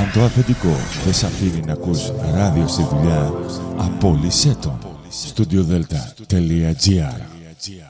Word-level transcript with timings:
Αν 0.00 0.12
το 0.12 0.22
αφεντικό 0.22 0.76
δεν 1.04 1.14
σ' 1.14 1.24
αφήνει 1.24 1.60
να 1.66 1.72
ακούς 1.72 2.12
ράδιο 2.34 2.68
στη 2.68 2.82
δουλειά, 2.82 3.32
απόλυσέ 3.76 4.56
το. 4.60 4.78
studiodelta.gr 5.36 6.20
Καλημέρα 6.26 7.89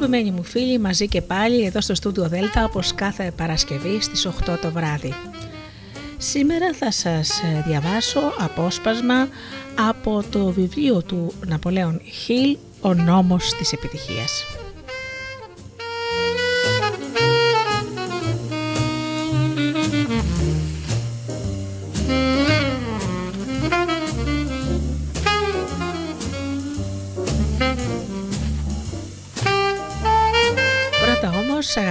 Αγαπημένοι 0.00 0.30
μου 0.30 0.42
φίλοι, 0.42 0.78
μαζί 0.78 1.08
και 1.08 1.22
πάλι 1.22 1.64
εδώ 1.64 1.80
στο 1.80 1.94
στούντιο 1.94 2.28
Δέλτα 2.28 2.64
όπως 2.64 2.94
κάθε 2.94 3.32
Παρασκευή 3.36 4.00
στις 4.00 4.26
8 4.26 4.58
το 4.60 4.70
βράδυ. 4.70 5.14
Σήμερα 6.18 6.72
θα 6.74 6.90
σας 6.90 7.42
διαβάσω 7.66 8.20
απόσπασμα 8.38 9.28
από 9.88 10.22
το 10.30 10.50
βιβλίο 10.50 11.02
του 11.02 11.32
Ναπολέον 11.46 12.00
Χιλ 12.24 12.56
«Ο 12.80 12.94
νόμος 12.94 13.54
της 13.54 13.72
επιτυχίας». 13.72 14.57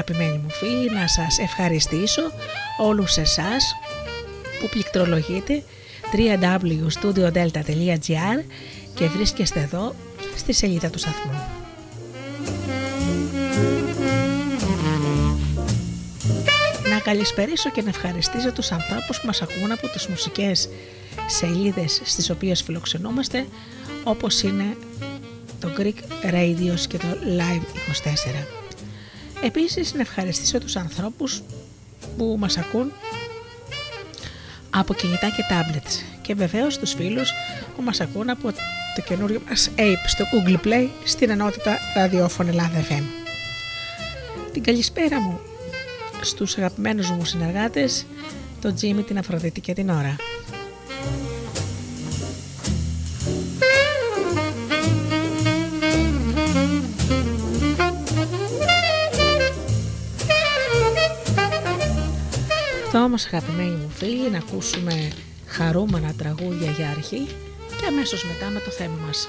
Αγαπημένοι 0.09 0.41
μου 0.44 0.50
φίλοι 0.50 0.91
να 0.91 1.08
σας 1.08 1.39
ευχαριστήσω 1.39 2.22
όλους 2.77 3.17
εσάς 3.17 3.75
που 4.59 4.69
πληκτρολογείτε 4.69 5.63
www.studiodelta.gr 6.13 8.44
και 8.94 9.08
βρίσκεστε 9.08 9.59
εδώ 9.59 9.95
στη 10.38 10.53
σελίδα 10.53 10.89
του 10.89 11.00
σταθμού. 11.00 11.31
Να 16.90 17.00
καλησπερίσω 17.00 17.69
και 17.69 17.81
να 17.81 17.90
ευχαριστήσω 17.90 18.51
τους 18.51 18.72
ανθρώπους 18.72 19.19
που 19.19 19.25
μας 19.25 19.41
ακούν 19.41 19.72
από 19.72 19.88
τις 19.88 20.07
μουσικές 20.07 20.69
σελίδες 21.28 22.01
στις 22.03 22.29
οποίες 22.29 22.62
φιλοξενούμαστε 22.62 23.46
όπως 24.03 24.41
είναι 24.41 24.78
το 25.59 25.69
Greek 25.78 25.96
Radios 26.34 26.79
και 26.88 26.97
το 26.97 27.07
Live 27.38 27.63
24. 28.53 28.57
Επίσης 29.42 29.94
να 29.94 30.02
ευχαριστήσω 30.02 30.59
τους 30.59 30.75
ανθρώπους 30.75 31.42
που 32.18 32.36
μας 32.40 32.58
ακούν 32.58 32.92
από 34.70 34.94
κινητά 34.94 35.28
και 35.28 35.44
tablets 35.50 36.20
και 36.22 36.36
βεβαίως 36.36 36.78
τους 36.78 36.94
φίλους 36.94 37.31
που 37.76 37.81
μας 37.81 38.00
ακούν 38.00 38.30
από 38.30 38.52
το 38.96 39.02
καινούριο 39.08 39.42
μας 39.50 39.70
Ape 39.78 40.06
στο 40.08 40.26
Google 40.26 40.68
Play 40.68 40.88
στην 41.03 41.30
ενότητα 41.30 41.78
ραδιόφωνο 41.96 42.50
Ελλάδα 42.50 42.86
FM. 42.90 43.03
Την 44.53 44.64
καλησπέρα 44.64 45.20
μου 45.20 45.40
στους 46.22 46.58
αγαπημένους 46.58 47.09
μου 47.09 47.26
συνεργάτες, 47.26 48.06
τον 48.62 48.76
Τζίμι, 48.76 49.03
την 49.03 49.18
Αφροδίτη 49.18 49.62
και 49.62 49.74
την 49.74 49.90
Ωρα. 49.90 50.16
Όμως 63.03 63.25
αγαπημένοι 63.25 63.69
μου 63.69 63.90
φίλοι 63.90 64.30
να 64.30 64.38
ακούσουμε 64.38 65.12
χαρούμενα 65.46 66.13
τραγούδια 66.18 66.72
για 66.72 66.90
αρχή 66.90 67.28
και 67.80 67.85
αμέσως 67.88 68.25
μετά 68.25 68.50
με 68.50 68.59
το 68.59 68.72
θέμα 68.72 68.97
μας. 69.06 69.28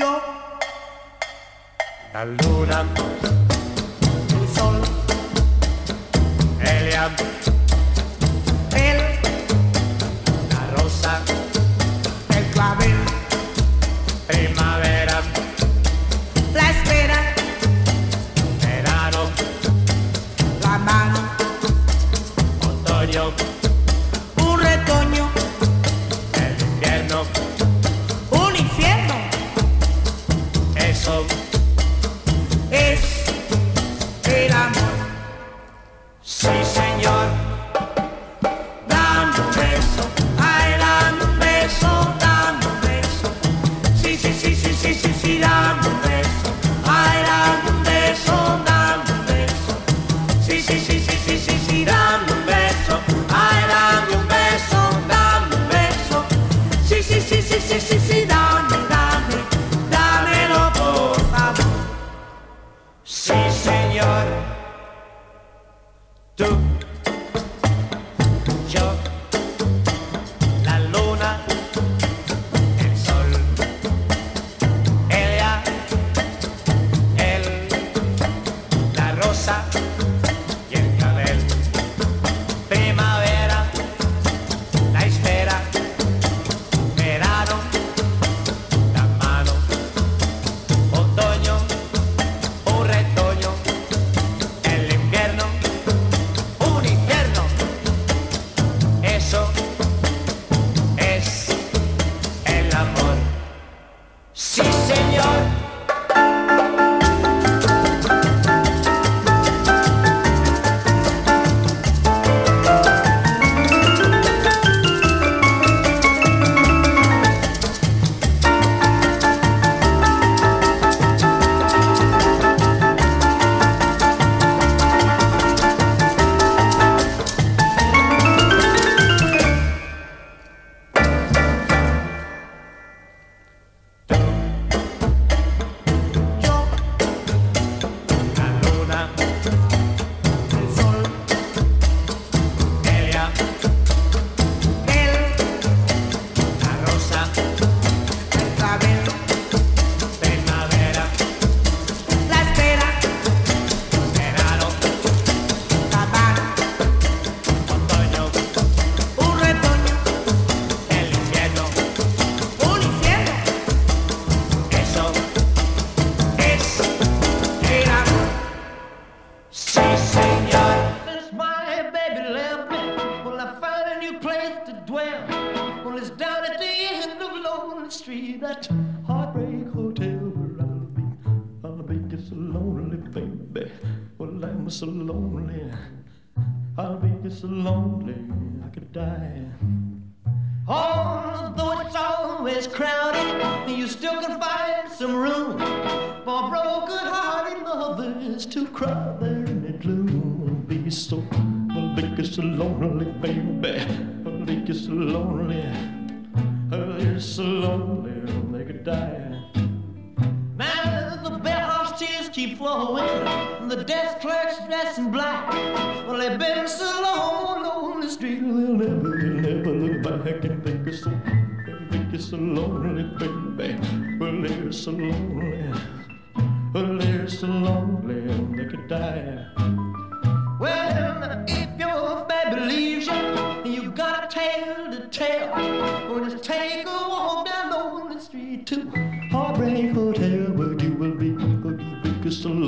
Yo, 0.00 0.12
la 2.12 2.22
luna, 2.38 2.78
el 4.36 4.44
sol, 4.56 4.76
sí, 6.60 7.45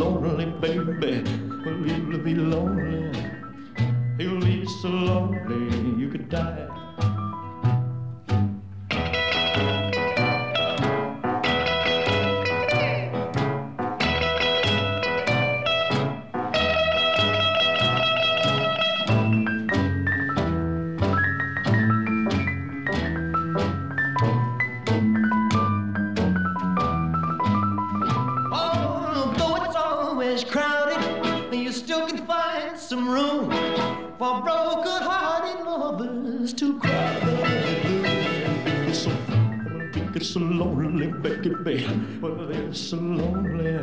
lonely, 0.08 0.46
baby. 0.46 1.22
Well, 1.64 1.86
you'll 1.86 2.18
be 2.18 2.34
lonely. 2.34 3.12
You'll 4.18 4.40
be 4.40 4.66
so 4.66 4.88
lonely 4.88 6.00
you 6.00 6.08
could 6.08 6.28
die. 6.28 6.77
They, 41.60 41.84
well, 42.20 42.34
they're 42.46 42.72
so 42.72 42.96
lonely. 42.96 43.78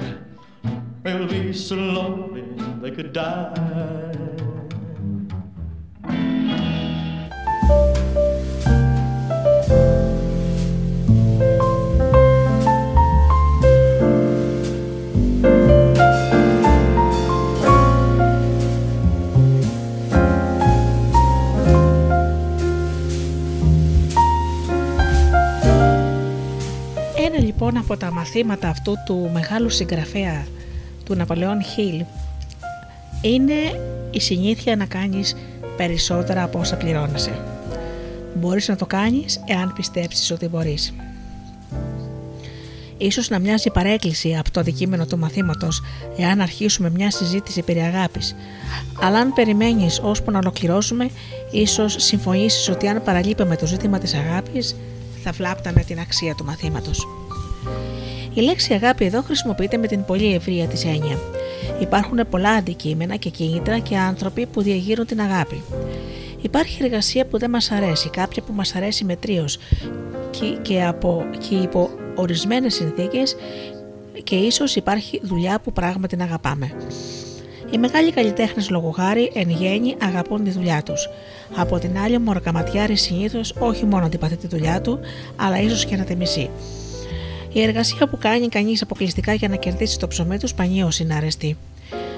They'll 1.03 1.27
be 1.27 1.53
so 1.53 1.75
lonely 1.75 2.43
they 2.81 2.91
could 2.91 3.13
die. 3.13 4.04
Από 27.85 27.97
τα 27.97 28.11
μαθήματα 28.11 28.69
αυτού 28.69 28.93
του 29.05 29.29
μεγάλου 29.33 29.69
συγγραφέα 29.69 30.45
του 31.05 31.15
Ναπολεόν 31.15 31.63
Χίλ 31.63 32.03
είναι 33.21 33.53
η 34.11 34.19
συνήθεια 34.19 34.75
να 34.75 34.85
κάνεις 34.85 35.35
περισσότερα 35.77 36.43
από 36.43 36.59
όσα 36.59 36.75
πληρώνεσαι. 36.75 37.39
Μπορείς 38.35 38.67
να 38.67 38.75
το 38.75 38.85
κάνεις 38.85 39.41
εάν 39.45 39.73
πιστέψεις 39.73 40.31
ότι 40.31 40.47
μπορείς. 40.47 40.93
Ίσως 42.97 43.29
να 43.29 43.39
μοιάζει 43.39 43.69
παρέκκληση 43.69 44.35
από 44.35 44.51
το 44.51 44.59
αντικείμενο 44.59 45.05
του 45.05 45.17
μαθήματος 45.17 45.81
εάν 46.17 46.41
αρχίσουμε 46.41 46.89
μια 46.89 47.11
συζήτηση 47.11 47.61
περί 47.61 47.79
αγάπης, 47.79 48.35
αλλά 49.01 49.19
αν 49.19 49.33
περιμένεις 49.33 49.99
ώσπου 50.03 50.31
να 50.31 50.37
ολοκληρώσουμε, 50.37 51.09
ίσως 51.51 51.95
συμφωνήσεις 51.97 52.69
ότι 52.69 52.87
αν 52.87 53.03
παραλείπαμε 53.03 53.55
το 53.55 53.65
ζήτημα 53.65 53.99
της 53.99 54.13
αγάπης, 54.13 54.75
θα 55.23 55.31
βλάπταμε 55.31 55.83
την 55.83 55.99
αξία 55.99 56.35
του 56.35 56.45
μαθήματος. 56.45 57.24
Η 58.33 58.41
λέξη 58.41 58.73
αγάπη 58.73 59.05
εδώ 59.05 59.21
χρησιμοποιείται 59.21 59.77
με 59.77 59.87
την 59.87 60.05
πολύ 60.05 60.33
ευρεία 60.33 60.67
της 60.67 60.85
έννοια. 60.85 61.19
Υπάρχουν 61.79 62.19
πολλά 62.29 62.49
αντικείμενα 62.49 63.15
και 63.15 63.29
κίνητρα 63.29 63.79
και 63.79 63.97
άνθρωποι 63.97 64.45
που 64.45 64.61
διαγείρουν 64.61 65.05
την 65.05 65.21
αγάπη. 65.21 65.63
Υπάρχει 66.41 66.83
εργασία 66.83 67.25
που 67.25 67.37
δεν 67.37 67.49
μας 67.49 67.71
αρέσει, 67.71 68.09
κάποια 68.09 68.43
που 68.43 68.53
μας 68.53 68.75
αρέσει 68.75 69.03
μετρίως 69.03 69.57
και, 70.29 70.45
και, 70.61 70.83
από, 70.83 71.25
και 71.49 71.55
υπό 71.55 71.89
ορισμένες 72.15 72.73
συνθήκες 72.73 73.35
και 74.23 74.35
ίσως 74.35 74.75
υπάρχει 74.75 75.19
δουλειά 75.23 75.59
που 75.59 75.73
πράγματι 75.73 76.15
την 76.15 76.21
αγαπάμε. 76.21 76.71
Οι 77.71 77.77
μεγάλοι 77.77 78.11
καλλιτέχνες 78.11 78.69
λογοχάρη 78.69 79.31
εν 79.33 79.49
γέννη 79.49 79.95
αγαπούν 80.01 80.43
τη 80.43 80.49
δουλειά 80.49 80.83
τους. 80.83 81.09
Από 81.55 81.79
την 81.79 81.97
άλλη, 81.97 82.15
ο 82.15 82.19
μοροκαματιάρη 82.19 82.95
συνήθως 82.95 83.53
όχι 83.59 83.85
μόνο 83.85 84.05
αντιπαθεί 84.05 84.35
τη 84.35 84.47
δουλειά 84.47 84.81
του, 84.81 84.99
αλλά 85.35 85.61
ίσως 85.61 85.85
και 85.85 85.95
να 85.95 86.03
τη 86.03 86.15
μισεί. 86.15 86.49
Η 87.55 87.61
εργασία 87.61 88.07
που 88.07 88.17
κάνει 88.17 88.47
κανείς 88.47 88.81
αποκλειστικά 88.81 89.33
για 89.33 89.47
να 89.47 89.55
κερδίσει 89.55 89.99
το 89.99 90.07
ψωμί 90.07 90.37
του 90.37 90.47
σπανίως 90.47 90.99
είναι 90.99 91.13
αρεστή. 91.13 91.57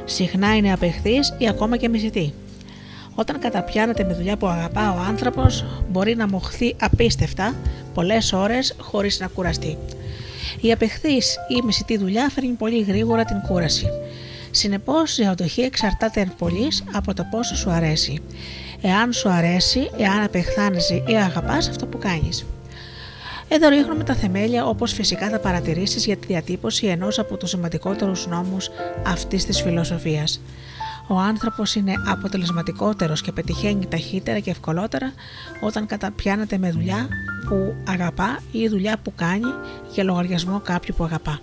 Συχνά 0.05 0.55
είναι 0.55 0.73
απεχθής 0.73 1.35
ή 1.37 1.47
ακόμα 1.47 1.77
και 1.77 1.89
μισητή. 1.89 2.33
Όταν 3.15 3.39
καταπιάνεται 3.39 4.03
με 4.03 4.13
δουλειά 4.13 4.37
που 4.37 4.47
αγαπά 4.47 4.91
ο 4.91 4.99
άνθρωπος, 4.99 5.65
μπορεί 5.89 6.15
να 6.15 6.27
μοχθεί 6.27 6.75
απίστευτα 6.79 7.55
πολλές 7.93 8.33
ώρες 8.33 8.75
χωρίς 8.79 9.19
να 9.19 9.27
κουραστεί. 9.27 9.77
Η 10.61 10.71
απεχθής 10.71 11.37
ή 11.57 11.65
μισητή 11.65 11.97
δουλειά 11.97 12.29
φέρνει 12.29 12.53
πολύ 12.53 12.81
γρήγορα 12.81 13.25
την 13.25 13.41
κούραση. 13.47 13.87
Συνεπώς, 14.51 15.17
η 15.17 15.25
αντοχή 15.25 15.61
εξαρτάται 15.61 16.21
εν 16.21 16.33
πολύ 16.37 16.67
από 16.93 17.13
το 17.13 17.23
πόσο 17.31 17.55
σου 17.55 17.69
αρέσει. 17.69 18.19
Εάν 18.81 19.13
σου 19.13 19.29
αρέσει, 19.29 19.89
εάν 19.97 20.23
απεχθάνεσαι 20.23 21.03
ή 21.07 21.15
αγαπάς 21.15 21.69
αυτό 21.69 21.85
που 21.85 21.97
κάνεις. 21.97 22.45
Εδώ 23.49 23.69
ρίχνουμε 23.69 24.03
τα 24.03 24.13
θεμέλια 24.13 24.65
όπως 24.65 24.93
φυσικά 24.93 25.29
θα 25.29 25.39
παρατηρήσεις 25.39 26.05
για 26.05 26.17
τη 26.17 26.27
διατύπωση 26.27 26.85
ενός 26.85 27.19
από 27.19 27.37
τους 27.37 27.49
σημαντικότερους 27.49 28.27
νόμους 28.27 28.69
αυτής 29.07 29.45
της 29.45 29.61
φιλοσοφίας. 29.61 30.41
Ο 31.07 31.17
άνθρωπος 31.17 31.75
είναι 31.75 31.93
αποτελεσματικότερος 32.07 33.21
και 33.21 33.31
πετυχαίνει 33.31 33.85
ταχύτερα 33.85 34.39
και 34.39 34.49
ευκολότερα 34.49 35.13
όταν 35.61 35.85
καταπιάνεται 35.85 36.57
με 36.57 36.71
δουλειά 36.71 37.07
που 37.49 37.75
αγαπά 37.87 38.39
ή 38.51 38.67
δουλειά 38.67 38.97
που 39.03 39.13
κάνει 39.15 39.53
για 39.93 40.03
λογαριασμό 40.03 40.59
κάποιου 40.59 40.93
που 40.97 41.03
αγαπά. 41.03 41.39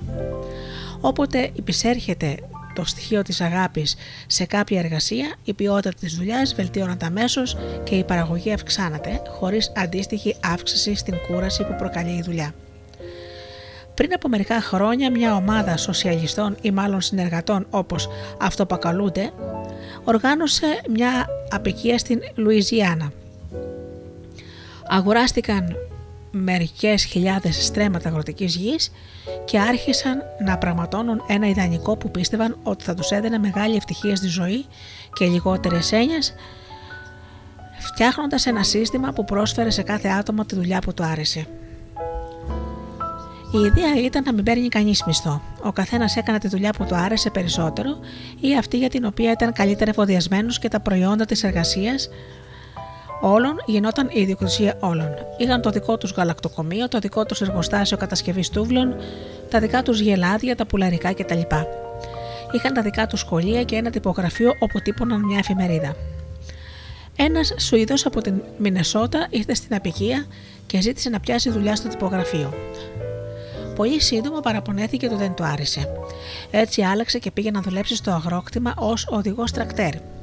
Όποτε 1.00 1.50
υπησέρχεται 1.52 2.36
το 2.74 2.84
στοιχείο 2.84 3.22
της 3.22 3.40
αγάπης 3.40 3.96
σε 4.26 4.44
κάποια 4.44 4.78
εργασία, 4.78 5.34
η 5.44 5.52
ποιότητα 5.52 5.90
της 6.00 6.14
δουλειάς 6.14 6.54
βελτιώνεται 6.54 7.06
αμέσως 7.06 7.56
και 7.84 7.94
η 7.94 8.04
παραγωγή 8.04 8.52
αυξάνεται, 8.52 9.22
χωρίς 9.28 9.72
αντίστοιχη 9.76 10.36
αύξηση 10.44 10.94
στην 10.94 11.14
κούραση 11.26 11.64
που 11.64 11.74
προκαλεί 11.78 12.10
η 12.10 12.22
δουλειά. 12.22 12.54
Πριν 13.94 14.14
από 14.14 14.28
μερικά 14.28 14.60
χρόνια 14.60 15.10
μια 15.10 15.34
ομάδα 15.36 15.76
σοσιαλιστών 15.76 16.56
ή 16.60 16.70
μάλλον 16.70 17.00
συνεργατών 17.00 17.66
όπως 17.70 18.08
αυτοπακαλούνται 18.40 19.32
οργάνωσε 20.04 20.80
μια 20.90 21.26
απικία 21.50 21.98
στην 21.98 22.20
Λουιζιάννα. 22.34 23.12
Αγοράστηκαν 24.88 25.76
μερικές 26.34 27.04
χιλιάδες 27.04 27.64
στρέμματα 27.64 28.08
αγροτικής 28.08 28.56
γης 28.56 28.90
και 29.44 29.58
άρχισαν 29.58 30.22
να 30.44 30.58
πραγματώνουν 30.58 31.22
ένα 31.28 31.48
ιδανικό 31.48 31.96
που 31.96 32.10
πίστευαν 32.10 32.58
ότι 32.62 32.84
θα 32.84 32.94
τους 32.94 33.10
έδινε 33.10 33.38
μεγάλη 33.38 33.76
ευτυχία 33.76 34.16
στη 34.16 34.26
ζωή 34.26 34.64
και 35.12 35.26
λιγότερες 35.26 35.92
έννοιες 35.92 36.34
φτιάχνοντας 37.78 38.46
ένα 38.46 38.62
σύστημα 38.62 39.12
που 39.12 39.24
πρόσφερε 39.24 39.70
σε 39.70 39.82
κάθε 39.82 40.08
άτομο 40.08 40.44
τη 40.44 40.54
δουλειά 40.54 40.78
που 40.78 40.94
του 40.94 41.04
άρεσε. 41.04 41.46
Η 43.52 43.58
ιδέα 43.58 44.04
ήταν 44.04 44.22
να 44.24 44.32
μην 44.32 44.44
παίρνει 44.44 44.68
κανείς 44.68 45.04
μισθό. 45.06 45.42
Ο 45.62 45.72
καθένας 45.72 46.16
έκανε 46.16 46.38
τη 46.38 46.48
δουλειά 46.48 46.70
που 46.70 46.84
του 46.84 46.94
άρεσε 46.94 47.30
περισσότερο 47.30 47.98
ή 48.40 48.56
αυτή 48.56 48.76
για 48.76 48.88
την 48.88 49.04
οποία 49.04 49.30
ήταν 49.32 49.52
καλύτερα 49.52 49.90
εφοδιασμένος 49.90 50.58
και 50.58 50.68
τα 50.68 50.80
προϊόντα 50.80 51.24
της 51.24 51.44
εργασίας 51.44 52.08
όλων 53.20 53.62
γινόταν 53.66 54.08
η 54.12 54.20
ιδιοκτησία 54.20 54.76
όλων. 54.80 55.08
Είχαν 55.36 55.62
το 55.62 55.70
δικό 55.70 55.98
τους 55.98 56.12
γαλακτοκομείο, 56.12 56.88
το 56.88 56.98
δικό 56.98 57.24
τους 57.24 57.40
εργοστάσιο 57.40 57.96
κατασκευής 57.96 58.50
τούβλων, 58.50 58.94
τα 59.50 59.60
δικά 59.60 59.82
τους 59.82 60.00
γελάδια, 60.00 60.56
τα 60.56 60.66
πουλαρικά 60.66 61.12
κτλ. 61.12 61.40
Είχαν 62.52 62.74
τα 62.74 62.82
δικά 62.82 63.06
τους 63.06 63.20
σχολεία 63.20 63.62
και 63.62 63.76
ένα 63.76 63.90
τυπογραφείο 63.90 64.52
όπου 64.58 64.80
τύπωναν 64.80 65.24
μια 65.24 65.38
εφημερίδα. 65.38 65.96
Ένας 67.16 67.54
Σουηδός 67.58 68.06
από 68.06 68.20
την 68.20 68.42
Μινεσότα 68.58 69.26
ήρθε 69.30 69.54
στην 69.54 69.74
απικία 69.74 70.26
και 70.66 70.80
ζήτησε 70.80 71.08
να 71.08 71.20
πιάσει 71.20 71.50
δουλειά 71.50 71.76
στο 71.76 71.88
τυπογραφείο. 71.88 72.52
Πολύ 73.74 74.00
σύντομα 74.00 74.40
παραπονέθηκε 74.40 75.06
ότι 75.06 75.14
δεν 75.14 75.34
του 75.34 75.44
άρεσε. 75.44 75.88
Έτσι 76.50 76.82
άλλαξε 76.82 77.18
και 77.18 77.30
πήγε 77.30 77.50
να 77.50 77.60
δουλέψει 77.60 77.96
στο 77.96 78.10
αγρόκτημα 78.10 78.74
ως 78.76 79.06
οδηγός 79.10 79.52
τρακτέρ. 79.52 80.13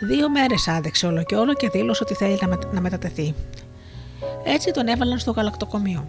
Δύο 0.00 0.30
μέρες 0.30 0.68
άντεξε 0.68 1.06
όλο 1.06 1.22
και 1.22 1.34
όλο 1.34 1.54
και 1.54 1.68
δήλωσε 1.68 2.02
ότι 2.02 2.14
θέλει 2.14 2.38
να 2.72 2.80
μετατεθεί. 2.80 3.34
Έτσι 4.44 4.70
τον 4.70 4.86
έβαλαν 4.86 5.18
στο 5.18 5.30
γαλακτοκομείο. 5.30 6.06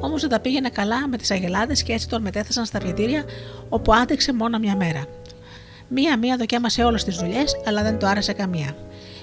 Όμως 0.00 0.20
δεν 0.20 0.30
τα 0.30 0.40
πήγαινε 0.40 0.68
καλά 0.68 1.08
με 1.08 1.16
τις 1.16 1.30
αγελάδες 1.30 1.82
και 1.82 1.92
έτσι 1.92 2.08
τον 2.08 2.22
μετέθεσαν 2.22 2.64
στα 2.64 2.78
βιετήρια 2.78 3.24
όπου 3.68 3.94
άντεξε 3.94 4.32
μόνο 4.32 4.58
μια 4.58 4.76
μέρα. 4.76 5.04
Μία-μία 5.88 6.36
δοκέμασε 6.36 6.84
όλες 6.84 7.04
τις 7.04 7.16
δουλειές, 7.16 7.60
αλλά 7.66 7.82
δεν 7.82 7.98
του 7.98 8.06
άρεσε 8.06 8.32
καμία. 8.32 8.76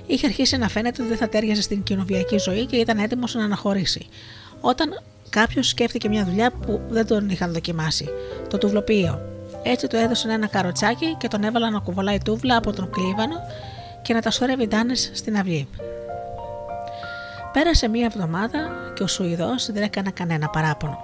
Είχε 0.06 0.25
αρχίσει 0.25 0.58
να 0.58 0.68
φαίνεται 0.68 1.01
ότι 1.01 1.10
δεν 1.10 1.20
θα 1.20 1.30
τέριαζε 1.30 1.62
στην 1.62 1.84
κοινοβιακή 1.84 2.38
ζωή 2.38 2.66
και 2.66 2.75
ήταν 2.75 2.98
έτοιμος 2.98 3.36
να 3.36 3.44
αναχωρήσει. 3.44 4.08
Όταν 4.62 5.01
κάποιος 5.30 5.68
σκέφτηκε 5.68 6.10
μια 6.10 6.25
δουλειά 6.25 6.51
που 6.51 6.82
δεν 6.89 7.08
τον 7.08 7.30
είχαν 7.30 7.54
δοκιμάσει, 7.54 8.10
το 8.50 8.58
τουβλοποιείο. 8.58 9.22
Έτσι 9.63 9.88
του 9.88 9.96
έδωσαν 9.96 10.32
ένα 10.32 10.48
καροτσάκι 10.48 11.16
και 11.18 11.28
τον 11.28 11.44
έβαλαν 11.44 11.74
να 11.74 11.80
κουβαλάει 11.80 12.18
τούβλα 12.18 12.56
από 12.56 12.74
τον 12.74 12.89
κλίβανο 12.89 13.36
και 14.10 14.16
να 14.16 14.22
τα 14.22 14.32
σωρεύει 14.32 14.68
ντάνες 14.68 15.12
στην 15.13 15.38
αυγή. 15.38 15.68
Πέρασε 17.54 17.88
μία 17.88 18.06
εβδομάδα 18.06 18.70
και 18.96 19.04
ο 19.04 19.08
Σουηδός 19.08 19.72
δεν 19.72 19.84
έκανε 19.84 20.12
κανένα 20.12 20.50
παράπονο. 20.50 20.98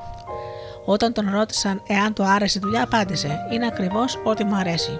Όταν 0.86 1.14
τον 1.14 1.30
ρώτησαν 1.32 1.82
εάν 1.88 2.14
του 2.14 2.24
άρεσε 2.24 2.58
η 2.58 2.62
δουλειά, 2.64 2.84
απάντησε: 2.84 3.40
Είναι 3.52 3.66
ακριβώς 3.66 4.20
ό,τι 4.24 4.44
μου 4.44 4.56
αρέσει. 4.56 5.00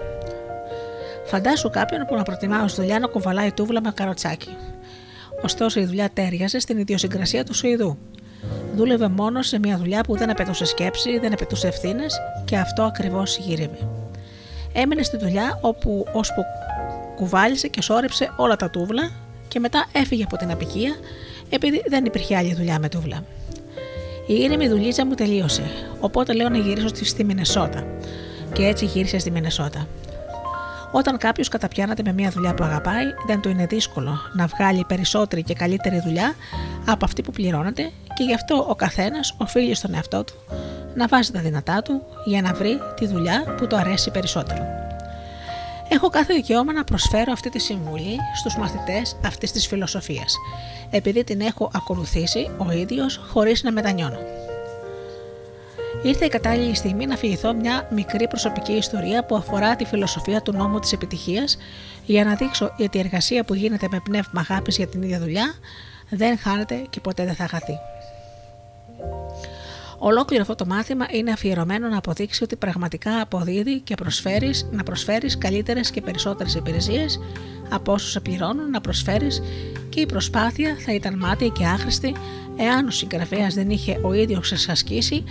Φαντάσου 1.24 1.70
κάποιον 1.70 2.06
που 2.06 2.14
να 2.14 2.22
προτιμά 2.22 2.62
ω 2.62 2.66
δουλειά 2.66 2.98
να 2.98 3.06
κουβαλάει 3.06 3.52
τούβλα 3.52 3.80
με 3.80 3.90
καροτσάκι. 3.94 4.56
Ωστόσο, 5.42 5.80
η 5.80 5.84
δουλειά 5.84 6.10
τέριαζε 6.12 6.58
στην 6.58 6.78
ιδιοσυγκρασία 6.78 7.44
του 7.44 7.54
Σουηδού. 7.54 7.98
Δούλευε 8.74 9.08
μόνος 9.08 9.46
σε 9.46 9.58
μια 9.58 9.76
δουλειά 9.76 10.00
που 10.00 10.16
δεν 10.16 10.30
απαιτούσε 10.30 10.64
σκέψη, 10.64 11.18
δεν 11.18 11.32
απαιτούσε 11.32 11.66
ευθύνες 11.66 12.20
και 12.44 12.56
αυτό 12.56 12.82
ακριβώς 12.82 13.38
γύρευε. 13.38 13.78
Έμεινε 14.72 15.02
στη 15.02 15.16
δουλειά 15.16 15.58
όπου, 15.60 16.06
ώσπου 16.12 16.42
κουβάλισε 17.16 17.68
και 17.68 17.82
σόρεψε 17.82 18.32
όλα 18.36 18.56
τα 18.56 18.70
τούβλα 18.70 19.10
και 19.48 19.60
μετά 19.60 19.86
έφυγε 19.92 20.24
από 20.24 20.36
την 20.36 20.50
απικία 20.50 20.96
επειδή 21.48 21.82
δεν 21.86 22.04
υπήρχε 22.04 22.36
άλλη 22.36 22.54
δουλειά 22.54 22.78
με 22.78 22.88
τούβλα. 22.88 23.24
Η 24.26 24.34
ήρεμη 24.34 24.68
δουλίτσα 24.68 25.06
μου 25.06 25.14
τελείωσε, 25.14 25.62
οπότε 26.00 26.32
λέω 26.32 26.48
να 26.48 26.58
γυρίσω 26.58 26.88
στη 27.04 27.24
Μινεσότα. 27.24 27.84
Και 28.52 28.66
έτσι 28.66 28.84
γύρισε 28.84 29.18
στη 29.18 29.30
Μινεσότα. 29.30 29.86
Όταν 30.90 31.18
κάποιος 31.18 31.48
καταπιάνεται 31.48 32.02
με 32.04 32.12
μια 32.12 32.30
δουλειά 32.30 32.54
που 32.54 32.64
αγαπάει, 32.64 33.04
δεν 33.26 33.40
του 33.40 33.48
είναι 33.48 33.66
δύσκολο 33.66 34.18
να 34.32 34.46
βγάλει 34.46 34.84
περισσότερη 34.88 35.42
και 35.42 35.54
καλύτερη 35.54 36.00
δουλειά 36.04 36.34
από 36.86 37.04
αυτή 37.04 37.22
που 37.22 37.30
πληρώνεται 37.30 37.90
και 38.14 38.24
γι' 38.24 38.34
αυτό 38.34 38.66
ο 38.68 38.74
καθένας 38.74 39.34
οφείλει 39.38 39.74
στον 39.74 39.94
εαυτό 39.94 40.24
του 40.24 40.34
να 40.94 41.06
βάζει 41.06 41.30
τα 41.30 41.40
δυνατά 41.40 41.82
του 41.82 42.02
για 42.24 42.42
να 42.42 42.52
βρει 42.52 42.78
τη 42.96 43.06
δουλειά 43.06 43.54
που 43.56 43.66
του 43.66 43.76
αρέσει 43.76 44.10
περισσότερο. 44.10 44.85
Έχω 45.88 46.08
κάθε 46.08 46.34
δικαίωμα 46.34 46.72
να 46.72 46.84
προσφέρω 46.84 47.32
αυτή 47.32 47.50
τη 47.50 47.58
συμβουλή 47.58 48.16
στους 48.34 48.56
μαθητές 48.56 49.16
αυτής 49.24 49.52
της 49.52 49.66
φιλοσοφίας, 49.66 50.36
επειδή 50.90 51.24
την 51.24 51.40
έχω 51.40 51.70
ακολουθήσει 51.74 52.50
ο 52.58 52.72
ίδιος 52.72 53.20
χωρίς 53.28 53.62
να 53.62 53.72
μετανιώνω. 53.72 54.18
Ήρθε 56.02 56.24
η 56.24 56.28
κατάλληλη 56.28 56.74
στιγμή 56.74 57.06
να 57.06 57.14
αφηγηθώ 57.14 57.54
μια 57.54 57.88
μικρή 57.90 58.28
προσωπική 58.28 58.72
ιστορία 58.72 59.24
που 59.24 59.36
αφορά 59.36 59.76
τη 59.76 59.84
φιλοσοφία 59.84 60.42
του 60.42 60.52
νόμου 60.52 60.78
της 60.78 60.92
επιτυχίας 60.92 61.58
για 62.04 62.24
να 62.24 62.34
δείξω 62.34 62.74
ότι 62.78 62.96
η 62.96 63.00
εργασία 63.00 63.44
που 63.44 63.54
γίνεται 63.54 63.86
με 63.90 64.00
πνεύμα 64.04 64.46
αγάπης 64.48 64.76
για 64.76 64.86
την 64.86 65.02
ίδια 65.02 65.18
δουλειά 65.18 65.54
δεν 66.10 66.38
χάνεται 66.38 66.86
και 66.90 67.00
ποτέ 67.00 67.24
δεν 67.24 67.34
θα 67.34 67.46
χαθεί. 67.46 67.78
Ολόκληρο 70.08 70.42
αυτό 70.42 70.54
το 70.54 70.66
μάθημα 70.66 71.06
είναι 71.10 71.30
αφιερωμένο 71.30 71.88
να 71.88 71.96
αποδείξει 71.96 72.44
ότι 72.44 72.56
πραγματικά 72.56 73.20
αποδίδει 73.20 73.80
και 73.80 73.94
προσφέρεις, 73.94 74.68
να 74.72 74.82
προσφέρεις 74.82 75.38
καλύτερες 75.38 75.90
και 75.90 76.00
περισσότερες 76.00 76.54
υπηρεσίες 76.54 77.20
από 77.70 77.92
όσους 77.92 78.10
σε 78.10 78.20
πληρώνουν 78.20 78.70
να 78.70 78.80
προσφέρεις 78.80 79.42
και 79.88 80.00
η 80.00 80.06
προσπάθεια 80.06 80.76
θα 80.84 80.94
ήταν 80.94 81.18
μάτια 81.18 81.48
και 81.48 81.64
άχρηστη 81.66 82.14
εάν 82.56 82.86
ο 82.86 82.90
συγγραφέας 82.90 83.54
δεν 83.54 83.70
είχε 83.70 84.00
ο 84.02 84.12
ίδιος 84.12 84.52
εξασκήσει 84.52 85.24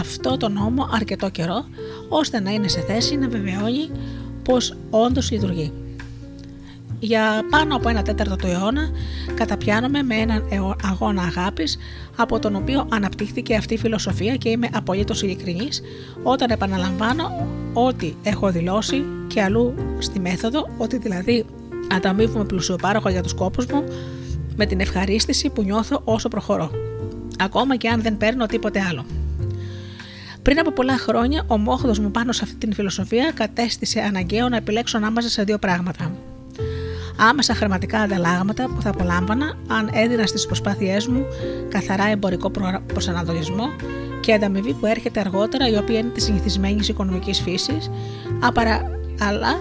αυτό 0.00 0.36
το 0.36 0.48
νόμο 0.48 0.88
αρκετό 0.92 1.28
καιρό 1.30 1.64
ώστε 2.08 2.40
να 2.40 2.50
είναι 2.50 2.68
σε 2.68 2.80
θέση 2.80 3.16
να 3.16 3.28
βεβαιώνει 3.28 3.90
πως 4.42 4.76
όντως 4.90 5.30
λειτουργεί. 5.30 5.72
Για 7.00 7.46
πάνω 7.50 7.76
από 7.76 7.88
ένα 7.88 8.02
τέταρτο 8.02 8.36
του 8.36 8.46
αιώνα 8.46 8.90
καταπιάνομαι 9.34 10.02
με 10.02 10.14
έναν 10.14 10.44
αγώνα 10.84 11.22
αγάπης 11.22 11.78
από 12.16 12.38
τον 12.38 12.56
οποίο 12.56 12.86
αναπτύχθηκε 12.90 13.54
αυτή 13.54 13.74
η 13.74 13.78
φιλοσοφία 13.78 14.36
και 14.36 14.48
είμαι 14.48 14.68
απολύτως 14.72 15.22
ειλικρινής 15.22 15.82
όταν 16.22 16.50
επαναλαμβάνω 16.50 17.48
ότι 17.72 18.16
έχω 18.22 18.50
δηλώσει 18.50 19.04
και 19.26 19.42
αλλού 19.42 19.74
στη 19.98 20.20
μέθοδο 20.20 20.68
ότι 20.78 20.98
δηλαδή 20.98 21.44
ανταμείβουμε 21.94 22.44
πλουσιοπάροχο 22.44 23.08
για 23.08 23.22
τους 23.22 23.34
κόπους 23.34 23.66
μου 23.66 23.84
με 24.56 24.66
την 24.66 24.80
ευχαρίστηση 24.80 25.50
που 25.50 25.62
νιώθω 25.62 26.00
όσο 26.04 26.28
προχωρώ. 26.28 26.70
Ακόμα 27.38 27.76
και 27.76 27.88
αν 27.88 28.02
δεν 28.02 28.16
παίρνω 28.16 28.46
τίποτε 28.46 28.80
άλλο. 28.90 29.04
Πριν 30.42 30.58
από 30.58 30.72
πολλά 30.72 30.98
χρόνια, 30.98 31.44
ο 31.46 31.58
μόχδος 31.58 31.98
μου 31.98 32.10
πάνω 32.10 32.32
σε 32.32 32.40
αυτή 32.44 32.56
την 32.56 32.74
φιλοσοφία 32.74 33.30
κατέστησε 33.34 34.00
αναγκαίο 34.00 34.48
να 34.48 34.56
επιλέξω 34.56 34.96
ανάμεσα 34.96 35.28
σε 35.28 35.42
δύο 35.42 35.58
πράγματα 35.58 36.12
άμεσα 37.20 37.54
χρηματικά 37.54 38.00
ανταλλάγματα 38.00 38.70
που 38.74 38.82
θα 38.82 38.90
απολάμβανα 38.90 39.54
αν 39.66 39.90
έδινα 39.92 40.26
στις 40.26 40.46
προσπάθειές 40.46 41.06
μου 41.06 41.24
καθαρά 41.68 42.08
εμπορικό 42.08 42.50
προσανατολισμό 42.86 43.64
και 44.20 44.32
ανταμοιβή 44.32 44.72
που 44.72 44.86
έρχεται 44.86 45.20
αργότερα 45.20 45.68
η 45.68 45.76
οποία 45.76 45.98
είναι 45.98 46.08
της 46.08 46.24
συνηθισμένης 46.24 46.88
οικονομικής 46.88 47.40
φύσης, 47.40 47.90
αλλά 49.20 49.60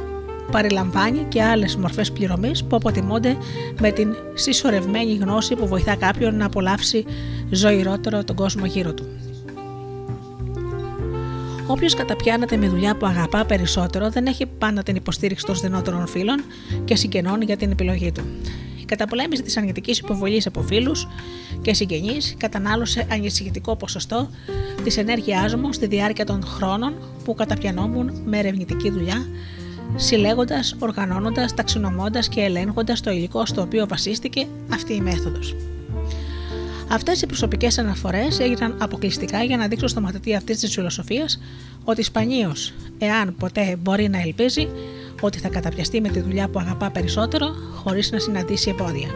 παριλαμβάνει 0.52 1.26
και 1.28 1.44
άλλες 1.44 1.76
μορφές 1.76 2.12
πληρωμής 2.12 2.64
που 2.64 2.76
αποτιμώνται 2.76 3.38
με 3.80 3.92
την 3.92 4.16
συσσωρευμένη 4.34 5.16
γνώση 5.16 5.56
που 5.56 5.68
βοηθά 5.68 5.96
κάποιον 5.96 6.36
να 6.36 6.46
απολαύσει 6.46 7.06
ζωηρότερο 7.50 8.24
τον 8.24 8.36
κόσμο 8.36 8.66
γύρω 8.66 8.94
του. 8.94 9.08
Όποιος 11.72 11.94
καταπιάνεται 11.94 12.58
με 12.58 12.68
δουλειά 12.68 12.96
που 12.96 13.06
αγαπά 13.06 13.46
περισσότερο 13.46 14.10
δεν 14.10 14.26
έχει 14.26 14.46
πάντα 14.46 14.84
την 14.84 14.96
υποστήριξη 14.96 15.46
των 15.46 15.56
στενότερων 15.56 16.08
φίλων 16.08 16.44
και 16.86 16.96
συγγενών 16.96 17.42
για 17.42 17.58
την 17.58 17.72
επιλογή 17.72 18.12
του. 18.12 18.24
καταπολέμηση 18.86 19.42
της 19.42 19.58
αρνητικής 19.58 20.00
υποβολής 20.00 20.48
από 20.48 20.62
φίλους 20.62 21.08
και 21.62 21.74
συγγενείς 21.74 22.36
κατανάλωσε 22.38 23.08
ανησυχητικό 23.12 23.76
ποσοστό 23.76 24.30
της 24.84 24.98
ενέργειάς 24.98 25.56
μου 25.56 25.74
στη 25.74 25.88
διάρκεια 25.88 26.26
των 26.26 26.44
χρόνων 26.44 26.94
που 27.24 27.36
καταπιανόμουν 27.36 28.22
με 28.26 28.38
ερευνητική 28.38 28.90
δουλειά, 28.90 29.28
συλλέγοντας, 29.96 30.76
οργανώνοντας, 30.80 31.54
ταξινομώντας 31.54 32.30
και 32.30 32.42
ελέγχοντας 32.42 33.02
το 33.02 33.12
υλικό 33.12 33.46
στο 33.46 33.62
οποίο 33.62 33.88
βασίστηκε 33.88 34.48
αυτή 34.74 34.94
η 34.94 35.02
μέθοδος. 35.02 35.56
Αυτές 36.92 37.22
οι 37.22 37.26
προσωπικές 37.26 37.78
αναφορές 37.78 38.40
έγιναν 38.40 38.76
αποκλειστικά 38.80 39.44
για 39.44 39.58
να 39.58 39.68
δείξω 39.68 39.88
στο 39.88 40.02
μαθητή 40.02 40.36
αυτής 40.36 40.60
της 40.60 40.74
φιλοσοφίας 40.74 41.40
ότι 41.84 42.04
σπανίως, 42.04 42.74
εάν 42.98 43.36
ποτέ 43.40 43.78
μπορεί 43.82 44.10
να 44.10 44.22
ελπίζει, 44.22 44.68
ότι 45.22 45.40
θα 45.40 45.50
καταπιαστεί 45.50 46.02
με 46.02 46.10
τη 46.10 46.20
δουλειά 46.20 46.48
που 46.48 46.60
αγαπά 46.60 46.92
περισσότερο, 46.92 47.46
χωρίς 47.84 48.12
να 48.12 48.20
συναντήσει 48.20 48.70
εμπόδια. 48.70 49.08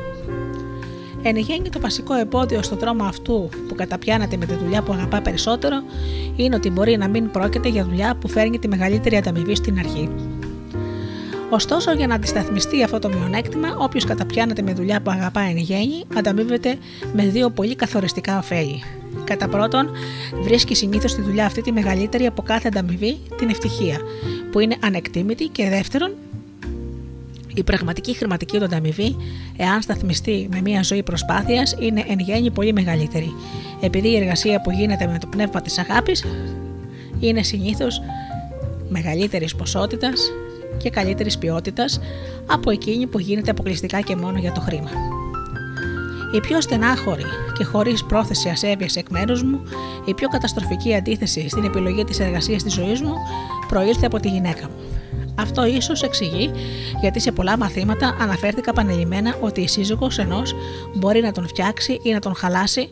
Εν 1.25 1.37
γέννη, 1.37 1.69
το 1.69 1.79
βασικό 1.79 2.13
εμπόδιο 2.13 2.61
στον 2.61 2.77
δρόμο 2.77 3.03
αυτού 3.03 3.49
που 3.67 3.75
καταπιάνεται 3.75 4.37
με 4.37 4.45
τη 4.45 4.53
δουλειά 4.55 4.81
που 4.81 4.93
αγαπά 4.93 5.21
περισσότερο 5.21 5.83
είναι 6.35 6.55
ότι 6.55 6.69
μπορεί 6.69 6.97
να 6.97 7.07
μην 7.07 7.31
πρόκειται 7.31 7.69
για 7.69 7.83
δουλειά 7.83 8.15
που 8.15 8.27
φέρνει 8.27 8.59
τη 8.59 8.67
μεγαλύτερη 8.67 9.17
ανταμοιβή 9.17 9.55
στην 9.55 9.79
αρχή. 9.79 10.09
Ωστόσο, 11.53 11.91
για 11.93 12.07
να 12.07 12.15
αντισταθμιστεί 12.15 12.83
αυτό 12.83 12.99
το 12.99 13.09
μειονέκτημα, 13.09 13.75
όποιος 13.77 14.05
καταπιάνεται 14.05 14.61
με 14.61 14.73
δουλειά 14.73 15.01
που 15.01 15.11
αγαπά 15.11 15.41
εν 15.41 15.57
γέννη, 15.57 16.03
ανταμείβεται 16.15 16.77
με 17.13 17.25
δύο 17.25 17.49
πολύ 17.49 17.75
καθοριστικά 17.75 18.37
ωφέλη. 18.37 18.83
Κατά 19.23 19.47
πρώτον, 19.47 19.89
βρίσκει 20.43 20.75
συνήθως 20.75 21.11
στη 21.11 21.21
δουλειά 21.21 21.45
αυτή 21.45 21.61
τη 21.61 21.71
μεγαλύτερη 21.71 22.25
από 22.25 22.41
κάθε 22.41 22.67
ανταμοιβή, 22.67 23.17
την 23.37 23.49
ευτυχία, 23.49 23.99
που 24.51 24.59
είναι 24.59 24.75
ανεκτήμητη, 24.79 25.47
και 25.47 25.69
δεύτερον, 25.69 26.11
η 27.53 27.63
πραγματική 27.63 28.13
χρηματική 28.13 28.57
του 28.57 28.63
ανταμοιβή, 28.63 29.15
εάν 29.57 29.81
σταθμιστεί 29.81 30.47
με 30.51 30.61
μια 30.61 30.83
ζωή 30.83 31.03
προσπάθειας, 31.03 31.75
είναι 31.79 32.03
εν 32.07 32.19
γέννη 32.19 32.51
πολύ 32.51 32.73
μεγαλύτερη, 32.73 33.33
επειδή 33.81 34.07
η 34.07 34.15
εργασία 34.15 34.61
που 34.61 34.71
γίνεται 34.71 35.07
με 35.07 35.17
το 35.19 35.27
πνεύμα 35.27 35.61
της 35.61 35.77
αγάπης 35.77 36.25
είναι 37.19 37.43
συνήθως 37.43 38.01
μεγαλύτερης 38.89 39.55
ποσότητας 39.55 40.31
και 40.83 40.89
καλύτερης 40.89 41.37
ποιότητας 41.37 41.99
από 42.45 42.71
εκείνη 42.71 43.07
που 43.07 43.19
γίνεται 43.19 43.51
αποκλειστικά 43.51 44.01
και 44.01 44.15
μόνο 44.15 44.37
για 44.37 44.51
το 44.51 44.61
χρήμα. 44.61 44.89
Η 46.35 46.39
πιο 46.39 46.61
στενάχωρη 46.61 47.23
και 47.57 47.63
χωρίς 47.63 48.03
πρόθεση 48.03 48.49
ασέβειας 48.49 48.95
εκ 48.95 49.09
μέρους 49.09 49.43
μου, 49.43 49.63
η 50.05 50.13
πιο 50.13 50.27
καταστροφική 50.27 50.95
αντίθεση 50.95 51.49
στην 51.49 51.63
επιλογή 51.63 52.03
της 52.03 52.19
εργασίας 52.19 52.63
της 52.63 52.73
ζωής 52.73 53.01
μου 53.01 53.13
προήλθε 53.67 54.05
από 54.05 54.19
τη 54.19 54.29
γυναίκα 54.29 54.67
μου. 54.67 54.75
Αυτό 55.35 55.65
ίσως 55.65 56.01
εξηγεί 56.01 56.51
γιατί 57.01 57.19
σε 57.19 57.31
πολλά 57.31 57.57
μαθήματα 57.57 58.17
αναφέρθηκα 58.19 58.73
πανελειμμένα 58.73 59.35
ότι 59.41 59.61
η 59.61 59.67
σύζυγος 59.67 60.17
ενός 60.17 60.55
μπορεί 60.95 61.21
να 61.21 61.31
τον 61.31 61.47
φτιάξει 61.47 61.99
ή 62.03 62.11
να 62.11 62.19
τον 62.19 62.35
χαλάσει 62.35 62.91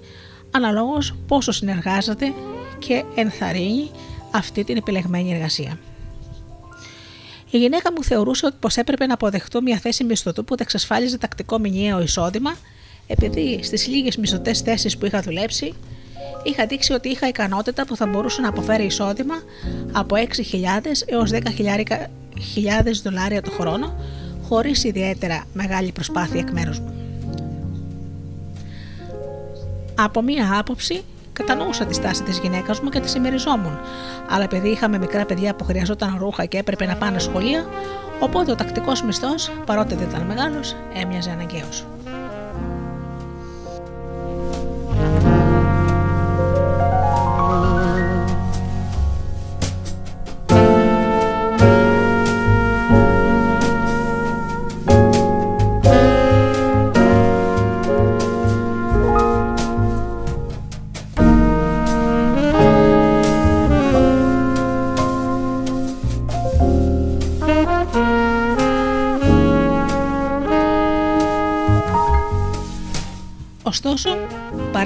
αναλόγως 0.51 1.15
πόσο 1.27 1.51
συνεργάζεται 1.51 2.33
και 2.79 3.03
ενθαρρύνει 3.15 3.89
αυτή 4.31 4.63
την 4.63 4.77
επιλεγμένη 4.77 5.33
εργασία. 5.33 5.77
Η 7.51 7.58
γυναίκα 7.58 7.91
μου 7.91 8.03
θεωρούσε 8.03 8.51
πως 8.60 8.77
έπρεπε 8.77 9.05
να 9.05 9.13
αποδεχτώ 9.13 9.62
μια 9.62 9.77
θέση 9.77 10.03
μισθωτού 10.03 10.43
που 10.43 10.55
θα 10.55 10.63
εξασφάλιζε 10.63 11.17
τακτικό 11.17 11.60
μηνιαίο 11.60 12.01
εισόδημα, 12.01 12.58
επειδή 13.08 13.60
στις 13.63 13.88
λίγες 13.88 14.17
μισθωτές 14.17 14.60
θέσεις 14.60 14.98
που 14.98 15.05
είχα 15.05 15.22
δουλέψει, 15.22 15.74
είχα 16.43 16.65
δείξει 16.65 16.93
ότι 16.93 17.10
είχα 17.10 17.27
ικανότητα 17.27 17.86
που 17.86 17.96
θα 17.96 18.08
μπορούσε 18.08 18.41
να 18.41 18.50
αποφέρει 18.50 18.84
εισόδημα 18.84 19.36
από 19.91 20.15
6.000 20.15 20.25
έως 21.05 21.31
10.000 21.31 21.39
δολάρια 23.03 23.41
το 23.41 23.51
χρόνο, 23.51 23.96
χωρίς 24.48 24.84
ιδιαίτερα 24.84 25.43
μεγάλη 25.53 25.91
προσπάθεια 25.91 26.39
εκ 26.39 26.51
μέρους 26.51 26.79
μου. 26.79 26.93
Από 29.96 30.22
μία 30.22 30.60
άποψη, 30.60 31.03
Κατανοούσα 31.34 31.86
τη 31.86 31.94
στάση 31.94 32.24
της 32.24 32.40
γυναίκας 32.40 32.80
μου 32.80 32.90
και 32.90 33.00
τη 33.00 33.10
συμμεριζόμουν, 33.10 33.80
αλλά 34.30 34.44
επειδή 34.44 34.70
είχαμε 34.70 34.98
μικρά 34.98 35.26
παιδιά 35.26 35.56
που 35.56 35.64
χρειαζόταν 35.64 36.18
ρούχα 36.20 36.46
και 36.46 36.58
έπρεπε 36.58 36.86
να 36.86 36.96
πάνε 36.96 37.20
σχολεία, 37.20 37.66
οπότε 38.20 38.52
ο 38.52 38.56
τακτικός 38.56 39.04
μισθός, 39.04 39.52
παρότι 39.65 39.96
δεν 39.96 40.08
ήταν 40.10 40.22
μεγάλος, 40.22 40.76
έμοιαζε 40.94 41.30
αναγκαίος. 41.30 41.86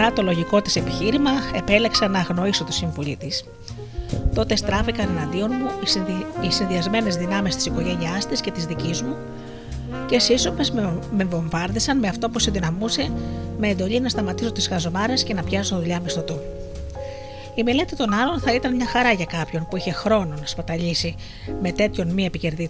Παρά 0.06 0.18
το 0.18 0.24
λογικό 0.24 0.62
της 0.62 0.76
επιχείρημα, 0.76 1.32
επέλεξα 1.56 2.08
να 2.08 2.20
αγνοήσω 2.20 2.64
τη 2.64 2.74
συμβουλή 2.74 3.16
της. 3.16 3.46
Τότε 4.36 4.56
στράφηκαν 4.56 5.10
εναντίον 5.18 5.52
μου 5.52 5.70
οι, 5.84 5.88
συνδυ... 5.88 6.26
οι 6.42 6.52
συνδυασμένες 6.52 7.16
δυνάμεις 7.16 7.56
της 7.56 7.66
οικογένειάς 7.66 8.26
της 8.26 8.42
και 8.42 8.52
της 8.52 8.66
δικής 8.66 9.02
μου 9.02 9.16
και 10.06 10.20
σύσσωμε 10.20 10.66
με, 10.74 11.00
με 11.12 11.24
βομβάρδισαν 11.24 12.00
με 12.00 12.08
αυτό 12.08 12.30
που 12.30 12.40
συνδυναμούσε 12.40 13.12
με 13.58 13.68
εντολή 13.70 14.00
να 14.00 14.10
σταματήσω 14.10 14.52
τις 14.52 14.68
χαζομάρες 14.68 15.24
και 15.24 15.34
να 15.34 15.44
πιάσω 15.44 15.76
δουλειά 15.76 16.00
μισθωτού. 16.00 16.40
Η 17.56 17.64
μελέτη 17.64 17.96
των 17.96 18.14
άλλων 18.14 18.40
θα 18.40 18.54
ήταν 18.54 18.76
μια 18.76 18.88
χαρά 18.88 19.12
για 19.12 19.26
κάποιον 19.26 19.68
που 19.70 19.78
είχε 19.78 19.92
χρόνο 19.92 20.36
να 20.40 20.46
σπαταλήσει 20.46 21.16
με 21.62 21.72
τέτοιον 21.72 22.08
μη 22.08 22.26
επικερδή 22.26 22.70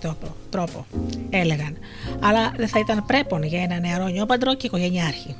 τρόπο, 0.49 0.85
έλεγαν, 1.29 1.77
αλλά 2.19 2.53
δεν 2.57 2.67
θα 2.67 2.79
ήταν 2.79 3.05
πρέπον 3.05 3.43
για 3.43 3.61
ένα 3.61 3.79
νεαρό 3.79 4.07
νιόπαντρο 4.07 4.55
και 4.55 4.67
οικογενειάρχη. 4.67 5.35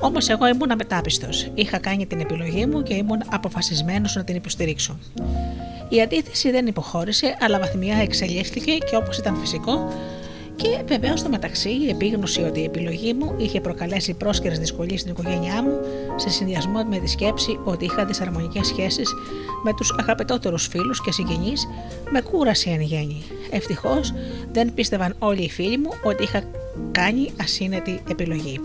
Όμω 0.00 0.18
εγώ 0.28 0.46
ήμουν 0.46 0.70
αμετάπιστο. 0.70 1.28
Είχα 1.54 1.78
κάνει 1.78 2.06
την 2.06 2.20
επιλογή 2.20 2.66
μου 2.66 2.82
και 2.82 2.94
ήμουν 2.94 3.22
αποφασισμένος 3.30 4.14
να 4.14 4.24
την 4.24 4.36
υποστηρίξω. 4.36 4.98
Η 5.88 6.00
αντίθεση 6.00 6.50
δεν 6.50 6.66
υποχώρησε, 6.66 7.36
αλλά 7.40 7.58
βαθμιά 7.58 7.96
εξελίχθηκε 7.96 8.72
και 8.72 8.96
όπως 8.96 9.18
ήταν 9.18 9.36
φυσικό, 9.36 9.88
και 10.56 10.82
βεβαίως 10.86 11.20
στο 11.20 11.28
μεταξύ 11.28 11.68
η 11.68 11.88
επίγνωση 11.88 12.42
ότι 12.42 12.60
η 12.60 12.64
επιλογή 12.64 13.14
μου 13.14 13.34
είχε 13.38 13.60
προκαλέσει 13.60 14.14
πρόσκαιρες 14.14 14.58
δυσκολίες 14.58 15.00
στην 15.00 15.12
οικογένειά 15.12 15.62
μου, 15.62 15.78
σε 16.16 16.30
συνδυασμό 16.30 16.84
με 16.84 16.98
τη 16.98 17.06
σκέψη 17.06 17.58
ότι 17.64 17.84
είχα 17.84 18.04
δυσαρμονικές 18.04 18.66
σχέσεις 18.66 19.14
με 19.64 19.72
τους 19.74 19.94
αγαπητότερους 19.98 20.66
φίλους 20.66 21.02
και 21.02 21.12
συγγενείς, 21.12 21.68
με 22.10 22.20
κούρασε 22.20 22.70
εν 22.70 22.80
γέννη. 22.80 23.22
Ευτυχώς 23.50 24.12
δεν 24.52 24.74
πίστευαν 24.74 25.14
όλοι 25.18 25.42
οι 25.42 25.50
φίλοι 25.50 25.78
μου 25.78 25.90
ότι 26.04 26.22
είχα 26.22 26.42
κάνει 26.92 27.32
ασύνετη 27.40 28.02
επιλογή. 28.10 28.60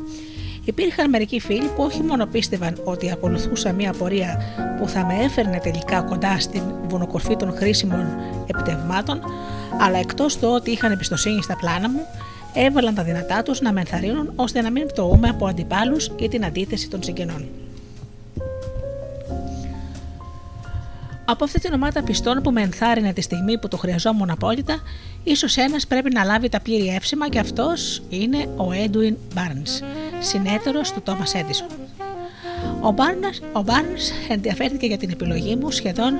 Υπήρχαν 0.65 1.09
μερικοί 1.09 1.39
φίλοι 1.39 1.67
που 1.75 1.83
όχι 1.83 2.01
μόνο 2.01 2.25
πίστευαν 2.25 2.77
ότι 2.83 3.11
ακολουθούσα 3.11 3.71
μια 3.71 3.93
πορεία 3.93 4.41
που 4.79 4.87
θα 4.87 5.05
με 5.05 5.23
έφερνε 5.23 5.59
τελικά 5.63 6.01
κοντά 6.01 6.39
στην 6.39 6.61
βουνοκορφή 6.87 7.35
των 7.35 7.51
χρήσιμων 7.51 8.05
επιτευγμάτων, 8.47 9.21
αλλά 9.79 9.97
εκτός 9.97 10.37
του 10.37 10.47
ότι 10.47 10.71
είχαν 10.71 10.91
εμπιστοσύνη 10.91 11.41
στα 11.41 11.55
πλάνα 11.55 11.89
μου, 11.89 12.05
έβαλαν 12.53 12.95
τα 12.95 13.03
δυνατά 13.03 13.43
τους 13.43 13.61
να 13.61 13.73
με 13.73 13.79
ενθαρρύνουν 13.79 14.31
ώστε 14.35 14.61
να 14.61 14.71
μην 14.71 14.87
πτωούμε 14.87 15.29
από 15.29 15.45
αντιπάλους 15.45 16.11
ή 16.19 16.27
την 16.27 16.45
αντίθεση 16.45 16.89
των 16.89 17.03
συγγενών. 17.03 17.45
Από 21.25 21.43
αυτή 21.43 21.59
την 21.59 21.73
ομάδα 21.73 22.03
πιστών 22.03 22.41
που 22.41 22.51
με 22.51 22.61
ενθάρρυνε 22.61 23.13
τη 23.13 23.21
στιγμή 23.21 23.57
που 23.59 23.67
το 23.67 23.77
χρειαζόμουν 23.77 24.29
απόλυτα, 24.29 24.81
ίσως 25.23 25.57
ένας 25.57 25.87
πρέπει 25.87 26.13
να 26.13 26.23
λάβει 26.23 26.49
τα 26.49 26.59
πλήρη 26.59 26.87
εύσημα 26.87 27.29
και 27.29 27.39
αυτός 27.39 28.01
είναι 28.09 28.37
ο 28.37 28.69
Edwin 28.85 29.37
Barnes, 29.37 29.83
συνέτερος 30.19 30.91
του 30.91 31.03
Thomas 31.05 31.37
Edison. 31.37 31.71
Ο 32.81 32.93
Barnes, 32.97 33.59
ο 33.59 33.63
Barnes 33.67 34.31
ενδιαφέρθηκε 34.31 34.85
για 34.85 34.97
την 34.97 35.09
επιλογή 35.09 35.55
μου 35.55 35.71
σχεδόν 35.71 36.13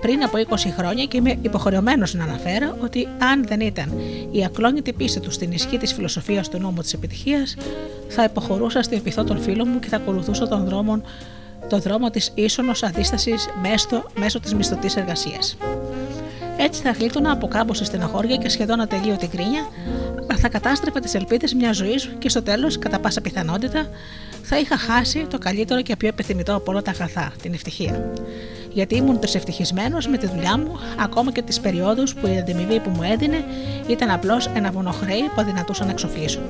πριν 0.00 0.22
από 0.22 0.38
20 0.48 0.54
χρόνια 0.76 1.04
και 1.04 1.16
είμαι 1.16 1.38
υποχρεωμένος 1.42 2.14
να 2.14 2.24
αναφέρω 2.24 2.76
ότι 2.82 3.08
αν 3.18 3.44
δεν 3.46 3.60
ήταν 3.60 4.00
η 4.30 4.44
ακλόνητη 4.44 4.92
πίστη 4.92 5.20
του 5.20 5.30
στην 5.30 5.52
ισχύ 5.52 5.76
της 5.76 5.92
φιλοσοφίας 5.92 6.48
του 6.48 6.58
νόμου 6.58 6.80
της 6.80 6.92
επιτυχίας, 6.92 7.56
θα 8.08 8.24
υποχωρούσα 8.24 8.82
στην 8.82 9.02
πειθό 9.02 9.24
των 9.24 9.40
φίλων 9.40 9.68
μου 9.72 9.78
και 9.78 9.88
θα 9.88 9.96
ακολουθούσα 9.96 10.48
τον 10.48 10.64
δρόμο 10.64 11.02
το 11.68 11.78
δρόμο 11.78 12.10
της 12.10 12.30
ίσονος 12.34 12.82
αντίστασης 12.82 13.48
μέσω, 13.62 14.04
μέσω 14.18 14.40
της 14.40 14.54
μισθωτής 14.54 14.96
εργασίας. 14.96 15.56
Έτσι 16.56 16.82
θα 16.82 16.90
γλίτωνα 16.90 17.32
από 17.32 17.48
κάμποσα 17.48 17.84
στεναχώρια 17.84 18.36
και 18.36 18.48
σχεδόν 18.48 18.80
ατελείωτη 18.80 19.26
κρίνια, 19.26 19.66
θα 20.40 20.48
κατάστρεφα 20.48 21.00
τις 21.00 21.14
ελπίδες 21.14 21.54
μιας 21.54 21.76
ζωής 21.76 22.10
και 22.18 22.28
στο 22.28 22.42
τέλος, 22.42 22.78
κατά 22.78 22.98
πάσα 22.98 23.20
πιθανότητα, 23.20 23.90
θα 24.42 24.58
είχα 24.58 24.76
χάσει 24.76 25.26
το 25.30 25.38
καλύτερο 25.38 25.82
και 25.82 25.96
πιο 25.96 26.08
επιθυμητό 26.08 26.54
από 26.54 26.70
όλα 26.70 26.82
τα 26.82 26.90
αγαθά, 26.90 27.32
την 27.42 27.52
ευτυχία. 27.54 28.12
Γιατί 28.72 28.96
ήμουν 28.96 29.18
τρισευτυχισμένος 29.20 30.06
με 30.06 30.16
τη 30.16 30.26
δουλειά 30.26 30.58
μου, 30.58 30.78
ακόμα 30.98 31.32
και 31.32 31.42
τις 31.42 31.60
περιόδους 31.60 32.14
που 32.14 32.26
η 32.26 32.38
αντιμοιβή 32.38 32.80
που 32.80 32.90
μου 32.90 33.02
έδινε 33.02 33.44
ήταν 33.86 34.10
απλώς 34.10 34.50
ένα 34.54 34.70
βονοχρέι 34.70 35.22
που 35.34 35.40
αδυνατούσα 35.40 35.84
να 35.84 35.90
εξοφλήσω. 35.90 36.40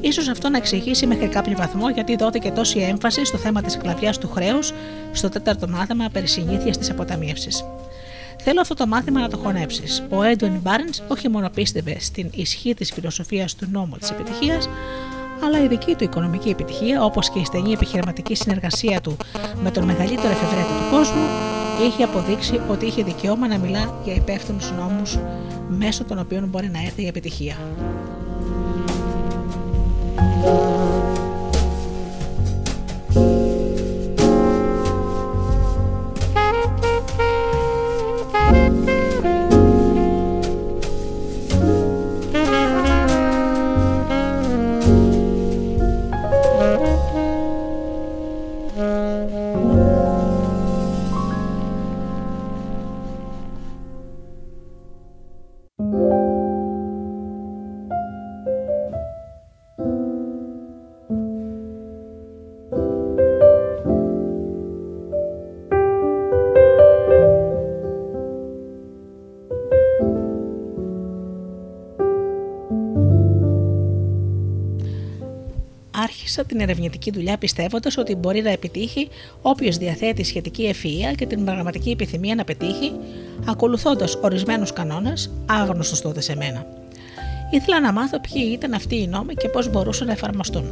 Ίσως 0.00 0.28
αυτό 0.28 0.48
να 0.48 0.56
εξηγήσει 0.56 1.06
μέχρι 1.06 1.28
κάποιο 1.28 1.56
βαθμό 1.56 1.90
γιατί 1.90 2.16
δόθηκε 2.16 2.50
τόση 2.50 2.78
έμφαση 2.78 3.24
στο 3.24 3.38
θέμα 3.38 3.62
της 3.62 3.72
σκλαβιά 3.72 4.12
του 4.12 4.28
χρέους 4.28 4.72
στο 5.12 5.28
τέταρτο 5.28 5.68
μάθημα 5.68 6.08
περί 6.12 6.26
συνήθειας 6.26 6.78
της 6.78 6.90
αποταμίευσης. 6.90 7.64
Θέλω 8.42 8.60
αυτό 8.60 8.74
το 8.74 8.86
μάθημα 8.86 9.20
να 9.20 9.28
το 9.28 9.36
χωνέψεις. 9.36 10.02
Ο 10.10 10.22
Έντουιν 10.22 10.58
Μπάρν 10.62 10.88
όχι 11.08 11.28
μόνο 11.28 11.50
πίστευε 11.50 11.96
στην 12.00 12.30
ισχύ 12.34 12.74
της 12.74 12.92
φιλοσοφίας 12.92 13.54
του 13.54 13.66
νόμου 13.70 13.96
της 13.96 14.10
επιτυχίας, 14.10 14.68
αλλά 15.44 15.62
η 15.64 15.68
δική 15.68 15.94
του 15.94 16.04
οικονομική 16.04 16.48
επιτυχία, 16.48 17.04
όπως 17.04 17.30
και 17.30 17.38
η 17.38 17.44
στενή 17.44 17.72
επιχειρηματική 17.72 18.34
συνεργασία 18.34 19.00
του 19.00 19.16
με 19.62 19.70
τον 19.70 19.84
μεγαλύτερο 19.84 20.28
εφευρέτη 20.28 20.68
του 20.68 20.96
κόσμου, 20.96 21.26
είχε 21.86 22.02
αποδείξει 22.02 22.60
ότι 22.70 22.86
είχε 22.86 23.02
δικαίωμα 23.02 23.48
να 23.48 23.58
μιλά 23.58 23.94
για 24.04 24.14
υπεύθυνους 24.14 24.72
νόμους 24.72 25.18
μέσω 25.68 26.04
των 26.04 26.18
οποίων 26.18 26.48
μπορεί 26.48 26.70
να 26.70 26.82
έρθει 26.82 27.02
η 27.02 27.06
επιτυχία. 27.06 27.56
love. 30.42 30.75
Την 76.44 76.60
ερευνητική 76.60 77.10
δουλειά 77.10 77.38
πιστεύοντας 77.38 77.96
ότι 77.96 78.14
μπορεί 78.14 78.42
να 78.42 78.50
επιτύχει 78.50 79.08
όποιος 79.42 79.76
διαθέτει 79.76 80.24
σχετική 80.24 80.64
ευφυα 80.64 81.12
και 81.12 81.26
την 81.26 81.44
πραγματική 81.44 81.90
επιθυμία 81.90 82.34
να 82.34 82.44
πετύχει, 82.44 82.92
ακολουθώντας 83.46 84.18
ορισμένους 84.22 84.72
κανόνες, 84.72 85.30
άγνωστου 85.46 86.02
τότε 86.02 86.20
σε 86.20 86.36
μένα. 86.36 86.66
Ήθελα 87.50 87.80
να 87.80 87.92
μάθω 87.92 88.20
ποιοι 88.20 88.50
ήταν 88.52 88.72
αυτοί 88.72 88.96
οι 88.96 89.06
νόμοι 89.06 89.34
και 89.34 89.48
πώς 89.48 89.70
μπορούσαν 89.70 90.06
να 90.06 90.12
εφαρμοστούν. 90.12 90.64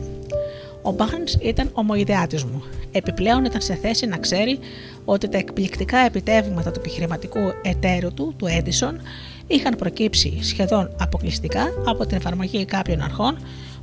Ο 0.82 0.92
Μπάρν 0.92 1.24
ήταν 1.40 1.70
ομοειδεάτη 1.72 2.36
μου. 2.36 2.62
Επιπλέον 2.92 3.44
ήταν 3.44 3.60
σε 3.60 3.74
θέση 3.74 4.06
να 4.06 4.16
ξέρει 4.16 4.58
ότι 5.04 5.28
τα 5.28 5.38
εκπληκτικά 5.38 5.98
επιτεύγματα 5.98 6.70
του 6.70 6.80
επιχειρηματικού 6.80 7.40
εταίρου 7.62 8.14
του, 8.14 8.34
του 8.36 8.46
Έντισον, 8.46 9.00
είχαν 9.46 9.76
προκύψει 9.76 10.38
σχεδόν 10.42 10.90
αποκλειστικά 10.98 11.68
από 11.86 12.06
την 12.06 12.16
εφαρμογή 12.16 12.64
κάποιων 12.64 13.00
αρχών 13.00 13.38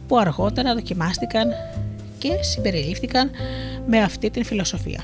που 0.08 0.18
αργότερα 0.18 0.74
δοκιμάστηκαν 0.74 1.50
και 2.18 2.30
συμπεριλήφθηκαν 2.42 3.30
με 3.88 4.00
αυτή 4.00 4.30
την 4.30 4.46
φιλοσοφία. 4.46 5.04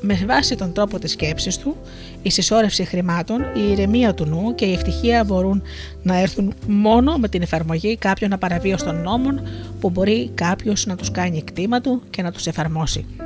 Με 0.00 0.24
βάση 0.26 0.56
τον 0.56 0.72
τρόπο 0.72 0.98
της 0.98 1.10
σκέψης 1.10 1.58
του, 1.58 1.76
η 2.22 2.30
συσσόρευση 2.30 2.84
χρημάτων, 2.84 3.40
η 3.40 3.70
ηρεμία 3.70 4.14
του 4.14 4.24
νου 4.24 4.54
και 4.54 4.64
η 4.64 4.72
ευτυχία 4.72 5.24
μπορούν 5.24 5.62
να 6.02 6.18
έρθουν 6.20 6.54
μόνο 6.66 7.16
με 7.16 7.28
την 7.28 7.42
εφαρμογή 7.42 7.96
κάποιων 7.96 8.32
απαραβίωστων 8.32 9.02
νόμων 9.02 9.40
που 9.80 9.90
μπορεί 9.90 10.30
κάποιος 10.34 10.86
να 10.86 10.96
τους 10.96 11.10
κάνει 11.10 11.42
κτήμα 11.42 11.80
του 11.80 12.02
και 12.10 12.22
να 12.22 12.32
τους 12.32 12.46
εφαρμόσει. 12.46 13.25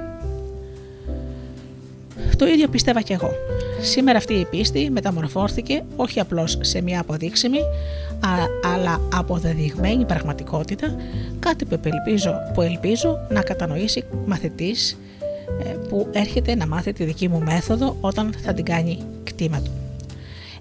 Το 2.40 2.46
ίδιο 2.46 2.68
πίστευα 2.68 3.00
κι 3.00 3.12
εγώ. 3.12 3.30
Σήμερα 3.80 4.18
αυτή 4.18 4.34
η 4.34 4.44
πίστη 4.44 4.90
μεταμορφώθηκε 4.90 5.82
όχι 5.96 6.20
απλώς 6.20 6.58
σε 6.60 6.80
μια 6.82 7.00
αποδείξιμη, 7.00 7.58
αλλά 8.74 9.00
αποδεδειγμένη 9.14 10.04
πραγματικότητα, 10.04 10.96
κάτι 11.38 11.64
που 11.64 11.80
ελπίζω, 11.82 12.34
που 12.54 12.62
ελπίζω 12.62 13.18
να 13.28 13.42
κατανοήσει 13.42 14.04
μαθητής 14.26 14.98
ε, 15.64 15.68
που 15.88 16.08
έρχεται 16.12 16.54
να 16.54 16.66
μάθει 16.66 16.92
τη 16.92 17.04
δική 17.04 17.28
μου 17.28 17.42
μέθοδο 17.42 17.96
όταν 18.00 18.34
θα 18.44 18.52
την 18.52 18.64
κάνει 18.64 18.98
κτήμα 19.24 19.60
του. 19.60 19.70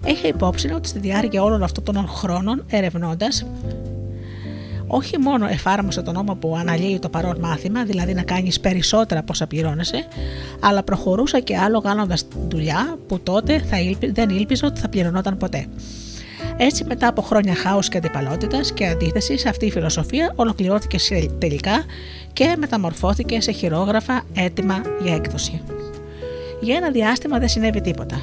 Έχει 0.04 0.28
υπόψη 0.28 0.72
ότι 0.72 0.88
στη 0.88 0.98
διάρκεια 0.98 1.42
όλων 1.42 1.62
αυτών 1.62 1.84
των 1.84 2.08
χρόνων 2.08 2.64
ερευνώντας 2.70 3.46
όχι 4.92 5.18
μόνο 5.18 5.46
εφάρμοσε 5.46 6.02
τον 6.02 6.14
νόμο 6.14 6.34
που 6.34 6.56
αναλύει 6.56 6.98
το 6.98 7.08
παρόν 7.08 7.36
μάθημα, 7.40 7.84
δηλαδή 7.84 8.14
να 8.14 8.22
κάνεις 8.22 8.60
περισσότερα 8.60 9.20
από 9.20 9.32
όσα 9.32 9.46
πληρώνεσαι, 9.46 10.06
αλλά 10.60 10.82
προχωρούσα 10.82 11.40
και 11.40 11.56
άλλο 11.56 11.80
κάνοντας 11.80 12.26
δουλειά 12.48 12.98
που 13.08 13.20
τότε 13.20 13.58
θα 13.58 13.76
δεν 14.12 14.30
ήλπιζα 14.30 14.66
ότι 14.66 14.80
θα 14.80 14.88
πληρωνόταν 14.88 15.36
ποτέ. 15.36 15.66
Έτσι, 16.56 16.84
μετά 16.84 17.06
από 17.06 17.22
χρόνια 17.22 17.54
χάους 17.54 17.88
και 17.88 17.96
αντιπαλότητας 17.96 18.72
και 18.72 18.86
αντίθεση, 18.86 19.34
αυτή 19.48 19.66
η 19.66 19.70
φιλοσοφία 19.70 20.32
ολοκληρώθηκε 20.36 20.98
τελικά 21.38 21.84
και 22.32 22.54
μεταμορφώθηκε 22.58 23.40
σε 23.40 23.52
χειρόγραφα 23.52 24.22
έτοιμα 24.34 24.80
για 25.02 25.14
έκδοση. 25.14 25.62
Για 26.60 26.76
ένα 26.76 26.90
διάστημα 26.90 27.38
δεν 27.38 27.48
συνέβη 27.48 27.80
τίποτα. 27.80 28.16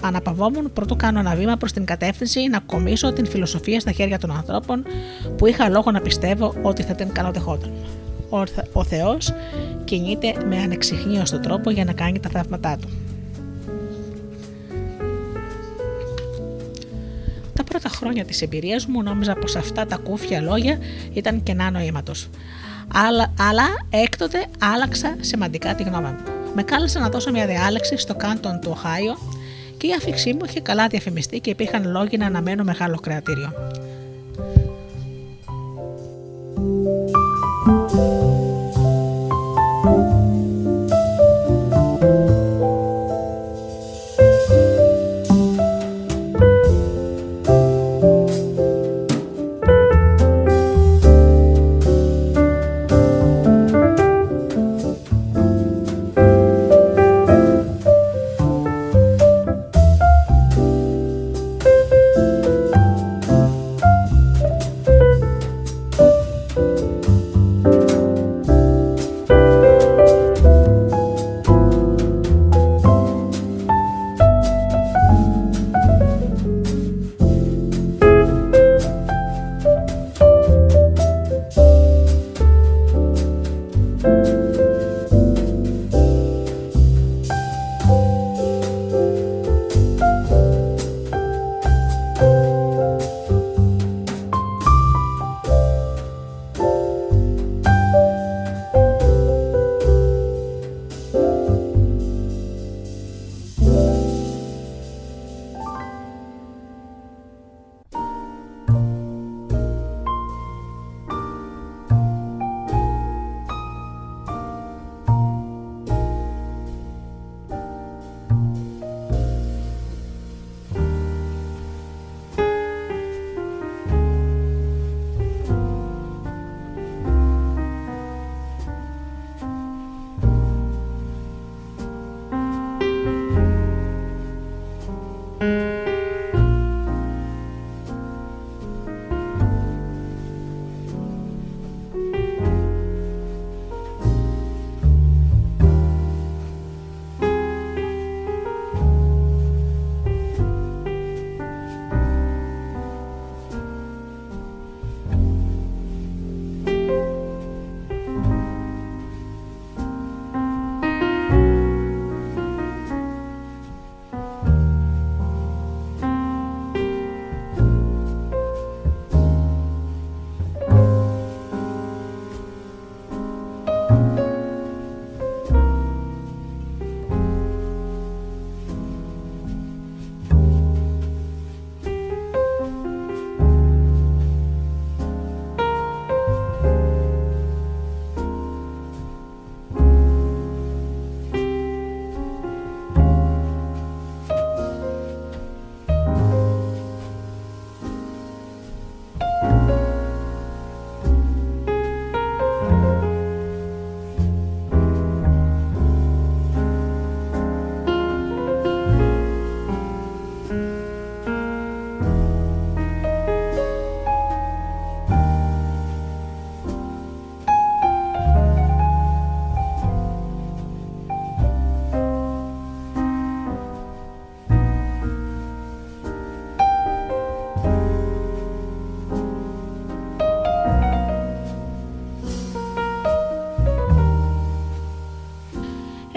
Αναπαυόμουν 0.00 0.72
πρωτού 0.72 0.96
κάνω 0.96 1.18
ένα 1.18 1.34
βήμα 1.34 1.56
προς 1.56 1.72
την 1.72 1.84
κατεύθυνση 1.84 2.48
να 2.48 2.58
κομίσω 2.58 3.12
την 3.12 3.26
φιλοσοφία 3.26 3.80
στα 3.80 3.92
χέρια 3.92 4.18
των 4.18 4.30
ανθρώπων 4.30 4.84
που 5.36 5.46
είχα 5.46 5.68
λόγο 5.68 5.90
να 5.90 6.00
πιστεύω 6.00 6.54
ότι 6.62 6.82
θα 6.82 6.94
την 6.94 7.12
καλοδεχόταν. 7.12 7.72
Ο 8.72 8.84
Θεός 8.84 9.32
κινείται 9.84 10.34
με 10.48 10.56
ανεξιχνίωστο 10.56 11.40
τρόπο 11.40 11.70
για 11.70 11.84
να 11.84 11.92
κάνει 11.92 12.20
τα 12.20 12.28
θαύματά 12.28 12.76
του. 12.80 12.88
Τα 17.54 17.64
πρώτα 17.64 17.88
χρόνια 17.88 18.24
της 18.24 18.42
εμπειρίας 18.42 18.86
μου 18.86 19.02
νόμιζα 19.02 19.34
πως 19.34 19.56
αυτά 19.56 19.86
τα 19.86 19.96
κούφια 19.96 20.40
λόγια 20.40 20.78
ήταν 21.12 21.42
κενά 21.42 21.70
νοήματος. 21.70 22.28
Αλλά, 22.94 23.32
αλλά 23.38 23.66
έκτοτε 23.90 24.46
άλλαξα 24.74 25.16
σημαντικά 25.20 25.74
τη 25.74 25.82
γνώμη 25.82 26.06
μου 26.08 26.43
με 26.54 26.62
κάλεσαν 26.62 27.02
να 27.02 27.08
δώσω 27.08 27.30
μια 27.30 27.46
διάλεξη 27.46 27.96
στο 27.96 28.14
κάντον 28.14 28.60
του 28.60 28.68
Οχάιο 28.70 29.16
και 29.76 29.86
η 29.86 29.92
άφηξή 29.92 30.32
μου 30.32 30.44
είχε 30.46 30.60
καλά 30.60 30.86
διαφημιστεί 30.86 31.40
και 31.40 31.50
υπήρχαν 31.50 31.90
λόγοι 31.90 32.16
να 32.16 32.26
αναμένω 32.26 32.64
μεγάλο 32.64 32.98
κρατήριο. 33.02 33.52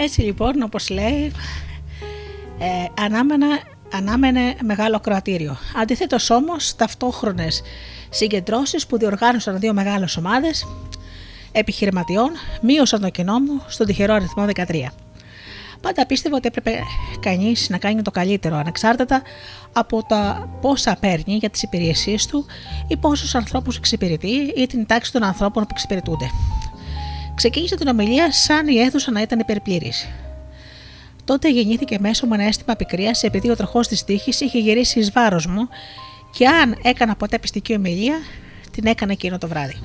Έτσι 0.08 0.20
λοιπόν, 0.20 0.62
όπως 0.62 0.90
λέει, 0.90 1.32
ε, 2.58 3.02
ανάμενα, 3.02 3.46
ανάμενε 3.92 4.54
μεγάλο 4.64 5.00
κρατήριο. 5.00 5.56
Αντιθέτως 5.76 6.30
όμως, 6.30 6.76
ταυτόχρονες 6.76 7.62
συγκεντρώσεις 8.08 8.86
που 8.86 8.98
διοργάνωσαν 8.98 9.58
δύο 9.58 9.72
μεγάλες 9.72 10.16
ομάδες 10.16 10.66
επιχειρηματιών 11.52 12.30
μείωσαν 12.62 13.00
το 13.00 13.08
κοινό 13.08 13.38
μου 13.38 13.62
στον 13.66 13.86
τυχερό 13.86 14.14
αριθμό 14.14 14.44
13. 14.44 14.92
Πάντα 15.80 16.06
πίστευα 16.06 16.36
ότι 16.36 16.46
έπρεπε 16.46 16.82
κανείς 17.20 17.68
να 17.68 17.78
κάνει 17.78 18.02
το 18.02 18.10
καλύτερο, 18.10 18.56
ανεξάρτητα 18.56 19.22
από 19.72 20.02
τα 20.02 20.48
πόσα 20.60 20.96
παίρνει 21.00 21.34
για 21.34 21.50
τις 21.50 21.62
υπηρεσίες 21.62 22.26
του 22.26 22.46
ή 22.88 22.96
πόσους 22.96 23.34
ανθρώπους 23.34 23.76
εξυπηρετεί 23.76 24.52
ή 24.56 24.66
την 24.66 24.86
τάξη 24.86 25.12
των 25.12 25.22
ανθρώπων 25.22 25.62
που 25.62 25.68
εξυπηρετούνται. 25.72 26.30
Ξεκίνησε 27.38 27.76
την 27.76 27.88
ομιλία 27.88 28.32
σαν 28.32 28.68
η 28.68 28.80
αίθουσα 28.80 29.10
να 29.10 29.20
ήταν 29.20 29.38
υπερπλήρης. 29.38 30.08
Τότε 31.24 31.50
γεννήθηκε 31.50 31.96
μέσω 32.00 32.26
μου 32.26 32.34
ένα 32.34 32.44
αίσθημα 32.44 32.76
πικρίας 32.76 33.22
επειδή 33.22 33.50
ο 33.50 33.56
τροχός 33.56 33.88
της 33.88 34.04
τύχης 34.04 34.40
είχε 34.40 34.58
γυρίσει 34.58 34.98
εις 34.98 35.12
βάρος 35.12 35.46
μου 35.46 35.68
και 36.32 36.46
αν 36.46 36.78
έκανα 36.82 37.16
ποτέ 37.16 37.38
πιστική 37.38 37.74
ομιλία, 37.74 38.18
την 38.70 38.86
έκανα 38.86 39.12
εκείνο 39.12 39.38
το 39.38 39.48
βράδυ. 39.48 39.76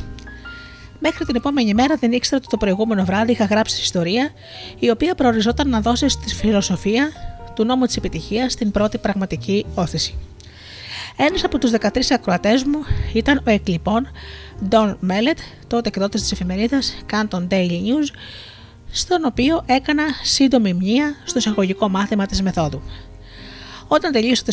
Μέχρι 1.00 1.26
την 1.26 1.36
επόμενη 1.36 1.74
μέρα 1.74 1.96
δεν 1.96 2.12
ήξερα 2.12 2.38
ότι 2.38 2.48
το 2.50 2.58
προηγούμενο 2.58 3.06
βράδυ 3.06 3.32
είχα 3.32 3.46
γράψει 3.46 3.82
ιστορία 3.82 4.32
η 4.80 4.90
οποία 4.90 5.16
προοριζόταν 5.16 5.70
να 5.70 5.82
δώσει 5.82 6.10
στη 6.10 6.34
φιλοσοφία 6.34 7.12
του 7.56 7.66
νόμου 7.66 7.86
της 7.86 7.98
επιτυχίας 7.98 8.56
την 8.56 8.72
πρώτη 8.72 8.98
πραγματική 8.98 9.66
όθηση. 9.76 10.16
Ένας 11.16 11.44
από 11.44 11.58
τους 11.58 11.72
13 11.72 11.88
ακροατές 12.10 12.64
μου 12.64 12.80
ήταν 13.14 13.42
ο 13.48 13.52
εκλειπών 13.52 14.08
Don 14.70 14.96
Mellet, 15.10 15.38
τότε 15.68 15.88
εκδότης 15.88 16.22
της 16.22 16.32
εφημερίδας 16.32 16.98
Canton 17.12 17.48
Daily 17.50 17.70
News, 17.70 18.16
στον 18.92 19.26
οποίο 19.26 19.64
έκανα 19.66 20.04
σύντομη 20.24 20.74
μνήμα 20.74 21.06
στο 21.26 21.38
εισαγωγικό 21.38 21.90
μάθημα 21.90 22.26
της 22.26 22.42
μεθόδου. 22.42 22.82
Όταν 23.88 24.12
τελείωσα 24.12 24.44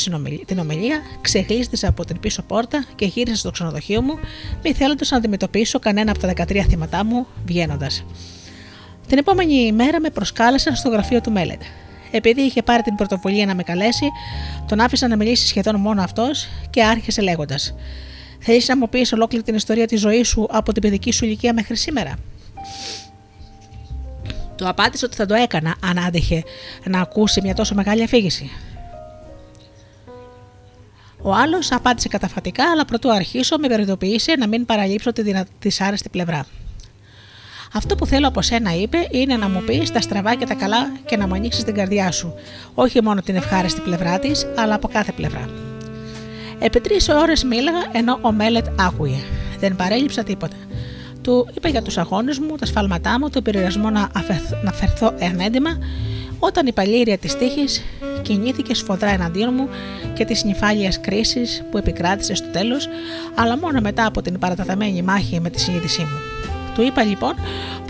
την 0.46 0.58
ομιλία, 0.58 1.00
ξεχλίστησα 1.20 1.88
από 1.88 2.04
την 2.04 2.20
πίσω 2.20 2.42
πόρτα 2.42 2.84
και 2.94 3.04
γύρισα 3.04 3.36
στο 3.36 3.50
ξενοδοχείο 3.50 4.02
μου, 4.02 4.18
μη 4.62 4.72
θέλοντας 4.72 5.10
να 5.10 5.16
αντιμετωπίσω 5.16 5.78
κανένα 5.78 6.10
από 6.10 6.20
τα 6.20 6.32
13 6.46 6.64
θύματά 6.68 7.04
μου 7.04 7.26
βγαίνοντας. 7.46 8.04
Την 9.06 9.18
επόμενη 9.18 9.72
μέρα 9.72 10.00
με 10.00 10.10
προσκάλεσαν 10.10 10.76
στο 10.76 10.88
γραφείο 10.88 11.20
του 11.20 11.30
Μέλετ. 11.32 11.62
Επειδή 12.10 12.40
είχε 12.40 12.62
πάρει 12.62 12.82
την 12.82 12.94
πρωτοβουλία 12.94 13.46
να 13.46 13.54
με 13.54 13.62
καλέσει, 13.62 14.06
τον 14.68 14.80
άφησα 14.80 15.08
να 15.08 15.16
μιλήσει 15.16 15.46
σχεδόν 15.46 15.76
μόνο 15.76 16.02
αυτός 16.02 16.48
και 16.70 16.84
άρχισε 16.84 17.22
λέγοντας: 17.22 17.74
Θέλει 18.40 18.62
να 18.66 18.76
μου 18.76 18.88
πεις 18.88 19.12
ολόκληρη 19.12 19.44
την 19.44 19.54
ιστορία 19.54 19.86
της 19.86 20.00
ζωής 20.00 20.28
σου 20.28 20.46
από 20.50 20.72
την 20.72 20.82
παιδική 20.82 21.12
σου 21.12 21.24
ηλικία 21.24 21.54
μέχρι 21.54 21.76
σήμερα. 21.76 22.14
Του 24.56 24.68
απάντησε 24.68 25.04
ότι 25.04 25.16
θα 25.16 25.26
το 25.26 25.34
έκανα 25.34 25.74
αν 25.84 25.98
άντεχε 25.98 26.42
να 26.84 27.00
ακούσει 27.00 27.40
μια 27.40 27.54
τόσο 27.54 27.74
μεγάλη 27.74 28.02
αφήγηση. 28.02 28.50
Ο 31.22 31.34
άλλος 31.34 31.72
απάντησε 31.72 32.08
καταφατικά, 32.08 32.70
αλλά 32.70 32.84
πρωτού 32.84 33.12
αρχίσω 33.12 33.58
με 33.58 33.68
περιοδοποίησε 33.68 34.34
να 34.38 34.48
μην 34.48 34.66
παραλείψω 34.66 35.12
τη 35.12 35.22
δυσάρεστη 35.58 36.08
πλευρά. 36.08 36.46
Αυτό 37.74 37.94
που 37.94 38.06
θέλω 38.06 38.28
από 38.28 38.42
σένα, 38.42 38.74
είπε, 38.74 39.08
είναι 39.10 39.36
να 39.36 39.48
μου 39.48 39.62
πεις 39.62 39.90
τα 39.92 40.00
στραβά 40.00 40.34
και 40.34 40.46
τα 40.46 40.54
καλά 40.54 40.92
και 41.04 41.16
να 41.16 41.26
μου 41.26 41.34
ανοίξεις 41.34 41.64
την 41.64 41.74
καρδιά 41.74 42.10
σου. 42.10 42.34
Όχι 42.74 43.02
μόνο 43.02 43.20
την 43.20 43.36
ευχάριστη 43.36 43.80
πλευρά 43.80 44.18
της, 44.18 44.46
αλλά 44.56 44.74
από 44.74 44.88
κάθε 44.88 45.12
πλευρά. 45.12 45.69
Επί 46.62 46.80
τρεις 46.80 47.08
ώρες 47.08 47.44
μίλαγα 47.44 47.84
ενώ 47.92 48.18
ο 48.20 48.32
Μέλετ 48.32 48.66
άκουγε. 48.80 49.18
Δεν 49.58 49.76
παρέλειψα 49.76 50.22
τίποτα. 50.22 50.56
Του 51.22 51.48
είπα 51.54 51.68
για 51.68 51.82
τους 51.82 51.98
αγώνες 51.98 52.38
μου, 52.38 52.56
τα 52.56 52.66
σφάλματά 52.66 53.18
μου, 53.18 53.30
το 53.30 53.42
περιορισμό 53.42 53.90
να, 53.90 54.10
να 54.64 54.72
φερθώ 54.72 55.14
ανέντιμα, 55.20 55.78
όταν 56.38 56.66
η 56.66 56.72
παλήρια 56.72 57.18
της 57.18 57.36
τύχης 57.36 57.82
κινήθηκε 58.22 58.74
σφοδρά 58.74 59.10
εναντίον 59.10 59.54
μου 59.54 59.68
και 60.14 60.24
τη 60.24 60.46
νυφάλια 60.46 60.92
κρίση 61.00 61.40
που 61.70 61.78
επικράτησε 61.78 62.34
στο 62.34 62.48
τέλος, 62.48 62.88
αλλά 63.34 63.58
μόνο 63.58 63.80
μετά 63.80 64.06
από 64.06 64.22
την 64.22 64.38
παραταταμένη 64.38 65.02
μάχη 65.02 65.40
με 65.40 65.50
τη 65.50 65.60
συνείδησή 65.60 66.00
μου. 66.00 66.18
Του 66.74 66.82
είπα 66.82 67.02
λοιπόν 67.02 67.34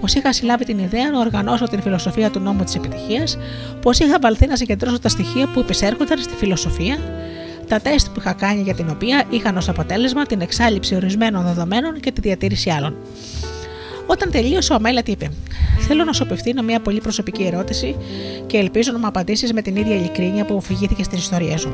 πως 0.00 0.14
είχα 0.14 0.32
συλλάβει 0.32 0.64
την 0.64 0.78
ιδέα 0.78 1.10
να 1.10 1.18
οργανώσω 1.18 1.68
την 1.68 1.82
φιλοσοφία 1.82 2.30
του 2.30 2.40
νόμου 2.40 2.64
της 2.64 2.74
επιτυχίας, 2.74 3.38
πως 3.82 3.98
είχα 3.98 4.18
βαλθεί 4.20 4.46
να 4.46 4.56
συγκεντρώσω 4.56 4.98
τα 4.98 5.08
στοιχεία 5.08 5.46
που 5.46 5.60
υπησέρχονταν 5.60 6.18
στη 6.18 6.34
φιλοσοφία, 6.34 6.98
τα 7.70 7.80
τεστ 7.80 8.06
που 8.08 8.20
είχα 8.20 8.32
κάνει 8.32 8.62
για 8.62 8.74
την 8.74 8.90
οποία 8.90 9.24
είχαν 9.30 9.56
ως 9.56 9.68
αποτέλεσμα 9.68 10.26
την 10.26 10.40
εξάλληψη 10.40 10.94
ορισμένων 10.94 11.44
δεδομένων 11.44 12.00
και 12.00 12.12
τη 12.12 12.20
διατήρηση 12.20 12.70
άλλων. 12.70 12.96
Όταν 14.06 14.30
τελείωσε, 14.30 14.72
ο 14.72 14.80
Μέλετ 14.80 15.08
είπε: 15.08 15.30
Θέλω 15.78 16.04
να 16.04 16.12
σου 16.12 16.22
απευθύνω 16.22 16.62
μια 16.62 16.80
πολύ 16.80 17.00
προσωπική 17.00 17.42
ερώτηση 17.42 17.96
και 18.46 18.58
ελπίζω 18.58 18.92
να 18.92 18.98
μου 18.98 19.06
απαντήσεις 19.06 19.52
με 19.52 19.62
την 19.62 19.76
ίδια 19.76 19.94
ειλικρίνεια 19.94 20.44
που 20.44 20.60
φυγήθηκε 20.60 21.02
στην 21.02 21.18
ιστορία 21.18 21.56
σου. 21.56 21.72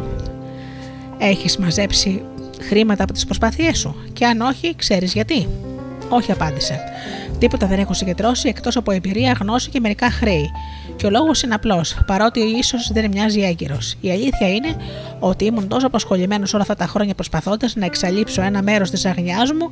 Έχεις 1.18 1.56
μαζέψει 1.56 2.22
χρήματα 2.60 3.02
από 3.02 3.12
τις 3.12 3.24
προσπάθειές 3.24 3.78
σου, 3.78 3.96
και 4.12 4.26
αν 4.26 4.40
όχι, 4.40 4.74
ξέρεις 4.76 5.12
γιατί. 5.12 5.48
Όχι, 6.08 6.32
απάντησε. 6.32 6.80
Τίποτα 7.38 7.66
δεν 7.66 7.78
έχω 7.78 7.94
συγκεντρώσει 7.94 8.48
εκτός 8.48 8.76
από 8.76 8.92
εμπειρία, 8.92 9.36
γνώση 9.40 9.70
και 9.70 9.80
μερικά 9.80 10.10
χρέη. 10.10 10.50
Και 10.96 11.06
ο 11.06 11.10
λόγος 11.10 11.42
είναι 11.42 11.54
απλός, 11.54 11.96
παρότι 12.06 12.40
ίσως 12.40 12.90
δεν 12.92 13.10
μοιάζει 13.10 13.40
έγκυρος. 13.40 13.96
Η 14.00 14.10
αλήθεια 14.10 14.48
είναι 14.48 14.76
ότι 15.18 15.44
ήμουν 15.44 15.68
τόσο 15.68 15.86
απασχολημένος 15.86 16.54
όλα 16.54 16.62
αυτά 16.62 16.74
τα 16.74 16.86
χρόνια 16.86 17.14
προσπαθώντας 17.14 17.74
να 17.74 17.84
εξαλείψω 17.84 18.42
ένα 18.42 18.62
μέρος 18.62 18.90
της 18.90 19.04
αγνιάς 19.04 19.52
μου, 19.52 19.70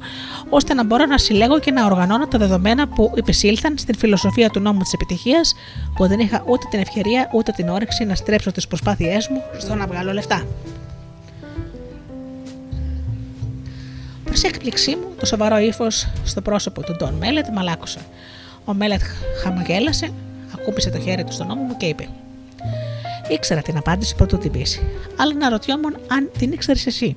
ώστε 0.48 0.74
να 0.74 0.84
μπορώ 0.84 1.06
να 1.06 1.18
συλλέγω 1.18 1.58
και 1.58 1.70
να 1.70 1.84
οργανώνω 1.84 2.26
τα 2.26 2.38
δεδομένα 2.38 2.88
που 2.88 3.12
υπησύλθαν 3.14 3.78
στην 3.78 3.96
φιλοσοφία 3.96 4.50
του 4.50 4.60
νόμου 4.60 4.78
της 4.78 4.92
επιτυχίας, 4.92 5.54
που 5.94 6.06
δεν 6.06 6.18
είχα 6.18 6.42
ούτε 6.46 6.66
την 6.70 6.80
ευκαιρία 6.80 7.30
ούτε 7.32 7.52
την 7.52 7.68
όρεξη 7.68 8.04
να 8.04 8.14
στρέψω 8.14 8.52
τις 8.52 8.66
προσπάθειές 8.66 9.28
μου 9.28 9.42
στο 9.58 9.74
να 9.74 9.86
βγάλω 9.86 10.12
λεφτά. 10.12 10.42
Προ 14.34 14.48
έκπληξή 14.48 14.90
μου, 14.90 15.14
το 15.18 15.26
σοβαρό 15.26 15.58
ύφος 15.58 16.08
στο 16.24 16.40
πρόσωπο 16.40 16.82
του 16.82 16.96
Ντόν 16.96 17.14
Μέλετ 17.14 17.46
μαλάκωσε. 17.52 17.98
Ο 18.64 18.74
Μέλετ 18.74 19.00
χαμογέλασε, 19.42 20.12
ακούπησε 20.54 20.90
το 20.90 21.00
χέρι 21.00 21.24
του 21.24 21.32
στον 21.32 21.50
ώμο 21.50 21.62
μου 21.62 21.76
και 21.76 21.86
είπε: 21.86 22.08
Ήξερα 23.28 23.62
την 23.62 23.76
απάντηση 23.76 24.14
πρωτού 24.14 24.38
την 24.38 24.50
πεις, 24.50 24.80
αλλά 25.16 25.34
να 25.34 25.48
ρωτιόμουν 25.48 25.96
αν 26.06 26.30
την 26.38 26.52
ήξερες 26.52 26.86
εσύ. 26.86 27.16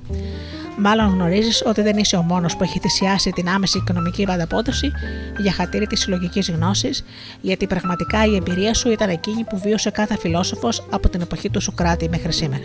Μάλλον 0.78 1.08
γνωρίζεις 1.08 1.62
ότι 1.66 1.82
δεν 1.82 1.96
είσαι 1.96 2.16
ο 2.16 2.22
μόνος 2.22 2.56
που 2.56 2.62
έχει 2.62 2.78
θυσιάσει 2.78 3.30
την 3.30 3.48
άμεση 3.48 3.78
οικονομική 3.78 4.26
ανταπόδοση 4.28 4.92
για 5.38 5.52
χατήρι 5.52 5.86
της 5.86 6.00
συλλογικής 6.00 6.50
γνώσης, 6.50 7.04
γιατί 7.40 7.66
πραγματικά 7.66 8.24
η 8.24 8.34
εμπειρία 8.34 8.74
σου 8.74 8.90
ήταν 8.90 9.08
εκείνη 9.08 9.44
που 9.44 9.58
βίωσε 9.58 9.90
κάθε 9.90 10.18
φιλόσοφος 10.18 10.86
από 10.90 11.08
την 11.08 11.20
εποχή 11.20 11.50
του 11.50 11.60
Σουκράτη 11.60 12.08
μέχρι 12.08 12.32
σήμερα. 12.32 12.64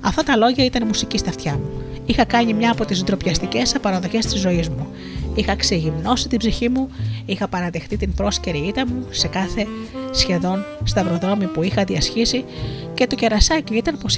Αυτά 0.00 0.22
τα 0.22 0.36
λόγια 0.36 0.64
ήταν 0.64 0.86
μουσική 0.86 1.18
στα 1.18 1.28
αυτιά 1.28 1.52
μου. 1.52 1.82
Είχα 2.10 2.24
κάνει 2.24 2.54
μια 2.54 2.70
από 2.70 2.84
τις 2.84 3.04
ντροπιαστικές 3.04 3.74
απαραδοχές 3.74 4.26
της 4.26 4.40
ζωής 4.40 4.68
μου. 4.68 4.86
Είχα 5.34 5.56
ξεγυμνώσει 5.56 6.28
την 6.28 6.38
ψυχή 6.38 6.68
μου, 6.68 6.88
είχα 7.26 7.48
παραδεχτεί 7.48 7.96
την 7.96 8.14
πρόσκαιρη 8.14 8.58
ήττα 8.58 8.86
μου 8.86 9.06
σε 9.10 9.28
κάθε 9.28 9.66
σχεδόν 10.10 10.64
σταυροδρόμι 10.84 11.46
που 11.46 11.62
είχα 11.62 11.84
διασχίσει 11.84 12.44
και 12.94 13.06
το 13.06 13.14
κερασάκι 13.14 13.76
ήταν 13.76 13.98
πως 13.98 14.16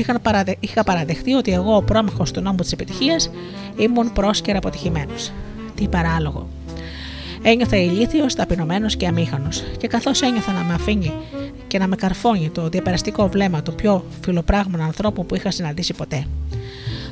είχα 0.61 0.85
παραδεχτεί 0.85 1.33
ότι 1.33 1.53
εγώ, 1.53 1.76
ο 1.76 1.83
πρόμαχος 1.83 2.31
του 2.31 2.40
νόμου 2.40 2.57
της 2.57 2.72
επιτυχίας, 2.72 3.31
ήμουν 3.76 4.12
πρόσκαιρα 4.12 4.59
αποτυχημένος. 4.59 5.33
Τι 5.74 5.88
παράλογο. 5.88 6.48
Ένιωθα 7.42 7.76
ηλίθιος, 7.76 8.35
ταπεινωμένος 8.35 8.96
και 8.96 9.07
αμήχανος, 9.07 9.64
και 9.79 9.87
καθώς 9.87 10.22
ένιωθα 10.22 10.53
να 10.53 10.62
με 10.62 10.74
αφήνει 10.74 11.12
και 11.66 11.79
να 11.79 11.87
με 11.87 11.96
καρφώνει 11.96 12.50
το 12.50 12.68
διαπεραστικό 12.68 13.29
βλέμμα 13.29 13.62
του 13.62 13.74
πιο 13.74 14.05
φιλοπράγμων 14.20 14.81
ανθρώπου 14.81 15.26
που 15.26 15.35
είχα 15.35 15.50
συναντήσει 15.50 15.94
ποτέ. 15.94 16.26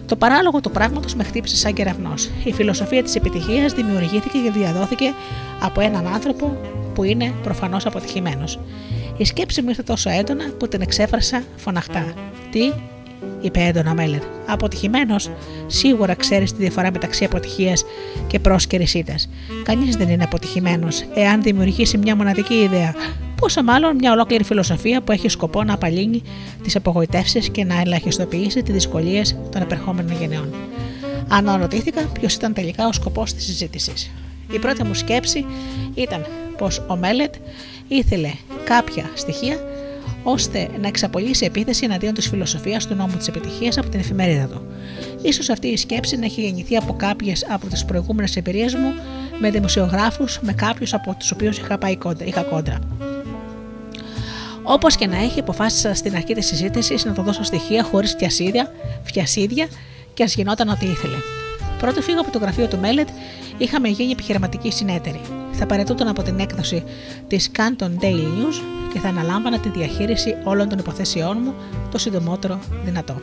Το 0.08 0.16
παράλογο 0.16 0.60
του 0.60 0.70
πράγματος 0.70 1.14
με 1.14 1.24
χτύπησε 1.24 1.56
σαν 1.56 1.72
κεραυνός. 1.72 2.30
Η 2.44 2.52
φιλοσοφία 2.52 3.02
της 3.02 3.14
επιτυχίας 3.14 3.72
δημιουργήθηκε 3.72 4.38
και 4.38 4.50
διαδόθηκε 4.50 5.14
από 5.60 5.80
έναν 5.80 6.06
άνθρωπο 6.06 6.56
που 6.94 7.04
είναι 7.04 7.32
προφανώς 7.42 7.86
αποτυχημένος. 7.86 8.60
Η 9.16 9.24
σκέψη 9.24 9.62
μου 9.62 9.68
ήρθε 9.68 9.82
τόσο 9.82 10.10
έντονα 10.10 10.44
που 10.58 10.68
την 10.68 10.80
εξέφρασα 10.80 11.42
φωναχτά. 11.56 12.12
Τι, 12.50 12.72
είπε 13.40 13.60
έντονα 13.60 13.94
Μέλερ. 13.94 14.20
Αποτυχημένος, 14.46 15.30
σίγουρα 15.66 16.14
ξέρεις 16.14 16.52
τη 16.52 16.60
διαφορά 16.60 16.90
μεταξύ 16.90 17.24
αποτυχίας 17.24 17.84
και 18.26 18.38
πρόσκαιρης 18.38 18.94
ήττας. 18.94 19.28
Κανείς 19.62 19.96
δεν 19.96 20.08
είναι 20.08 20.24
αποτυχημένος 20.24 21.04
εάν 21.14 21.42
δημιουργήσει 21.42 21.98
μια 21.98 22.16
μοναδική 22.16 22.54
ιδέα, 22.54 22.94
πόσο 23.40 23.62
μάλλον 23.62 23.94
μια 23.94 24.12
ολόκληρη 24.12 24.44
φιλοσοφία 24.44 25.00
που 25.00 25.12
έχει 25.12 25.28
σκοπό 25.28 25.64
να 25.64 25.74
απαλύνει 25.74 26.22
τις 26.62 26.76
απογοητεύσεις 26.76 27.50
και 27.50 27.64
να 27.64 27.80
ελαχιστοποιήσει 27.80 28.62
τις 28.62 28.74
δυσκολίες 28.74 29.36
των 29.52 29.62
επερχόμενων 29.62 30.16
γενεών. 30.20 30.54
Αναρωτήθηκα 31.28 32.00
ποιος 32.00 32.34
ήταν 32.34 32.52
τελικά 32.52 32.86
ο 32.86 32.92
σκοπός 32.92 33.32
της 33.32 33.44
συζήτησης. 33.44 34.10
Η 34.52 34.58
πρώτη 34.58 34.84
μου 34.84 34.94
σκέψη 34.94 35.44
ήταν 35.94 36.26
πως 36.58 36.82
ο 36.88 36.96
Μέλετ 36.96 37.34
ήθελε 37.88 38.30
κάποια 38.64 39.10
στοιχεία 39.14 39.56
ώστε 40.22 40.68
να 40.80 40.88
εξαπολύσει 40.88 41.44
επίθεση 41.44 41.84
εναντίον 41.84 42.14
της 42.14 42.28
φιλοσοφίας 42.28 42.86
του 42.86 42.94
νόμου 42.94 43.16
της 43.16 43.28
επιτυχίας 43.28 43.78
από 43.78 43.88
την 43.88 44.00
εφημερίδα 44.00 44.46
του. 44.46 44.62
σω 45.32 45.52
αυτή 45.52 45.66
η 45.66 45.76
σκέψη 45.76 46.16
να 46.16 46.24
έχει 46.24 46.40
γεννηθεί 46.40 46.76
από 46.76 46.92
κάποιες 46.92 47.46
από 47.50 47.66
τις 47.66 47.84
προηγούμενες 47.84 48.36
εμπειρίες 48.36 48.74
μου 48.74 48.92
με 49.40 49.50
δημοσιογράφους, 49.50 50.38
με 50.42 50.52
κάποιους 50.52 50.94
από 50.94 51.14
τους 51.18 51.30
οποίους 51.30 51.58
είχα 51.58 51.78
πάει 51.78 51.96
κόντρα. 51.96 52.26
Είχα 52.26 52.42
κόντρα. 52.42 52.78
Όπως 54.70 54.96
και 54.96 55.06
να 55.06 55.16
έχει, 55.16 55.40
αποφάσισα 55.40 55.94
στην 55.94 56.14
αρχή 56.14 56.34
της 56.34 56.46
συζήτησης 56.46 57.04
να 57.04 57.12
το 57.12 57.22
δώσω 57.22 57.42
στοιχεία 57.42 57.82
χωρίς 57.82 58.14
φιασίδια, 58.18 58.72
φιασίδια 59.02 59.68
και 60.14 60.22
ας 60.22 60.34
γινόταν 60.34 60.68
ό,τι 60.68 60.86
ήθελε. 60.86 61.16
Πρώτο 61.78 62.02
φύγω 62.02 62.20
από 62.20 62.30
το 62.30 62.38
γραφείο 62.38 62.66
του 62.66 62.78
Μέλετ, 62.78 63.08
είχαμε 63.58 63.88
γίνει 63.88 64.10
επιχειρηματική 64.10 64.70
συνέτεροι. 64.72 65.20
Θα 65.52 65.66
παρετούνταν 65.66 66.08
από 66.08 66.22
την 66.22 66.38
έκδοση 66.38 66.84
της 67.28 67.50
Canton 67.56 68.04
Daily 68.04 68.26
News 68.26 68.62
και 68.92 68.98
θα 68.98 69.08
αναλάμβανα 69.08 69.58
τη 69.58 69.68
διαχείριση 69.68 70.36
όλων 70.44 70.68
των 70.68 70.78
υποθέσεών 70.78 71.38
μου 71.44 71.54
το 71.90 71.98
συντομότερο 71.98 72.58
δυνατό. 72.84 73.20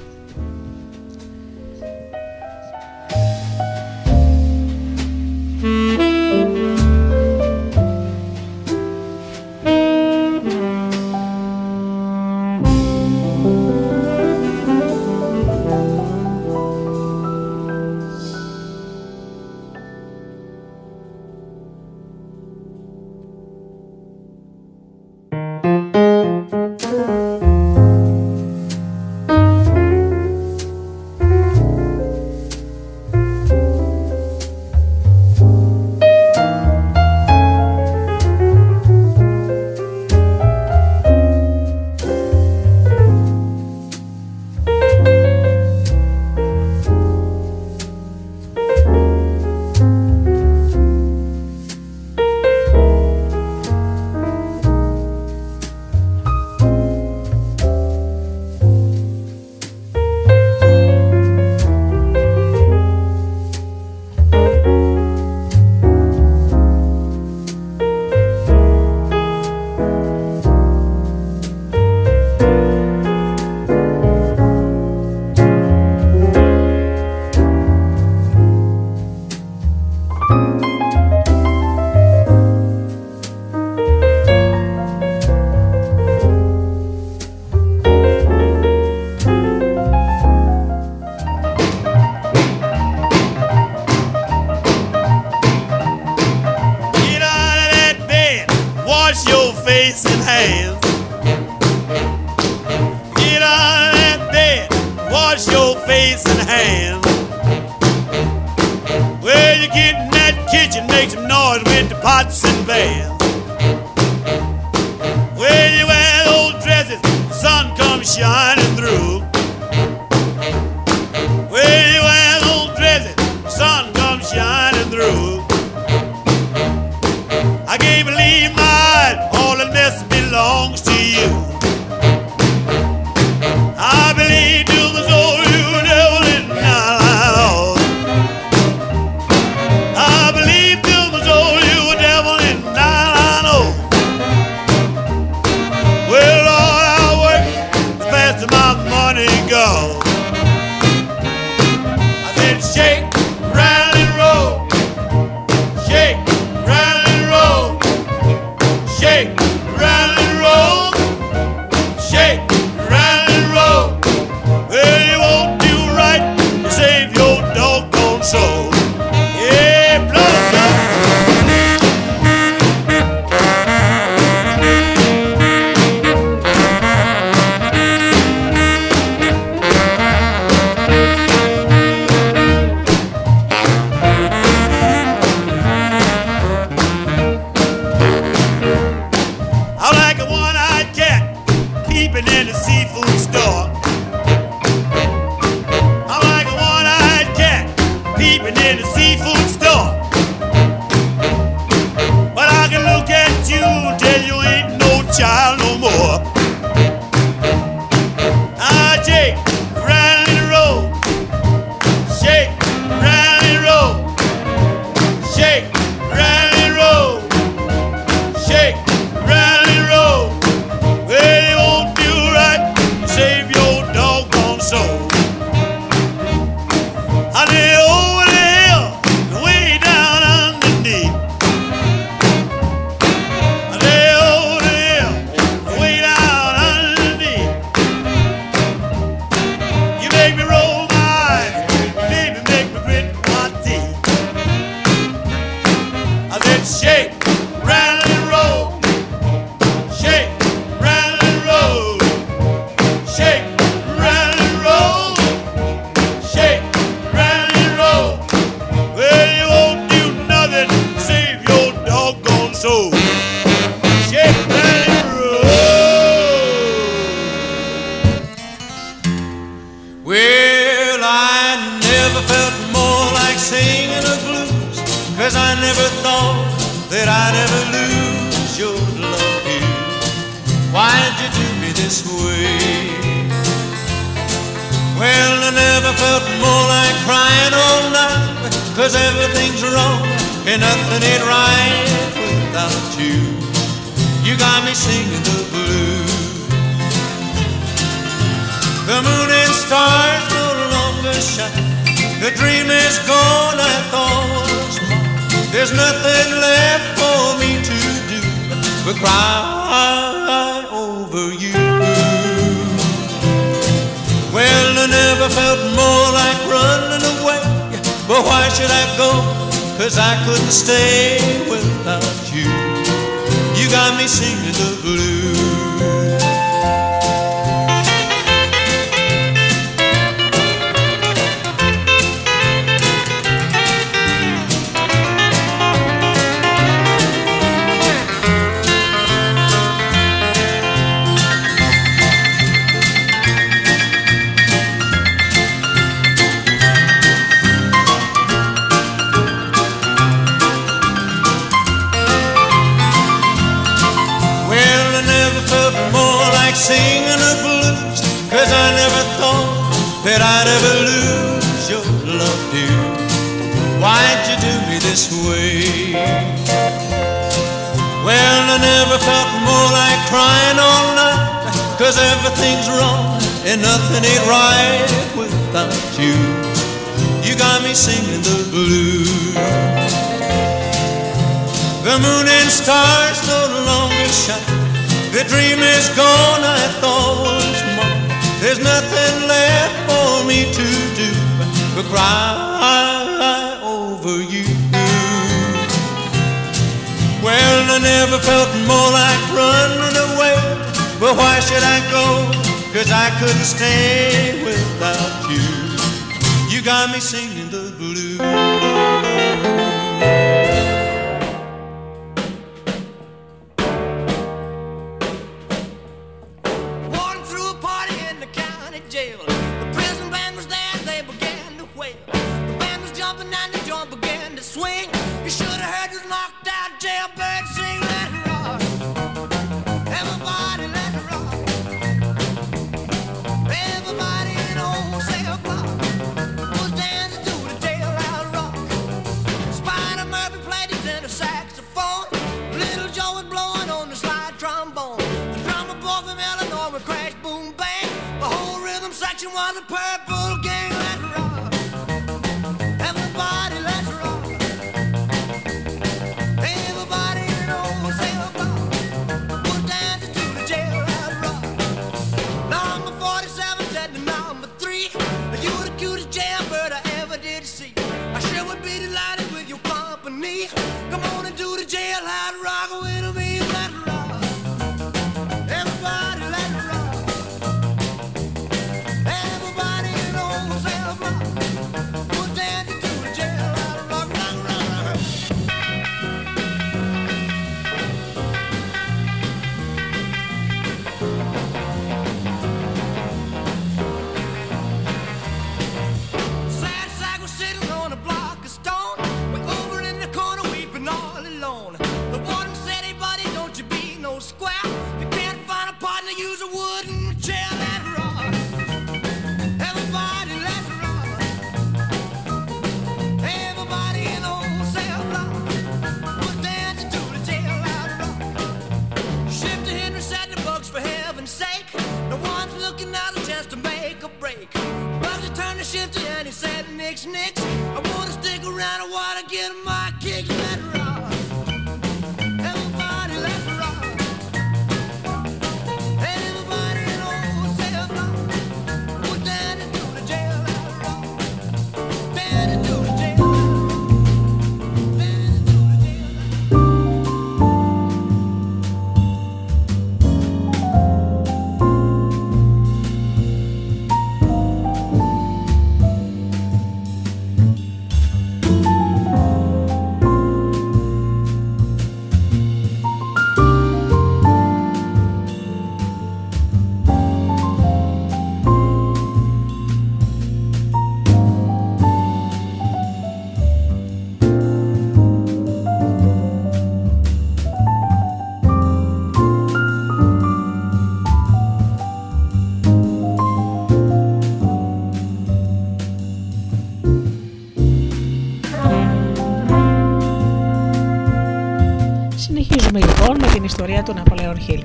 Βιβλία 593.48 593.84
του 593.84 593.94
Ναπολέον 593.94 594.40
Χιλ. 594.40 594.64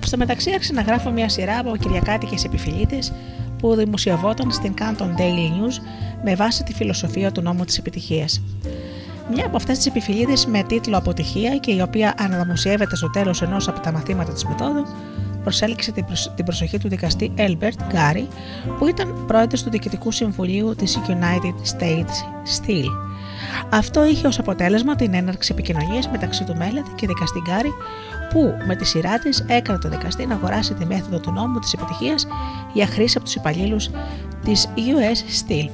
Στο 0.00 0.16
μεταξύ 0.16 0.50
άρχισε 0.50 0.72
να 0.72 0.82
γράφω 0.82 1.10
μια 1.10 1.28
σειρά 1.28 1.58
από 1.58 1.76
κυριακάτικες 1.76 2.44
επιφυλίτες 2.44 3.12
που 3.58 3.74
δημοσιευόταν 3.74 4.50
στην 4.50 4.74
Canton 4.78 5.20
Daily 5.20 5.48
News 5.50 5.82
με 6.24 6.34
βάση 6.34 6.62
τη 6.62 6.74
φιλοσοφία 6.74 7.32
του 7.32 7.40
νόμου 7.40 7.64
της 7.64 7.78
επιτυχίας. 7.78 8.42
Μια 9.34 9.46
από 9.46 9.56
αυτές 9.56 9.76
τις 9.76 9.86
επιφυλίδε 9.86 10.32
με 10.48 10.62
τίτλο 10.62 10.96
Αποτυχία 10.96 11.56
και 11.56 11.72
η 11.72 11.80
οποία 11.80 12.14
αναδημοσιεύεται 12.18 12.96
στο 12.96 13.10
τέλος 13.10 13.42
ενός 13.42 13.68
από 13.68 13.80
τα 13.80 13.92
μαθήματα 13.92 14.32
της 14.32 14.44
μεθόδου, 14.44 14.86
προσέλκυσε 15.42 15.92
την, 15.92 16.04
προσ- 16.04 16.30
την 16.34 16.44
προσοχή 16.44 16.78
του 16.78 16.88
δικαστή 16.88 17.32
Έλμπερτ 17.34 17.80
Γκάρι, 17.92 18.28
που 18.78 18.86
ήταν 18.86 19.24
πρόεδρος 19.26 19.62
του 19.62 19.70
Διοικητικού 19.70 20.10
Συμβουλίου 20.10 20.74
της 20.74 20.98
United 21.06 21.78
States 21.78 22.14
Steel. 22.58 23.03
Αυτό 23.74 24.04
είχε 24.04 24.26
ως 24.26 24.38
αποτέλεσμα 24.38 24.96
την 24.96 25.14
έναρξη 25.14 25.52
επικοινωνίας 25.52 26.08
μεταξύ 26.08 26.44
του 26.44 26.56
Μέλετ 26.56 26.84
και 26.94 27.06
δικαστή 27.06 27.40
Γκάρι, 27.40 27.72
που 28.30 28.54
με 28.66 28.76
τη 28.76 28.84
σειρά 28.84 29.18
της 29.18 29.44
έκανε 29.46 29.78
το 29.78 29.88
δικαστή 29.88 30.26
να 30.26 30.34
αγοράσει 30.34 30.74
τη 30.74 30.86
μέθοδο 30.86 31.18
του 31.18 31.30
νόμου 31.30 31.58
της 31.58 31.72
επιτυχίας 31.72 32.26
για 32.72 32.86
χρήση 32.86 33.16
από 33.16 33.24
τους 33.24 33.34
υπαλλήλους 33.34 33.90
της 34.44 34.68
US 34.76 35.48
Steel. 35.48 35.68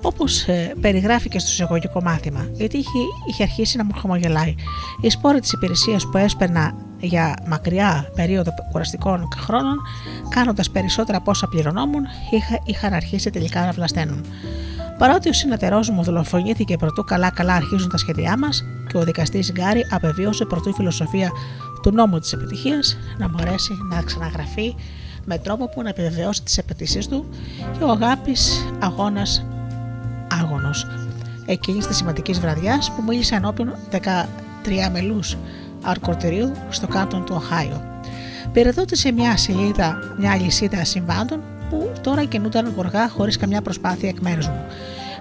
Όπως 0.00 0.44
περιγράφει 0.80 1.28
και 1.28 1.38
στο 1.38 1.50
εισαγωγικό 1.50 2.02
μάθημα, 2.02 2.48
η 2.56 2.66
τύχη 2.66 3.04
είχε 3.28 3.42
αρχίσει 3.42 3.76
να 3.76 3.84
μου 3.84 3.92
χαμογελάει. 3.94 4.54
Οι 5.00 5.10
σπόροι 5.10 5.40
της 5.40 5.52
υπηρεσίας 5.52 6.08
που 6.08 6.18
έσπερνα 6.18 6.74
για 7.00 7.34
μακριά 7.46 8.10
περίοδο 8.14 8.50
κουραστικών 8.72 9.28
χρόνων, 9.36 9.76
κάνοντας 10.28 10.70
περισσότερα 10.70 11.18
από 11.18 11.30
όσα 11.30 11.48
πληρωνόμουν, 11.48 12.04
είχα, 12.30 12.58
είχαν 12.64 12.92
αρχίσει 12.92 13.30
τελικά 13.30 13.64
να 13.64 13.70
βλασταίνουν. 13.72 14.24
Παρότι 15.04 15.28
ο 15.28 15.32
συνεταιρός 15.32 15.90
μου 15.90 16.02
δολοφονήθηκε 16.02 16.76
πρωτού 16.76 17.04
καλά-καλά 17.04 17.54
αρχίζουν 17.54 17.88
τα 17.88 17.96
σχέδιά 17.96 18.38
μας 18.38 18.64
και 18.88 18.96
ο 18.96 19.04
δικαστής 19.04 19.52
Γκάρι 19.52 19.86
απεβίωσε 19.90 20.44
πρωτού 20.44 20.68
η 20.68 20.72
φιλοσοφία 20.72 21.30
του 21.82 21.90
νόμου 21.90 22.18
της 22.18 22.32
επιτυχίας 22.32 22.96
να 23.18 23.28
μπορέσει 23.28 23.72
να 23.90 24.02
ξαναγραφεί 24.02 24.74
με 25.24 25.38
τρόπο 25.38 25.68
που 25.68 25.82
να 25.82 25.88
επιβεβαιώσει 25.88 26.42
τις 26.42 26.58
απαιτήσεις 26.58 27.08
του 27.08 27.28
και 27.78 27.84
ο 27.84 27.90
αγάπης 27.90 28.66
αγώνας 28.78 29.46
άγωνος. 30.42 30.86
Εκείνης 31.46 31.86
της 31.86 31.96
σημαντικής 31.96 32.40
βραδιάς 32.40 32.92
που 32.92 33.02
μίλησε 33.02 33.34
ενώπιον 33.34 33.74
13 33.90 34.90
μελούς 34.92 35.36
αρκορτερίου 35.82 36.52
στο 36.68 36.86
κάτω 36.86 37.18
του 37.18 37.34
Οχάιο. 37.36 37.82
Πυροδότησε 38.52 39.12
μια 39.12 39.36
σελίδα, 39.36 39.98
μια 40.18 40.32
αλυσίδα 40.32 40.84
συμβάντων 40.84 41.40
που 41.70 41.92
τώρα 42.00 42.24
κινούνταν 42.24 42.72
γοργά 42.76 43.08
χωρίς 43.08 43.36
καμιά 43.36 43.62
προσπάθεια 43.62 44.08
εκ 44.08 44.18
μέρους 44.20 44.48
μου. 44.48 44.64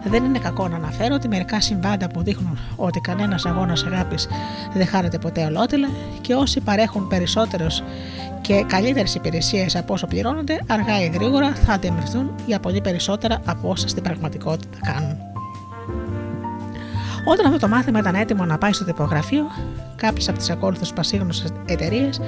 Δεν 0.06 0.24
είναι 0.24 0.40
κακό 0.40 0.68
να 0.68 0.76
αναφέρω 0.76 1.16
ότι 1.16 1.28
μερικά 1.28 1.62
συμβάντα 1.62 2.08
που 2.08 2.24
δείχνουν 2.24 2.60
ότι 2.76 3.00
κανένας 3.00 3.46
αγώνας 3.46 3.84
αγάπης 3.84 4.28
δεν 4.74 4.88
χάνεται 4.88 5.18
ποτέ 5.18 5.46
ολότελα 5.46 5.90
και 6.22 6.34
όσοι 6.34 6.62
παρέχουν 6.62 7.08
περισσότερες 7.08 7.84
και 8.42 8.66
καλύτερες 8.68 9.16
υπηρεσίες 9.16 9.76
από 9.76 9.94
όσο 9.94 10.08
πληρώνονται, 10.08 10.60
αργά 10.68 11.02
ή 11.02 11.08
γρήγορα 11.08 11.54
θα 11.54 11.74
αντιμετωπιστούν 11.74 12.36
για 12.46 12.60
πολύ 12.60 12.82
περισσότερα 12.82 13.42
από 13.46 13.70
όσα 13.70 13.88
στην 13.88 14.04
πραγματικότητα 14.04 14.78
κάνουν. 14.82 15.33
Όταν 17.26 17.46
αυτό 17.46 17.58
το 17.60 17.68
μάθημα 17.68 18.00
ήταν 18.00 18.16
έτοιμο 18.16 18.46
να 18.46 18.58
πάει 18.58 18.74
στο 18.74 18.86
τυπογραφείο, 18.86 19.46
κάποιες 19.96 20.30
από 20.30 20.38
τις 20.38 20.50
ακόλουθες 20.50 20.94
πασίγνωσες 20.94 21.50
εταιρείες 21.66 22.22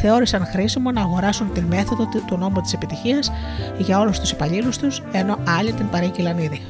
θεώρησαν 0.00 0.46
χρήσιμο 0.46 0.90
να 0.90 1.00
αγοράσουν 1.00 1.52
τη 1.52 1.60
μέθοδο 1.60 2.04
του- 2.06 2.24
του 2.26 2.36
νόμου 2.36 2.60
της 2.60 2.72
επιτυχίας 2.72 3.32
για 3.78 3.98
όλους 4.00 4.18
τους 4.20 4.30
υπαλλήλους 4.30 4.78
τους, 4.78 5.02
ενώ 5.12 5.38
άλλοι 5.58 5.72
την 5.72 5.88
παρήγγειλαν 5.88 6.38
ήδη. 6.38 6.62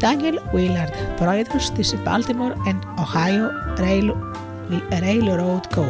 Daniel 0.00 0.56
Willard, 0.56 0.92
πρόεδρος 1.16 1.70
της 1.70 1.94
Baltimore 2.04 2.68
and 2.68 2.78
Ohio 3.00 3.78
Rail, 3.80 4.12
Railroad 4.90 5.78
Co. 5.78 5.84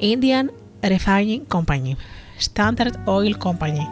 Indian 0.00 0.46
Refining 0.80 1.40
Company, 1.54 1.92
Standard 2.52 2.94
Oil 3.04 3.34
Company, 3.44 3.86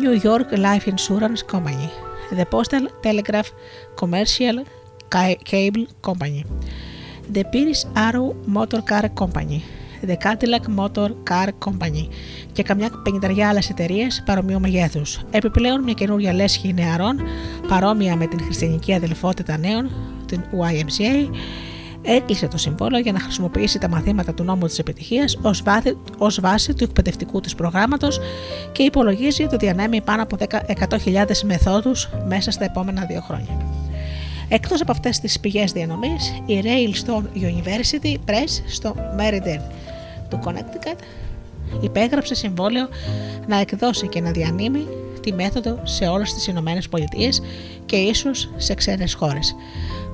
New 0.00 0.20
York 0.22 0.48
Life 0.50 0.86
Insurance 0.94 1.42
Company, 1.52 1.88
The 2.36 2.44
Postal 2.52 2.84
Telegraph 3.02 3.50
Commercial 4.00 4.56
Ca- 5.08 5.38
Cable 5.50 5.86
Company, 6.06 6.44
The 7.32 7.44
Pierce 7.52 7.84
Arrow 7.94 8.28
Motor 8.56 8.80
Car 8.90 9.04
Company, 9.20 9.60
The 10.06 10.16
Cadillac 10.24 10.64
Motor 10.78 11.10
Car 11.30 11.48
Company 11.66 12.08
και 12.52 12.62
καμιά 12.62 12.90
πενηνταριά 13.02 13.48
άλλες 13.48 13.70
εταιρείες 13.70 14.22
παρομοίου 14.26 14.60
μεγέθους. 14.60 15.20
Επιπλέον, 15.30 15.82
μια 15.82 15.92
καινούργια 15.92 16.32
λέσχη 16.32 16.72
νεαρών, 16.72 17.20
παρόμοια 17.68 18.16
με 18.16 18.26
την 18.26 18.40
χριστιανική 18.40 18.94
αδελφότητα 18.94 19.58
νέων, 19.58 19.90
την 20.26 20.42
YMCA, 20.52 21.30
έκλεισε 22.02 22.48
το 22.48 22.56
συμβόλαιο 22.56 23.00
για 23.00 23.12
να 23.12 23.20
χρησιμοποιήσει 23.20 23.78
τα 23.78 23.88
μαθήματα 23.88 24.34
του 24.34 24.44
νόμου 24.44 24.66
της 24.66 24.78
επιτυχίας 24.78 25.38
ως, 25.42 25.62
βάθη, 25.62 25.96
ως 26.18 26.40
βάση 26.40 26.74
του 26.74 26.84
εκπαιδευτικού 26.84 27.40
της 27.40 27.54
προγράμματος 27.54 28.20
και 28.72 28.82
υπολογίζει 28.82 29.42
ότι 29.42 29.56
διανέμει 29.56 30.00
πάνω 30.00 30.22
από 30.22 30.36
10 30.38 30.44
100.000 30.88 31.42
μεθόδους 31.44 32.08
μέσα 32.26 32.50
στα 32.50 32.64
επόμενα 32.64 33.04
δύο 33.04 33.20
χρόνια. 33.20 33.66
Εκτός 34.48 34.80
από 34.80 34.92
αυτές 34.92 35.18
τις 35.18 35.40
πηγές 35.40 35.72
διανομής, 35.72 36.42
η 36.46 36.62
Railstone 36.62 37.38
University 37.38 38.14
Press 38.30 38.62
στο 38.66 38.94
Meriden 39.18 39.60
του 40.28 40.40
Connecticut 40.44 40.98
υπέγραψε 41.80 42.34
συμβόλαιο 42.34 42.88
να 43.46 43.56
εκδώσει 43.56 44.08
και 44.08 44.20
να 44.20 44.30
διανύμει 44.30 44.86
τη 45.20 45.32
μέθοδο 45.32 45.80
σε 45.82 46.04
όλες 46.04 46.34
τις 46.34 46.46
Ηνωμένες 46.46 46.88
Πολιτείες 46.88 47.42
και 47.86 47.96
ίσως 47.96 48.50
σε 48.56 48.74
ξένες 48.74 49.14
χώρες. 49.14 49.54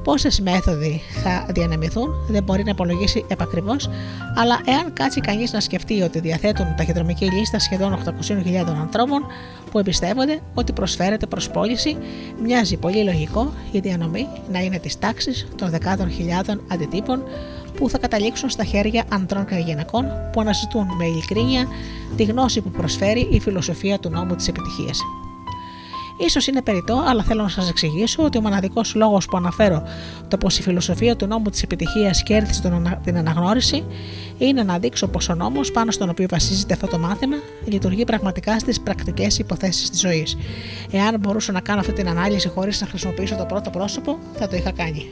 Πόσες 0.09 0.41
μέθοδοι 0.41 1.01
θα 1.23 1.47
διανεμηθούν 1.49 2.15
δεν 2.29 2.43
μπορεί 2.43 2.65
να 2.65 2.71
υπολογίσει 2.71 3.25
επακριβώς, 3.29 3.91
αλλά 4.35 4.61
εάν 4.65 4.93
κάτσει 4.93 5.21
κανείς 5.21 5.53
να 5.53 5.61
σκεφτεί 5.61 6.03
ότι 6.03 6.21
διαθέτουν 6.21 6.67
ταχυδρομική 6.77 7.25
λίστα 7.25 7.59
σχεδόν 7.59 7.99
800.000 8.05 8.75
ανθρώπων 8.81 9.27
που 9.71 9.79
εμπιστεύονται 9.79 10.41
ότι 10.55 10.73
προσφέρεται 10.73 11.27
προς 11.27 11.51
πώληση, 11.51 11.97
μοιάζει 12.43 12.77
πολύ 12.77 13.05
λογικό 13.05 13.53
η 13.71 13.79
διανομή 13.79 14.27
να 14.53 14.59
είναι 14.59 14.79
της 14.79 14.99
τάξης 14.99 15.49
των 15.57 15.71
δεκάδων 15.71 16.11
χιλιάδων 16.11 16.61
αντιτύπων 16.73 17.23
που 17.77 17.91
θα 17.91 17.99
καταλήξουν 17.99 18.51
στα 18.51 18.65
χέρια 18.65 19.05
ανδρών 19.13 19.47
και 19.47 19.55
γυναικών 19.55 20.07
που 20.33 20.41
αναζητούν 20.41 20.87
με 20.99 21.05
ειλικρίνεια 21.05 21.67
τη 22.17 22.25
γνώση 22.25 22.61
που 22.61 22.71
προσφέρει 22.71 23.29
η 23.31 23.41
φιλοσοφία 23.41 23.99
του 23.99 24.11
νόμου 24.11 24.35
της 24.35 24.49
επιτυχίας. 24.49 25.01
Ίσως 26.27 26.47
είναι 26.47 26.63
περιττό, 26.63 27.05
αλλά 27.07 27.23
θέλω 27.23 27.43
να 27.43 27.49
σας 27.49 27.69
εξηγήσω 27.69 28.23
ότι 28.23 28.39
ο 28.39 28.41
μοναδικός 28.41 28.95
λόγος 28.95 29.27
που 29.27 29.37
αναφέρω 29.37 29.83
το 30.29 30.37
πως 30.37 30.59
η 30.59 30.63
φιλοσοφία 30.63 31.17
του 31.17 31.27
νόμου 31.27 31.51
της 31.51 31.63
επιτυχίας 31.63 32.23
κέρδισε 32.23 32.63
τον 32.63 32.73
ανα- 32.73 33.01
την 33.05 33.17
αναγνώριση 33.17 33.85
είναι 34.39 34.63
να 34.63 34.79
δείξω 34.79 35.09
πως 35.09 35.29
ο 35.29 35.35
νόμος 35.35 35.71
πάνω 35.73 35.91
στον 35.91 36.09
οποίο 36.09 36.27
βασίζεται 36.31 36.75
αυτό 36.75 36.87
το 36.87 36.99
μάθημα 36.99 37.37
λειτουργεί 37.65 38.05
πραγματικά 38.05 38.59
στις 38.59 38.81
πρακτικές 38.81 39.39
υποθέσεις 39.39 39.91
της 39.91 40.01
ζωής. 40.01 40.37
Εάν 40.91 41.19
μπορούσα 41.21 41.53
να 41.53 41.61
κάνω 41.61 41.81
αυτή 41.81 41.93
την 41.93 42.09
ανάλυση 42.09 42.49
χωρίς 42.49 42.81
να 42.81 42.87
χρησιμοποιήσω 42.87 43.35
το 43.37 43.45
πρώτο 43.45 43.71
πρόσωπο, 43.71 44.19
θα 44.35 44.49
το 44.49 44.57
είχα 44.57 44.71
κάνει. 44.71 45.09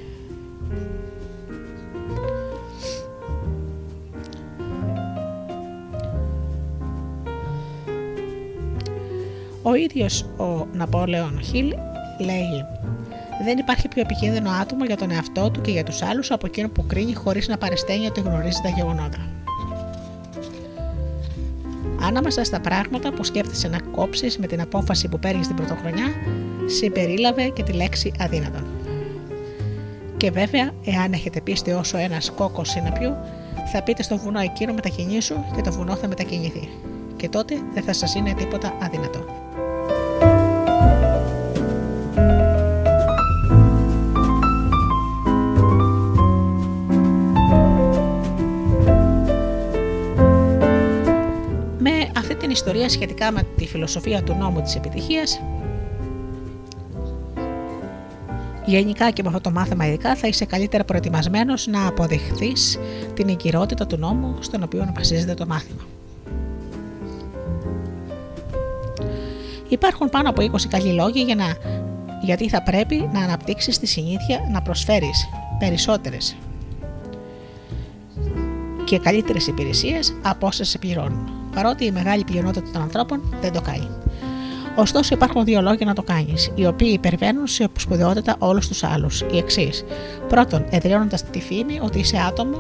Ο 9.69 9.75
ίδιος 9.75 10.23
ο 10.23 10.67
Ναπόλεον 10.73 11.41
Χιλ 11.43 11.75
λέει 12.19 12.65
δεν 13.45 13.59
υπάρχει 13.59 13.89
πιο 13.89 14.01
επικίνδυνο 14.01 14.51
άτομο 14.51 14.85
για 14.85 14.97
τον 14.97 15.11
εαυτό 15.11 15.51
του 15.51 15.61
και 15.61 15.71
για 15.71 15.85
τους 15.85 16.03
άλλους 16.03 16.31
από 16.31 16.47
εκείνο 16.47 16.69
που 16.69 16.87
κρίνει 16.87 17.15
χωρίς 17.15 17.49
να 17.49 17.59
παρισταίνει 17.59 18.07
ότι 18.07 18.21
γνωρίζει 18.21 18.61
τα 18.63 18.69
γεγονότα. 18.69 19.29
Ανάμεσα 22.03 22.45
στα 22.45 22.61
πράγματα 22.61 23.13
που 23.13 23.25
σκέφτεσαι 23.25 23.69
να 23.69 23.79
κόψεις 23.81 24.39
με 24.39 24.47
την 24.47 24.61
απόφαση 24.61 25.09
που 25.09 25.19
παίρνεις 25.19 25.47
την 25.47 25.57
πρωτοχρονιά, 25.57 26.07
συμπερίλαβε 26.67 27.49
και 27.49 27.63
τη 27.63 27.73
λέξη 27.73 28.13
αδύνατον. 28.19 28.65
Και 30.17 30.31
βέβαια, 30.31 30.71
εάν 30.85 31.13
έχετε 31.13 31.41
πίστη 31.41 31.71
όσο 31.71 31.99
ένας 31.99 32.31
κόκκος 32.31 32.69
συναπιού, 32.69 33.17
θα 33.73 33.83
πείτε 33.83 34.03
στο 34.03 34.17
βουνό 34.17 34.41
εκείνο 34.41 34.73
μετακινήσου 34.73 35.35
και 35.57 35.63
το 35.63 35.73
βουνό 35.73 35.95
θα 35.95 36.09
μετακινηθεί. 36.09 36.69
Και 37.17 37.29
τότε 37.29 37.55
δεν 37.75 37.83
θα 37.83 37.93
σας 37.93 38.15
είναι 38.15 38.35
τίποτα 38.35 38.73
αδύνατο. 38.83 39.46
Ιστορία 52.57 52.89
σχετικά 52.89 53.33
με 53.33 53.43
τη 53.57 53.67
φιλοσοφία 53.67 54.23
του 54.23 54.35
νόμου 54.35 54.63
της 54.63 54.75
επιτυχίας, 54.75 55.41
γενικά 58.65 59.11
και 59.11 59.23
με 59.23 59.29
αυτό 59.29 59.41
το 59.41 59.51
μάθημα 59.51 59.87
ειδικά 59.87 60.17
θα 60.17 60.27
είσαι 60.27 60.45
καλύτερα 60.45 60.85
προετοιμασμένος 60.85 61.67
να 61.67 61.87
αποδεχθείς 61.87 62.79
την 63.15 63.29
εγκυρότητα 63.29 63.87
του 63.87 63.97
νόμου 63.97 64.37
στον 64.41 64.63
οποίο 64.63 64.93
βασίζεται 64.97 65.35
το 65.35 65.47
μάθημα. 65.47 65.83
Υπάρχουν 69.69 70.09
πάνω 70.09 70.29
από 70.29 70.43
20 70.43 70.49
καλοί 70.69 70.93
λόγοι 70.93 71.21
για 71.21 71.35
να, 71.35 71.57
γιατί 72.23 72.49
θα 72.49 72.63
πρέπει 72.63 73.09
να 73.13 73.21
αναπτύξεις 73.21 73.79
τη 73.79 73.87
συνήθεια 73.87 74.49
να 74.53 74.63
προσφέρεις 74.63 75.29
περισσότερες 75.59 76.37
και 78.85 78.99
καλύτερες 78.99 79.47
υπηρεσίες 79.47 80.17
από 80.23 80.47
όσε 80.47 80.65
σε 80.65 80.79
πληρώνουν. 80.79 81.46
Παρότι 81.57 81.85
η 81.85 81.91
μεγάλη 81.91 82.25
πλειονότητα 82.25 82.71
των 82.73 82.83
ανθρώπων 82.83 83.35
δεν 83.41 83.53
το 83.53 83.61
κάνει. 83.61 83.89
Ωστόσο, 84.77 85.15
υπάρχουν 85.15 85.45
δύο 85.45 85.61
λόγια 85.61 85.87
να 85.87 85.95
το 85.95 86.03
κάνεις, 86.03 86.53
οι 86.55 86.67
οποίοι 86.67 86.91
υπερβαίνουν 86.93 87.47
σε 87.47 87.69
σπουδαιότητα 87.79 88.37
όλους 88.39 88.69
τους 88.69 88.85
άλλους. 88.85 89.21
Οι 89.21 89.37
εξής. 89.37 89.85
Πρώτον, 90.29 90.65
εδραιώνοντας 90.71 91.23
τη 91.23 91.41
φήμη 91.41 91.81
ότι 91.83 91.99
είσαι 91.99 92.17
άτομο 92.29 92.57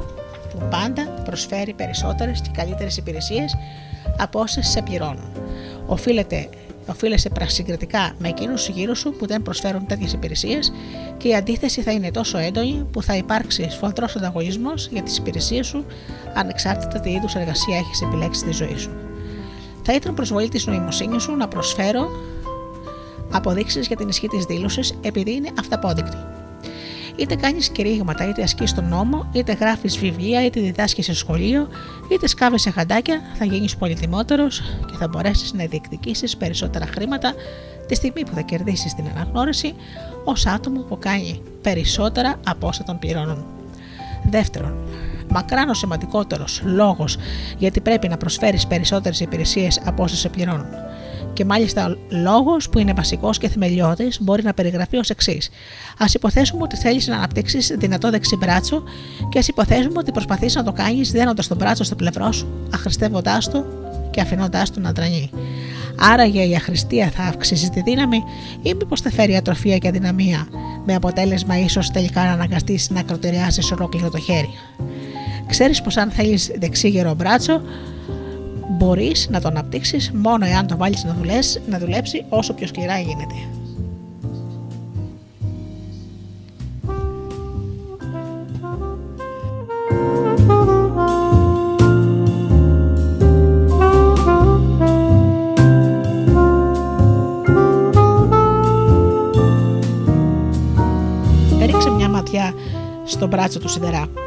που 0.50 0.58
πάντα 0.70 1.02
προσφέρει 1.24 1.72
περισσότερες 1.72 2.40
και 2.40 2.50
καλύτερες 2.52 2.96
υπηρεσίες 2.96 3.56
από 4.18 4.40
όσε 4.40 4.62
σε 4.62 4.82
πληρώνουν. 4.82 5.32
Οφείλεται 5.86 6.48
οφείλεσαι 6.86 7.30
συγκριτικά 7.46 8.14
με 8.18 8.28
εκείνους 8.28 8.68
γύρω 8.68 8.94
σου 8.94 9.12
που 9.12 9.26
δεν 9.26 9.42
προσφέρουν 9.42 9.86
τέτοιες 9.86 10.12
υπηρεσίες 10.12 10.72
και 11.16 11.28
η 11.28 11.34
αντίθεση 11.34 11.82
θα 11.82 11.90
είναι 11.90 12.10
τόσο 12.10 12.38
έντονη 12.38 12.86
που 12.92 13.02
θα 13.02 13.16
υπάρξει 13.16 13.70
σφοδρός 13.70 14.16
ανταγωνισμός 14.16 14.88
για 14.92 15.02
τις 15.02 15.16
υπηρεσίες 15.16 15.66
σου 15.66 15.84
ανεξάρτητα 16.34 17.00
τι 17.00 17.10
είδους 17.10 17.34
εργασία 17.34 17.76
έχεις 17.76 18.02
επιλέξει 18.02 18.40
στη 18.40 18.52
ζωή 18.52 18.76
σου. 18.76 18.90
Θα 19.82 19.94
ήταν 19.94 20.14
προσβολή 20.14 20.48
της 20.48 20.66
νοημοσύνης 20.66 21.22
σου 21.22 21.36
να 21.36 21.48
προσφέρω 21.48 22.08
αποδείξεις 23.30 23.86
για 23.86 23.96
την 23.96 24.08
ισχύ 24.08 24.28
της 24.28 24.44
δήλωσης 24.44 24.94
επειδή 25.00 25.32
είναι 25.34 25.50
αυταπόδεικτη. 25.58 26.35
Είτε 27.16 27.34
κάνεις 27.34 27.68
κηρύγματα, 27.68 28.28
είτε 28.28 28.42
ασκείς 28.42 28.74
τον 28.74 28.88
νόμο, 28.88 29.28
είτε 29.32 29.52
γράφεις 29.52 29.98
βιβλία, 29.98 30.44
είτε 30.44 30.60
διδάσκεις 30.60 31.04
σε 31.04 31.14
σχολείο, 31.14 31.68
είτε 32.12 32.28
σκάβει 32.28 32.58
σε 32.58 32.70
χαντάκια, 32.70 33.20
θα 33.34 33.44
γίνεις 33.44 33.76
πολυτιμότερος 33.76 34.60
και 34.86 34.96
θα 34.98 35.08
μπορέσεις 35.08 35.52
να 35.52 35.64
διεκδικήσεις 35.64 36.36
περισσότερα 36.36 36.86
χρήματα 36.86 37.34
τη 37.86 37.94
στιγμή 37.94 38.22
που 38.24 38.34
θα 38.34 38.40
κερδίσεις 38.40 38.94
την 38.94 39.04
αναγνώριση 39.14 39.74
ως 40.24 40.46
άτομο 40.46 40.80
που 40.80 40.98
κάνει 40.98 41.42
περισσότερα 41.62 42.40
από 42.46 42.66
όσα 42.66 42.82
τον 42.82 42.98
πληρώνουν. 42.98 43.44
Δεύτερον, 44.30 44.74
μακράν 45.30 45.68
ο 45.68 45.74
σημαντικότερος 45.74 46.62
λόγος 46.64 47.16
γιατί 47.58 47.80
πρέπει 47.80 48.08
να 48.08 48.16
προσφέρεις 48.16 48.66
περισσότερες 48.66 49.20
υπηρεσίες 49.20 49.80
από 49.84 50.02
όσε 50.02 50.16
σε 50.16 50.28
πληρώνουν. 50.28 50.66
Και 51.36 51.44
μάλιστα 51.44 51.96
λόγος 52.08 52.68
που 52.68 52.78
είναι 52.78 52.92
βασικός 52.92 53.38
και 53.38 53.48
θεμελιώδης 53.48 54.18
μπορεί 54.20 54.42
να 54.42 54.54
περιγραφεί 54.54 54.96
ως 54.96 55.10
εξής. 55.10 55.48
Α 55.98 56.04
υποθέσουμε 56.14 56.62
ότι 56.62 56.76
θέλεις 56.76 57.06
να 57.06 57.16
αναπτύξεις 57.16 57.74
δυνατό 57.78 58.10
δεξί 58.10 58.36
μπράτσο 58.36 58.82
και 59.28 59.38
ας 59.38 59.48
υποθέσουμε 59.48 59.98
ότι 59.98 60.12
προσπαθείς 60.12 60.54
να 60.54 60.62
το 60.62 60.72
κάνεις 60.72 61.10
δένοντας 61.10 61.46
τον 61.46 61.56
μπράτσο 61.56 61.84
στο 61.84 61.94
πλευρό 61.94 62.32
σου, 62.32 62.68
αχρηστεύοντάς 62.74 63.50
το 63.50 63.64
και 64.10 64.20
αφήνοντάς 64.20 64.70
του 64.70 64.80
να 64.80 64.92
τρανεί. 64.92 65.30
Άραγε 65.98 66.42
η 66.42 66.54
αχρηστία 66.54 67.10
θα 67.10 67.22
αυξήσεις 67.22 67.68
τη 67.68 67.82
δύναμη 67.82 68.22
ή 68.62 68.74
μήπως 68.74 69.00
θα 69.00 69.10
φέρει 69.10 69.36
ατροφία 69.36 69.78
και 69.78 69.88
αδυναμία, 69.88 70.48
με 70.86 70.94
αποτέλεσμα 70.94 71.58
ίσως 71.58 71.90
τελικά 71.90 72.24
να 72.24 72.32
αναγκαστείς 72.32 72.90
να 72.90 73.00
ακροτηριάσεις 73.00 73.72
ολόκληρο 73.72 74.10
το 74.10 74.18
χέρι. 74.18 74.50
Ξέρεις 75.46 75.82
πως 75.82 75.96
αν 75.96 76.10
θέλεις 76.10 76.50
δεξί 76.58 76.88
γερό 76.88 77.14
μπράτσο, 77.14 77.60
μπορείς 78.68 79.28
να 79.30 79.40
το 79.40 79.48
αναπτύξεις 79.48 80.10
μόνο 80.14 80.46
εάν 80.46 80.66
το 80.66 80.76
βάλεις 80.76 81.04
να, 81.04 81.16
να 81.68 81.78
δουλέψει 81.78 82.24
όσο 82.28 82.54
πιο 82.54 82.66
σκληρά 82.66 82.98
γίνεται. 82.98 83.34
Έριξε 101.60 101.90
μια 101.90 102.08
ματιά 102.08 102.54
στο 103.04 103.26
μπράτσο 103.26 103.58
του 103.58 103.68
σιδερά. 103.68 104.25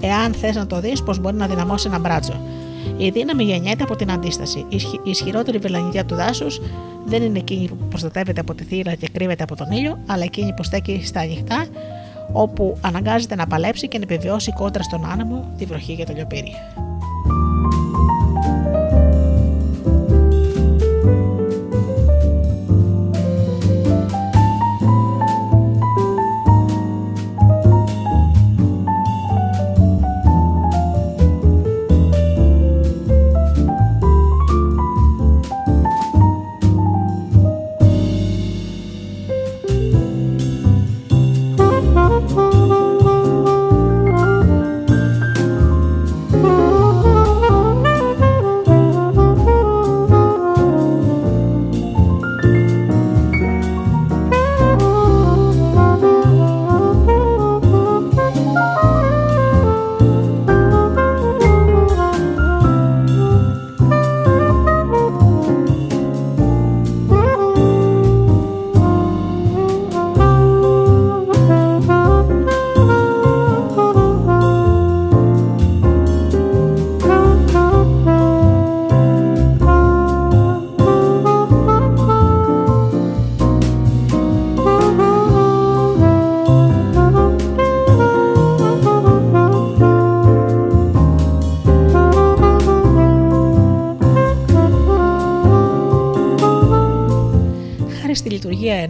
Εάν 0.00 0.32
θες 0.32 0.56
να 0.56 0.66
το 0.66 0.80
δεις, 0.80 1.02
πως 1.02 1.18
μπορεί 1.18 1.36
να 1.36 1.46
δυναμώσει 1.46 1.88
ένα 1.88 1.98
μπράτσο. 1.98 2.40
Η 2.96 3.10
δύναμη 3.10 3.44
γεννιέται 3.44 3.82
από 3.82 3.96
την 3.96 4.10
αντίσταση. 4.10 4.66
Η 4.68 4.80
ισχυρότερη 5.04 5.58
βελανιδιά 5.58 6.04
του 6.04 6.14
δάσους 6.14 6.60
δεν 7.04 7.22
είναι 7.22 7.38
εκείνη 7.38 7.68
που 7.68 7.76
προστατεύεται 7.88 8.40
από 8.40 8.54
τη 8.54 8.64
θύρα 8.64 8.94
και 8.94 9.08
κρύβεται 9.12 9.42
από 9.42 9.56
τον 9.56 9.70
ήλιο, 9.70 9.98
αλλά 10.06 10.22
εκείνη 10.22 10.52
που 10.52 10.62
στέκει 10.62 11.00
στα 11.04 11.20
ανοιχτά, 11.20 11.66
όπου 12.32 12.76
αναγκάζεται 12.80 13.34
να 13.34 13.46
παλέψει 13.46 13.88
και 13.88 13.98
να 13.98 14.04
επιβιώσει 14.04 14.52
κόντρα 14.52 14.82
στον 14.82 15.04
άνεμο, 15.10 15.52
τη 15.58 15.64
βροχή 15.64 15.94
και 15.96 16.04
το 16.04 16.12
λιοπύρι. 16.12 16.52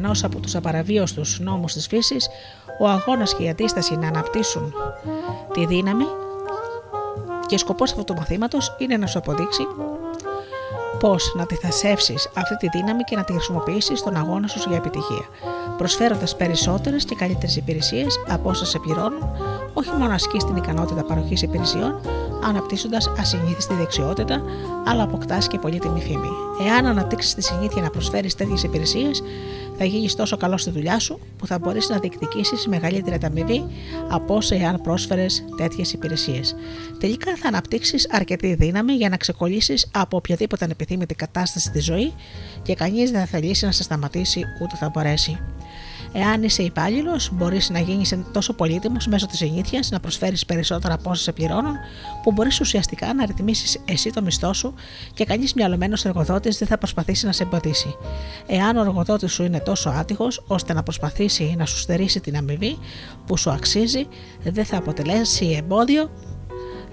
Ενός 0.08 0.24
από 0.24 0.40
τους 0.40 0.54
απαραβίωστους 0.54 1.40
νόμους 1.40 1.72
της 1.72 1.86
φύσης, 1.86 2.28
ο 2.80 2.88
αγώνας 2.88 3.34
και 3.34 3.42
η 3.42 3.48
αντίσταση 3.48 3.96
να 3.96 4.08
αναπτύσσουν 4.08 4.74
τη 5.52 5.66
δύναμη 5.66 6.04
και 7.46 7.58
σκοπός 7.58 7.90
αυτού 7.90 8.04
του 8.04 8.14
μαθήματος 8.14 8.74
είναι 8.78 8.96
να 8.96 9.06
σου 9.06 9.18
αποδείξει 9.18 9.66
πώς 10.98 11.32
να 11.36 11.46
τη 11.46 11.54
θασεύσει 11.54 12.14
αυτή 12.34 12.56
τη 12.56 12.68
δύναμη 12.68 13.02
και 13.02 13.16
να 13.16 13.24
τη 13.24 13.32
χρησιμοποιήσεις 13.32 13.98
στον 13.98 14.16
αγώνα 14.16 14.46
σου 14.46 14.68
για 14.68 14.76
επιτυχία, 14.76 15.28
προσφέροντας 15.76 16.36
περισσότερες 16.36 17.04
και 17.04 17.14
καλύτερες 17.14 17.56
υπηρεσίες 17.56 18.20
από 18.28 18.48
όσα 18.48 18.64
σε 18.64 18.78
πληρώνουν, 18.78 19.30
όχι 19.72 19.90
μόνο 19.98 20.14
ασκείς 20.14 20.44
την 20.44 20.56
ικανότητα 20.56 21.04
παροχής 21.04 21.42
υπηρεσιών, 21.42 22.00
αναπτύσσοντας 22.44 23.12
ασυνήθιστη 23.18 23.74
δεξιότητα, 23.74 24.42
αλλά 24.86 25.02
αποκτάς 25.02 25.48
και 25.48 25.58
πολύτιμη 25.58 26.00
φήμη. 26.00 26.28
Εάν 26.66 26.86
αναπτύξεις 26.86 27.34
τη 27.34 27.42
συνήθεια 27.42 27.82
να 27.82 27.90
προσφέρεις 27.90 28.34
τέτοιες 28.34 28.62
υπηρεσίες, 28.62 29.22
θα 29.78 29.84
γίνεις 29.84 30.14
τόσο 30.14 30.36
καλό 30.36 30.56
στη 30.56 30.70
δουλειά 30.70 30.98
σου 30.98 31.18
που 31.38 31.46
θα 31.46 31.58
μπορείς 31.58 31.88
να 31.88 31.98
διεκδικήσεις 31.98 32.66
μεγαλύτερη 32.66 33.14
ανταμοιβή 33.14 33.64
από 34.10 34.34
όσο 34.34 34.54
εάν 34.54 34.80
πρόσφερες 34.80 35.44
τέτοιες 35.56 35.92
υπηρεσίες. 35.92 36.54
Τελικά 36.98 37.36
θα 37.36 37.48
αναπτύξεις 37.48 38.08
αρκετή 38.10 38.54
δύναμη 38.54 38.92
για 38.92 39.08
να 39.08 39.16
ξεκολλήσεις 39.16 39.90
από 39.92 40.16
οποιαδήποτε 40.16 40.64
ανεπιθύμητη 40.64 41.14
κατάσταση 41.14 41.66
στη 41.66 41.80
ζωή 41.80 42.12
και 42.62 42.74
κανείς 42.74 43.10
δεν 43.10 43.20
θα 43.20 43.26
θελήσει 43.26 43.64
να 43.64 43.72
σε 43.72 43.82
σταματήσει 43.82 44.44
ούτε 44.62 44.76
θα 44.76 44.88
μπορέσει. 44.88 45.38
Εάν 46.12 46.42
είσαι 46.42 46.62
υπάλληλος, 46.62 47.30
μπορείς 47.32 47.70
να 47.70 47.78
γίνεις 47.78 48.18
τόσο 48.32 48.52
πολύτιμος 48.52 49.06
μέσω 49.06 49.26
της 49.26 49.40
ενήθειας 49.40 49.90
να 49.90 50.00
προσφέρεις 50.00 50.44
περισσότερα 50.44 50.94
από 50.94 51.10
όσα 51.10 51.22
σε 51.22 51.32
πληρώνουν, 51.32 51.74
που 52.22 52.32
μπορείς 52.32 52.60
ουσιαστικά 52.60 53.14
να 53.14 53.26
ρυθμίσεις 53.26 53.78
εσύ 53.84 54.10
το 54.10 54.22
μισθό 54.22 54.52
σου 54.52 54.74
και 55.14 55.24
κανείς 55.24 55.54
μυαλωμένος 55.54 56.04
εργοδότης 56.04 56.58
δεν 56.58 56.68
θα 56.68 56.78
προσπαθήσει 56.78 57.26
να 57.26 57.32
σε 57.32 57.42
εμποδίσει. 57.42 57.96
Εάν 58.46 58.76
ο 58.76 58.80
εργοδότης 58.80 59.32
σου 59.32 59.42
είναι 59.42 59.60
τόσο 59.60 59.90
άτυχος 59.90 60.44
ώστε 60.46 60.72
να 60.72 60.82
προσπαθήσει 60.82 61.54
να 61.58 61.66
σου 61.66 61.78
στερήσει 61.78 62.20
την 62.20 62.36
αμοιβή 62.36 62.78
που 63.26 63.36
σου 63.36 63.50
αξίζει, 63.50 64.06
δεν 64.42 64.64
θα 64.64 64.76
αποτελέσει 64.76 65.54
εμπόδιο 65.58 66.10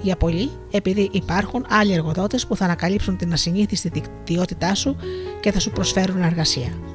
για 0.02 0.16
πολύ, 0.16 0.50
επειδή 0.72 1.10
υπάρχουν 1.12 1.66
άλλοι 1.70 1.94
εργοδότες 1.94 2.48
που 2.48 2.56
θα 2.56 2.66
ανακαλύψουν 2.66 3.18
την 3.18 3.34
ασυνήθιστη 3.34 3.90
δικτυότητά 3.90 4.76
σου 4.76 4.96
και 5.40 5.52
θα 5.52 5.60
σου 5.60 5.72
προσφέρουν 5.72 6.22
εργασία. 6.22 6.95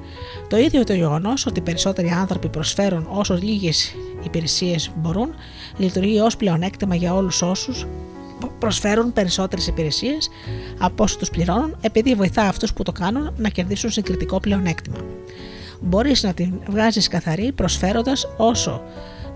Το 0.50 0.56
ίδιο 0.56 0.84
το 0.84 0.92
γεγονός 0.92 1.46
ότι 1.46 1.58
οι 1.58 1.62
περισσότεροι 1.62 2.08
άνθρωποι 2.08 2.48
προσφέρουν 2.48 3.06
όσο 3.10 3.34
λίγες 3.34 3.94
υπηρεσίες 4.24 4.90
μπορούν, 4.96 5.34
λειτουργεί 5.76 6.20
ως 6.20 6.36
πλεονέκτημα 6.36 6.94
για 6.94 7.14
όλους 7.14 7.42
όσους 7.42 7.86
προσφέρουν 8.58 9.12
περισσότερες 9.12 9.66
υπηρεσίες 9.66 10.30
από 10.78 11.02
όσου 11.02 11.18
τους 11.18 11.30
πληρώνουν, 11.30 11.76
επειδή 11.80 12.14
βοηθά 12.14 12.42
αυτούς 12.42 12.72
που 12.72 12.82
το 12.82 12.92
κάνουν 12.92 13.34
να 13.36 13.48
κερδίσουν 13.48 13.90
συγκριτικό 13.90 14.40
πλεονέκτημα. 14.40 14.96
Μπορείς 15.80 16.22
να 16.22 16.34
την 16.34 16.52
βγάζεις 16.68 17.08
καθαρή 17.08 17.52
προσφέροντας 17.52 18.28
όσο 18.36 18.82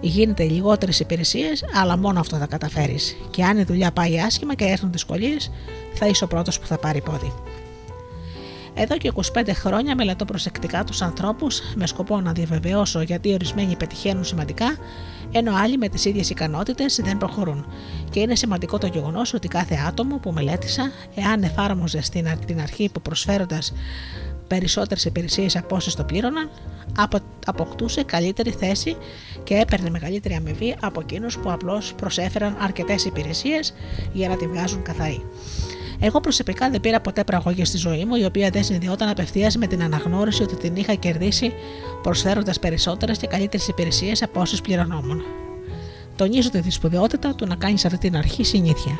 γίνεται 0.01 0.45
λιγότερες 0.45 1.01
υπηρεσίες, 1.01 1.65
αλλά 1.75 1.99
μόνο 1.99 2.21
αυτό 2.21 2.37
θα 2.37 2.47
καταφέρεις. 2.47 3.17
Και 3.31 3.45
αν 3.45 3.59
η 3.59 3.63
δουλειά 3.63 3.93
πάει 3.93 4.21
άσχημα 4.21 4.55
και 4.55 4.65
έρθουν 4.65 4.93
δυσκολίες, 4.93 5.51
θα 5.95 6.07
είσαι 6.07 6.25
ο 6.25 6.27
πρώτος 6.27 6.59
που 6.59 6.67
θα 6.67 6.79
πάρει 6.79 7.01
πόδι. 7.01 7.33
Εδώ 8.75 8.97
και 8.97 9.13
25 9.15 9.49
χρόνια 9.53 9.95
μελετώ 9.95 10.25
προσεκτικά 10.25 10.85
τους 10.85 11.03
ανθρώπους 11.03 11.61
με 11.75 11.87
σκοπό 11.87 12.21
να 12.21 12.33
διαβεβαιώσω 12.33 13.03
γιατί 13.03 13.33
ορισμένοι 13.33 13.77
πετυχαίνουν 13.77 14.25
σημαντικά, 14.25 14.77
ενώ 15.33 15.55
άλλοι 15.57 15.77
με 15.79 15.89
τις 15.89 16.05
ίδιες 16.05 16.31
ικανότητες 16.31 17.01
δεν 17.05 17.19
προχωρούν. 17.19 17.67
Και 18.11 18.21
είναι 18.21 18.35
σημαντικό 18.35 18.79
το 18.79 18.87
γεγονός 18.87 19.35
ότι 19.35 19.49
κάθε 19.49 19.75
άτομο 19.89 20.17
που 20.17 20.33
μελέτησα, 20.33 20.91
εάν 21.15 21.43
εφάρμοζε 21.43 22.03
στην 22.03 22.29
την 22.47 22.61
αρχή 22.61 22.91
που 22.93 23.01
προσφέροντας 23.01 23.73
περισσότερες 24.47 25.05
υπηρεσίες 25.05 25.57
από 25.57 25.77
όσες 25.77 25.95
το 25.95 26.05
πλήρωναν, 26.05 26.51
αποκτούσε 27.47 28.03
καλύτερη 28.03 28.51
θέση 28.51 28.97
και 29.45 29.55
έπαιρνε 29.55 29.91
μεγαλύτερη 29.91 30.35
αμοιβή 30.35 30.77
από 30.81 31.01
εκείνους 31.01 31.39
που 31.39 31.51
απλώς 31.51 31.95
προσέφεραν 31.95 32.57
αρκετές 32.61 33.05
υπηρεσίες 33.05 33.75
για 34.13 34.29
να 34.29 34.37
τη 34.37 34.47
βγάζουν 34.47 34.83
καθαρή. 34.83 35.23
Εγώ 36.07 36.21
προσωπικά 36.21 36.71
δεν 36.71 36.81
πήρα 36.81 37.01
ποτέ 37.01 37.25
πραγωγή 37.25 37.65
στη 37.65 37.77
ζωή 37.77 38.05
μου, 38.05 38.15
η 38.15 38.25
οποία 38.25 38.51
δεν 38.51 38.65
συνδυόταν 38.65 39.09
απευθείας 39.09 39.57
με 39.57 39.67
την 39.67 39.83
αναγνώριση 39.83 40.43
ότι 40.43 40.57
την 40.57 40.77
είχα 40.77 40.95
κερδίσει 40.95 41.53
προσφέροντας 42.03 42.59
περισσότερες 42.59 43.19
και 43.19 43.27
καλύτερες 43.27 43.69
υπηρεσίες 43.69 44.23
από 44.23 44.41
όσες 44.41 44.61
πληρωνόμουν. 44.61 45.23
Τονίζω 46.17 46.51
τη 46.51 46.71
σπουδαιότητα 46.71 47.35
του 47.35 47.47
να 47.47 47.55
κάνεις 47.55 47.85
αυτή 47.85 47.99
την 47.99 48.17
αρχή 48.17 48.45
συνήθεια. 48.45 48.99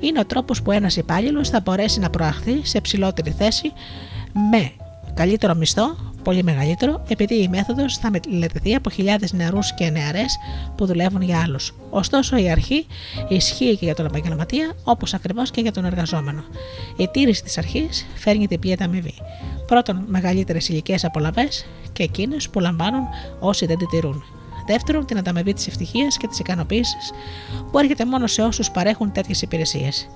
Είναι 0.00 0.18
ο 0.18 0.24
τρόπος 0.26 0.62
που 0.62 0.70
ένας 0.72 0.96
υπάλληλος 0.96 1.48
θα 1.48 1.60
μπορέσει 1.60 2.00
να 2.00 2.10
προαχθεί 2.10 2.60
σε 2.62 2.80
ψηλότερη 2.80 3.30
θέση 3.30 3.72
με 4.50 4.72
καλύτερο 5.14 5.54
μισθό, 5.54 6.09
πολύ 6.22 6.42
μεγαλύτερο, 6.42 7.04
επειδή 7.08 7.34
η 7.34 7.48
μέθοδος 7.48 7.96
θα 7.96 8.10
μελετηθεί 8.10 8.74
από 8.74 8.90
χιλιάδες 8.90 9.32
νεαρούς 9.32 9.74
και 9.74 9.90
νεαρές 9.90 10.38
που 10.76 10.86
δουλεύουν 10.86 11.22
για 11.22 11.40
άλλους. 11.40 11.74
Ωστόσο, 11.90 12.36
η 12.36 12.50
αρχή 12.50 12.86
ισχύει 13.28 13.76
και 13.76 13.84
για 13.84 13.94
τον 13.94 14.06
επαγγελματία, 14.06 14.72
όπως 14.84 15.14
ακριβώς 15.14 15.50
και 15.50 15.60
για 15.60 15.72
τον 15.72 15.84
εργαζόμενο. 15.84 16.44
Η 16.96 17.08
τήρηση 17.08 17.42
της 17.42 17.58
αρχής 17.58 18.06
φέρνει 18.14 18.46
την 18.46 18.58
πλέον 18.58 18.82
αμοιβή. 18.82 19.14
Πρώτον, 19.66 20.04
μεγαλύτερες 20.06 20.68
ηλικίε 20.68 20.96
απολαυές 21.02 21.66
και 21.92 22.02
εκείνες 22.02 22.50
που 22.50 22.60
λαμβάνουν 22.60 23.02
όσοι 23.40 23.66
δεν 23.66 23.78
τη 23.78 23.86
τηρούν. 23.86 24.22
Δεύτερον, 24.66 25.06
την 25.06 25.18
ανταμοιβή 25.18 25.52
της 25.52 25.66
ευτυχίας 25.66 26.16
και 26.16 26.26
της 26.26 26.38
ικανοποίησης 26.38 27.10
που 27.70 27.78
έρχεται 27.78 28.04
μόνο 28.04 28.26
σε 28.26 28.42
όσους 28.42 28.70
παρέχουν 28.70 29.12
τέτοιες 29.12 29.42
υπηρεσίες. 29.42 30.08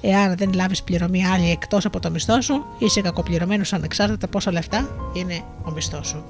Εάν 0.00 0.36
δεν 0.36 0.52
λάβεις 0.52 0.82
πληρωμή 0.82 1.26
άλλη 1.26 1.50
εκτός 1.50 1.84
από 1.84 2.00
το 2.00 2.10
μισθό 2.10 2.40
σου, 2.40 2.64
είσαι 2.78 3.00
κακοπληρωμένος 3.00 3.72
ανεξάρτητα 3.72 4.28
πόσα 4.28 4.52
λεφτά 4.52 5.10
είναι 5.14 5.42
ο 5.64 5.70
μισθός 5.70 6.06
σου. 6.08 6.24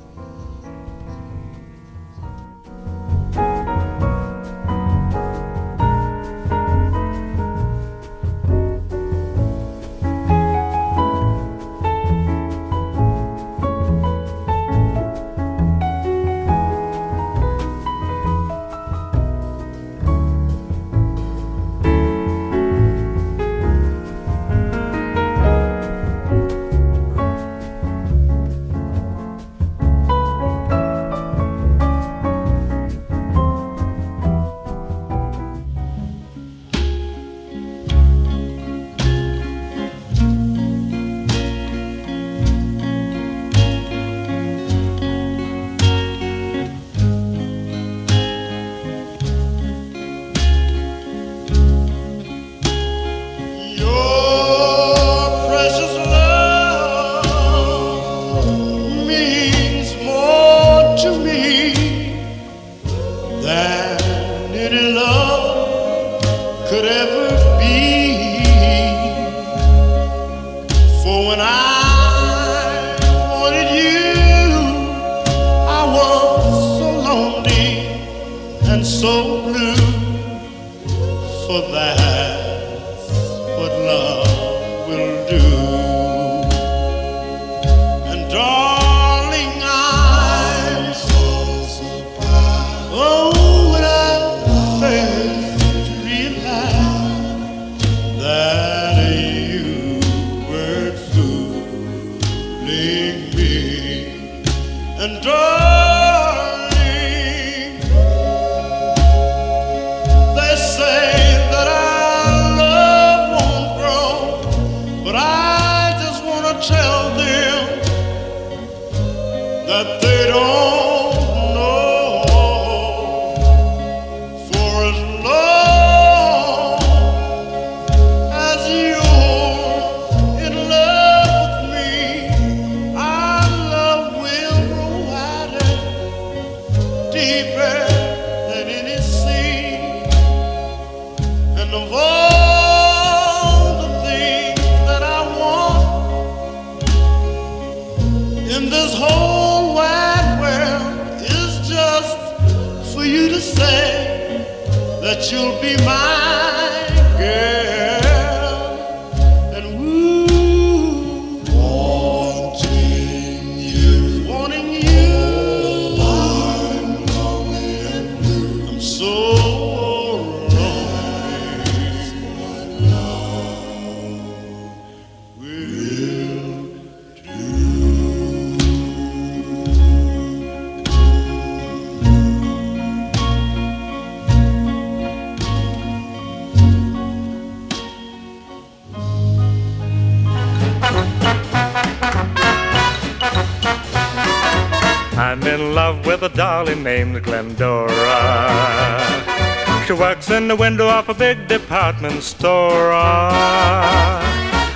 In 200.47 200.51
the 200.51 200.62
window 200.62 200.88
of 200.88 201.09
a 201.09 201.14
big 201.14 201.49
department 201.49 202.22
store. 202.22 202.92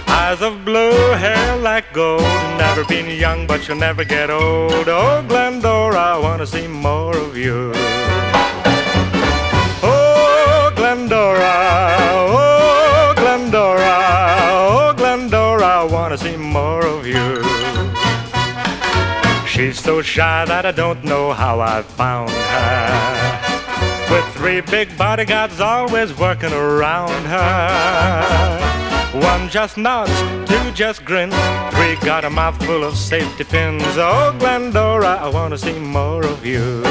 Eyes 0.08 0.42
of 0.42 0.64
blue, 0.64 1.12
hair 1.12 1.56
like 1.58 1.92
gold. 1.92 2.22
Never 2.58 2.84
been 2.86 3.06
young, 3.06 3.46
but 3.46 3.68
you'll 3.68 3.78
never 3.78 4.02
get 4.02 4.30
old. 4.30 4.88
Oh, 4.88 5.24
Glendora, 5.28 6.16
I 6.16 6.18
wanna 6.18 6.44
see 6.44 6.66
more 6.66 7.16
of 7.16 7.36
you. 7.36 7.70
Oh, 9.84 10.72
Glendora, 10.74 11.54
oh, 12.10 13.14
Glendora, 13.16 13.96
oh, 14.50 14.92
Glendora, 14.96 15.66
I 15.82 15.84
wanna 15.84 16.18
see 16.18 16.36
more 16.36 16.84
of 16.84 17.06
you. 17.06 17.44
She's 19.46 19.78
so 19.78 20.02
shy 20.02 20.44
that 20.46 20.66
I 20.66 20.72
don't 20.72 21.04
know 21.04 21.32
how 21.32 21.60
I 21.60 21.82
found 21.82 22.30
her. 22.30 23.19
With 24.10 24.26
three 24.34 24.60
big 24.60 24.96
bodyguards 24.98 25.60
always 25.60 26.12
working 26.18 26.52
around 26.52 27.24
her. 27.26 28.60
One 29.20 29.48
just 29.48 29.76
nods, 29.76 30.12
two 30.48 30.70
just 30.72 31.04
grin, 31.04 31.30
three 31.70 31.96
got 32.04 32.24
a 32.24 32.30
mouthful 32.30 32.82
of 32.84 32.96
safety 32.96 33.44
pins. 33.44 33.84
Oh, 33.96 34.34
Glendora, 34.38 35.18
I 35.20 35.28
wanna 35.28 35.58
see 35.58 35.78
more 35.78 36.24
of 36.24 36.44
you. 36.44 36.82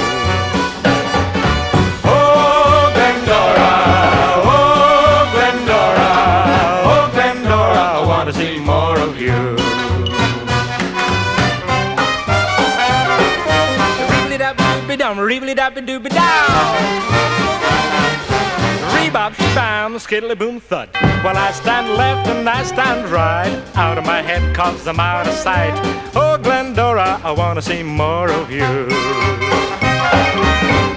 Rebop, 18.93 19.35
bam, 19.55 19.95
skiddly 19.95 20.37
boom 20.37 20.59
thud. 20.59 20.89
Well, 21.23 21.35
I 21.35 21.51
stand 21.51 21.97
left 21.97 22.27
and 22.27 22.47
I 22.47 22.63
stand 22.63 23.09
right. 23.09 23.51
Out 23.75 23.97
of 23.97 24.05
my 24.05 24.21
head, 24.21 24.55
cause 24.55 24.87
I'm 24.87 24.99
out 24.99 25.27
of 25.27 25.33
sight. 25.33 25.73
Oh, 26.15 26.37
Glendora, 26.37 27.19
I 27.23 27.31
wanna 27.31 27.61
see 27.61 27.81
more 27.81 28.29
of 28.31 28.51
you. 28.51 28.87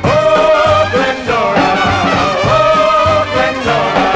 Oh, 0.05 0.89
Glendora, 0.93 1.71
oh, 2.53 3.25
Glendora, 3.33 4.13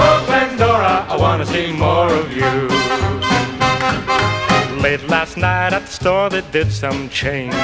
oh, 0.00 0.24
Glendora, 0.26 1.06
I 1.08 1.16
wanna 1.18 1.44
see 1.44 1.70
more 1.72 2.12
of 2.12 2.32
you. 2.32 2.67
Late 4.80 5.08
last 5.08 5.36
night 5.36 5.72
at 5.72 5.82
the 5.86 5.90
store, 5.90 6.30
they 6.30 6.42
did 6.52 6.70
some 6.70 7.08
changing. 7.08 7.58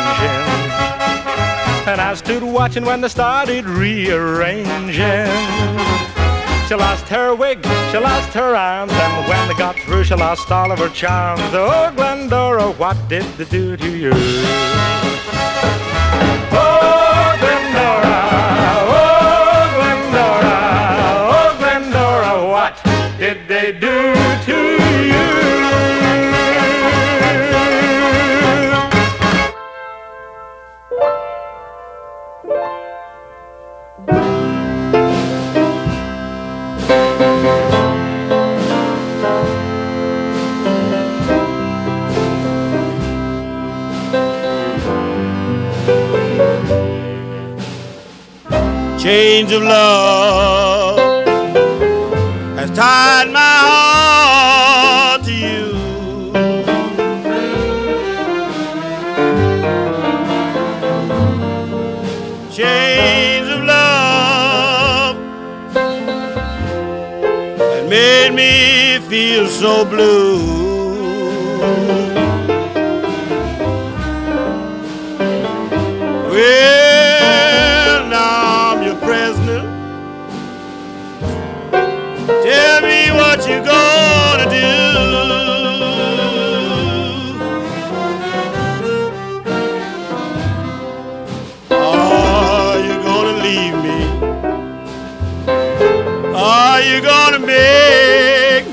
And 1.87 2.01
I 2.01 2.15
stood 2.15 2.43
watching 2.43 2.85
when 2.85 3.01
they 3.01 3.09
started 3.09 3.67
rearranging. 3.67 5.31
She 6.69 6.75
lost 6.75 7.07
her 7.09 7.35
wig, 7.35 7.63
she 7.91 7.99
lost 7.99 8.31
her 8.31 8.57
arms, 8.57 8.93
and 8.93 9.29
when 9.29 9.49
they 9.49 9.55
got 9.55 9.77
through, 9.77 10.05
she 10.05 10.15
lost 10.15 10.51
all 10.51 10.73
of 10.73 10.79
her 10.79 10.89
charms. 10.89 11.43
Oh, 11.53 11.93
Glendora, 11.95 12.73
what 12.73 12.97
did 13.09 13.25
they 13.37 13.45
do 13.45 13.77
to 13.77 13.97
you? 13.97 14.13
Oh, 16.57 17.04
chains 49.05 49.53
of 49.53 49.63
love 49.63 51.27
has 52.57 52.71
tied 52.71 53.29
my 53.31 53.57
heart 53.69 55.23
to 55.25 55.31
you. 55.31 55.67
Chains 62.51 63.47
of 63.51 63.63
love 63.65 65.17
that 67.59 67.87
made 67.91 68.33
me 68.33 69.07
feel 69.07 69.47
so 69.49 69.85
blue. 69.85 70.54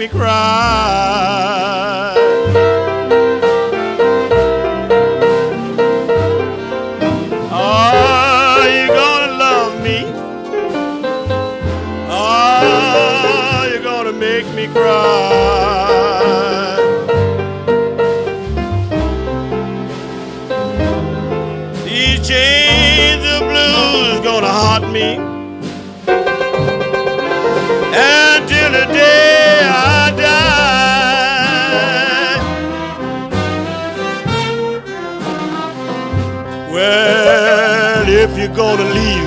Me 0.01 0.07
cry? 0.07 1.10
to 38.77 38.83
leave. 38.85 39.20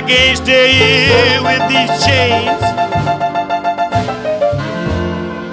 I 0.00 0.02
can't 0.02 0.34
stay 0.34 0.72
here 0.72 1.42
with 1.42 1.60
these 1.68 1.92
chains. 2.06 2.62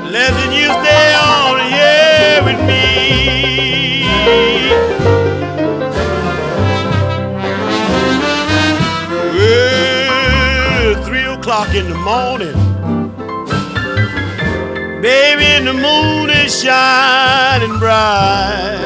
Less 0.09 0.31
than 0.39 0.51
you 0.53 0.67
stay 0.71 1.07
on 1.19 1.59
here 1.67 2.39
with 2.47 2.59
me. 2.65 4.05
Well, 9.35 11.03
three 11.03 11.25
o'clock 11.25 11.75
in 11.75 11.89
the 11.89 11.97
morning. 11.97 12.55
Baby, 15.01 15.43
and 15.57 15.67
the 15.67 15.73
moon 15.73 16.29
is 16.29 16.61
shining 16.63 17.77
bright. 17.79 18.76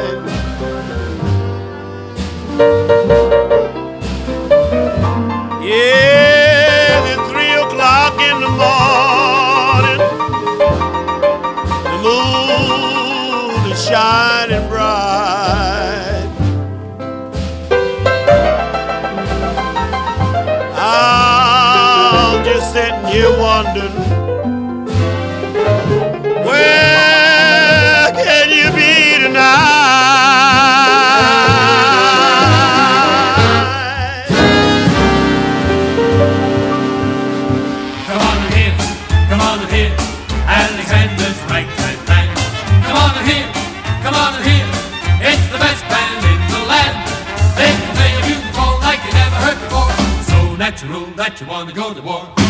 Want 51.51 51.67
to 51.67 51.75
go 51.75 51.93
to 51.93 52.01
war. 52.01 52.40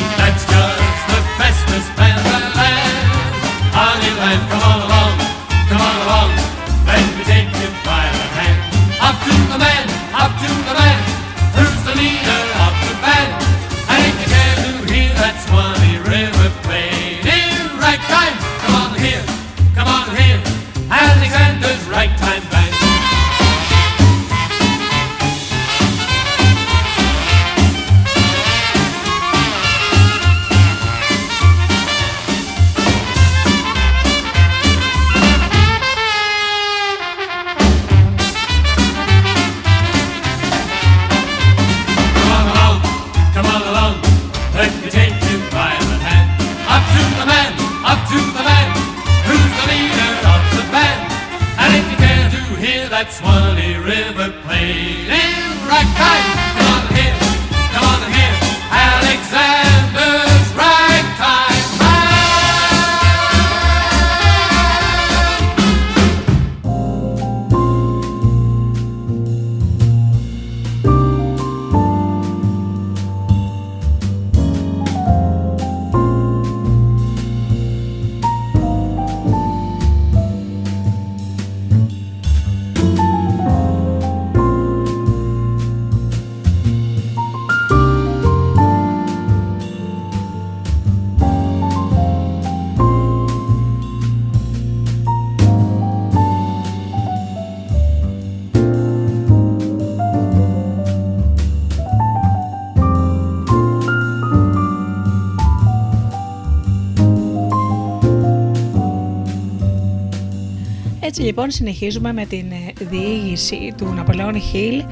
Λοιπόν 111.32 111.52
συνεχίζουμε 111.52 112.14
με 112.14 112.26
την 112.26 112.52
ε, 112.52 112.86
διήγηση 112.90 113.74
του 113.78 113.94
Ναπολεόν 113.94 114.42
Χιλ 114.42 114.84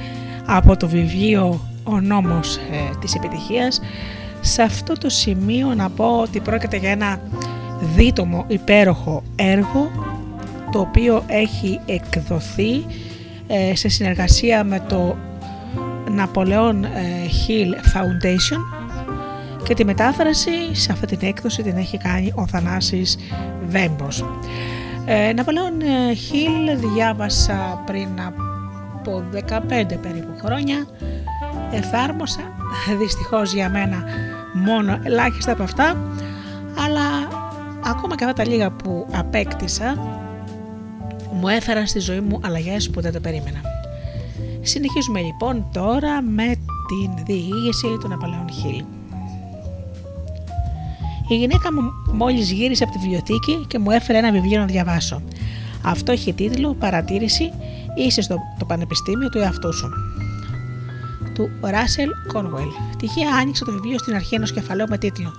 από 0.46 0.78
το 0.78 0.88
βιβλίο 0.88 1.62
«Ο 1.84 2.00
νόμος 2.00 2.56
ε, 2.56 2.60
της 3.00 3.16
επιτυχίας». 3.16 3.82
Σε 4.42 4.62
αυτό 4.62 4.94
το 4.94 5.10
σημείο 5.10 5.74
να 5.74 5.90
πω 5.90 6.20
ότι 6.22 6.40
πρόκειται 6.40 6.78
για 6.78 6.90
ένα 6.90 7.22
δίτομο 7.96 8.46
υπέροχο 8.48 9.24
έργο 9.36 9.92
το 10.72 10.80
οποίο 10.80 11.24
έχει 11.28 11.80
εκδοθεί 11.86 12.86
ε, 13.48 13.76
σε 13.76 13.90
συνεργασία 13.90 14.64
με 14.64 14.84
το 14.88 15.16
Napoleon 16.18 16.84
ε, 16.84 17.28
Hill 17.48 17.98
Foundation 17.98 18.60
και 19.64 19.74
τη 19.74 19.86
μετάφραση 19.86 20.52
σε 20.72 20.92
αυτή 20.92 21.06
την 21.06 21.28
έκδοση 21.28 21.64
την 21.64 21.78
έχει 21.78 21.98
κάνει 21.98 22.32
ο 22.36 22.48
Θανάσης 22.48 23.18
Βέμπος. 23.68 24.24
Ε, 25.12 25.34
Ναπολέον 25.34 25.82
Χιλ 26.16 26.78
διάβασα 26.78 27.84
πριν 27.86 28.07
από 28.28 29.24
15 29.34 29.97
περίπου 30.01 30.38
χρόνια. 30.43 30.88
Εφάρμοσα, 31.72 32.41
δυστυχώς 32.99 33.53
για 33.53 33.70
μένα 33.70 34.03
μόνο 34.53 34.99
ελάχιστα 35.03 35.51
από 35.51 35.64
αυτά, 35.64 35.97
αλλά 36.86 37.28
ακόμα 37.86 38.16
και 38.16 38.24
αυτά 38.24 38.43
τα 38.43 38.49
λίγα 38.49 38.72
που 38.72 39.07
απέκτησα 39.12 39.97
μου 41.34 41.47
έφεραν 41.47 41.88
στη 41.88 41.99
ζωή 41.99 42.20
μου 42.20 42.39
αλλαγές 42.43 42.89
που 42.89 43.01
δεν 43.01 43.14
το 43.14 43.20
περίμενα. 43.20 43.62
Συνεχίζουμε 44.62 45.20
λοιπόν 45.20 45.70
τώρα 45.74 46.22
με 46.22 46.55
την 46.88 47.26
διήγηση 47.26 47.97
του 47.99 48.07
Ναπολέον 48.07 48.49
Χιλ. 48.51 48.99
Η 51.30 51.36
γυναίκα 51.36 51.74
μου 51.74 51.94
μόλις 52.12 52.52
γύρισε 52.52 52.84
από 52.84 52.94
τη 52.94 53.00
βιβλιοθήκη 53.00 53.66
και 53.68 53.80
μου 53.80 53.92
έφερε 53.92 54.18
ένα 54.18 54.32
βιβλίο 54.32 54.60
να 54.60 54.66
διαβάσω. 54.66 55.22
Αυτό 55.84 56.12
έχει 56.12 56.34
τίτλο 56.34 56.74
Παρατήρηση 56.74 57.52
είσαι 57.96 58.22
στο 58.22 58.38
το 58.60 58.66
πανεπιστήμιο 58.66 59.30
του 59.30 59.38
εαυτού 59.38 59.74
σου. 59.74 59.90
Του 61.34 61.50
Ράσελ 61.62 62.10
Κόνουελ. 62.34 62.68
Τυχαία 62.98 63.30
άνοιξα 63.42 63.66
το 63.66 63.72
βιβλίο 63.72 63.98
στην 63.98 64.16
αρχή 64.16 64.36
ενός 64.36 64.54
κεφαλαίου 64.54 64.86
με 64.90 64.98
τίτλο 64.98 65.32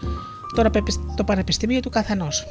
Το, 0.54 0.70
το 1.16 1.24
Πανεπιστήμιο 1.24 1.80
του 1.80 1.90
Καθενός. 1.90 2.46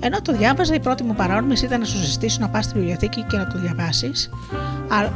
Ενώ 0.00 0.22
το 0.22 0.36
διάβαζα, 0.36 0.74
η 0.74 0.80
πρώτη 0.80 1.02
μου 1.02 1.14
παρόρμηση 1.14 1.64
ήταν 1.64 1.80
να 1.80 1.86
σου 1.86 1.98
συστήσω 1.98 2.38
να 2.40 2.48
πας 2.48 2.64
στη 2.64 2.78
βιβλιοθήκη 2.78 3.22
και 3.22 3.36
να 3.36 3.46
το 3.46 3.58
διαβάσεις. 3.58 4.30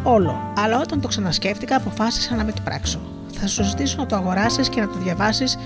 Όλο. 0.02 0.52
Αλλά 0.56 0.80
όταν 0.80 1.00
το 1.00 1.08
ξανασκέφτηκα, 1.08 1.76
αποφάσισα 1.76 2.34
να 2.34 2.44
μην 2.44 2.54
το 2.54 2.60
πράξω. 2.64 3.00
Θα 3.32 3.46
σου 3.46 3.64
ζητήσω 3.64 3.96
να 3.98 4.06
το 4.06 4.16
αγοράσεις 4.16 4.68
και 4.68 4.80
να 4.80 4.86
το 4.88 4.98
διαβάσεις 4.98 5.58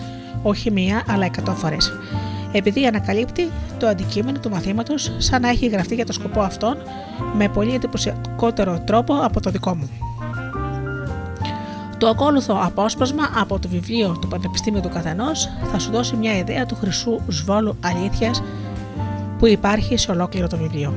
όχι 0.42 0.70
μία 0.70 1.02
αλλά 1.08 1.24
εκατό 1.24 1.52
φορές. 1.52 1.92
Επειδή 2.52 2.86
ανακαλύπτει 2.86 3.50
το 3.78 3.86
αντικείμενο 3.86 4.38
του 4.38 4.50
μαθήματος 4.50 5.12
σαν 5.18 5.42
να 5.42 5.48
έχει 5.48 5.66
γραφτεί 5.66 5.94
για 5.94 6.06
το 6.06 6.12
σκοπό 6.12 6.40
αυτόν 6.40 6.76
με 7.36 7.48
πολύ 7.48 7.74
εντυπωσιακότερο 7.74 8.80
τρόπο 8.86 9.14
από 9.14 9.40
το 9.40 9.50
δικό 9.50 9.74
μου. 9.74 9.90
Το 11.98 12.08
ακόλουθο 12.08 12.60
απόσπασμα 12.62 13.30
από 13.40 13.58
το 13.58 13.68
βιβλίο 13.68 14.18
του 14.20 14.28
Πανεπιστήμιου 14.28 14.80
του 14.80 14.88
Καθενός 14.88 15.48
θα 15.72 15.78
σου 15.78 15.90
δώσει 15.90 16.16
μια 16.16 16.36
ιδέα 16.38 16.66
του 16.66 16.74
χρυσού 16.74 17.20
σβόλου 17.28 17.76
αλήθειας 17.80 18.42
που 19.38 19.46
υπάρχει 19.46 19.96
σε 19.96 20.10
ολόκληρο 20.10 20.46
το 20.46 20.56
βιβλίο. 20.56 20.94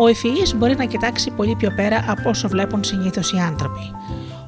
Ο 0.00 0.06
ευφυή 0.06 0.42
μπορεί 0.56 0.76
να 0.76 0.84
κοιτάξει 0.84 1.30
πολύ 1.30 1.54
πιο 1.54 1.70
πέρα 1.70 2.04
από 2.08 2.28
όσο 2.28 2.48
βλέπουν 2.48 2.84
συνήθως 2.84 3.32
οι 3.32 3.38
άνθρωποι. 3.38 3.80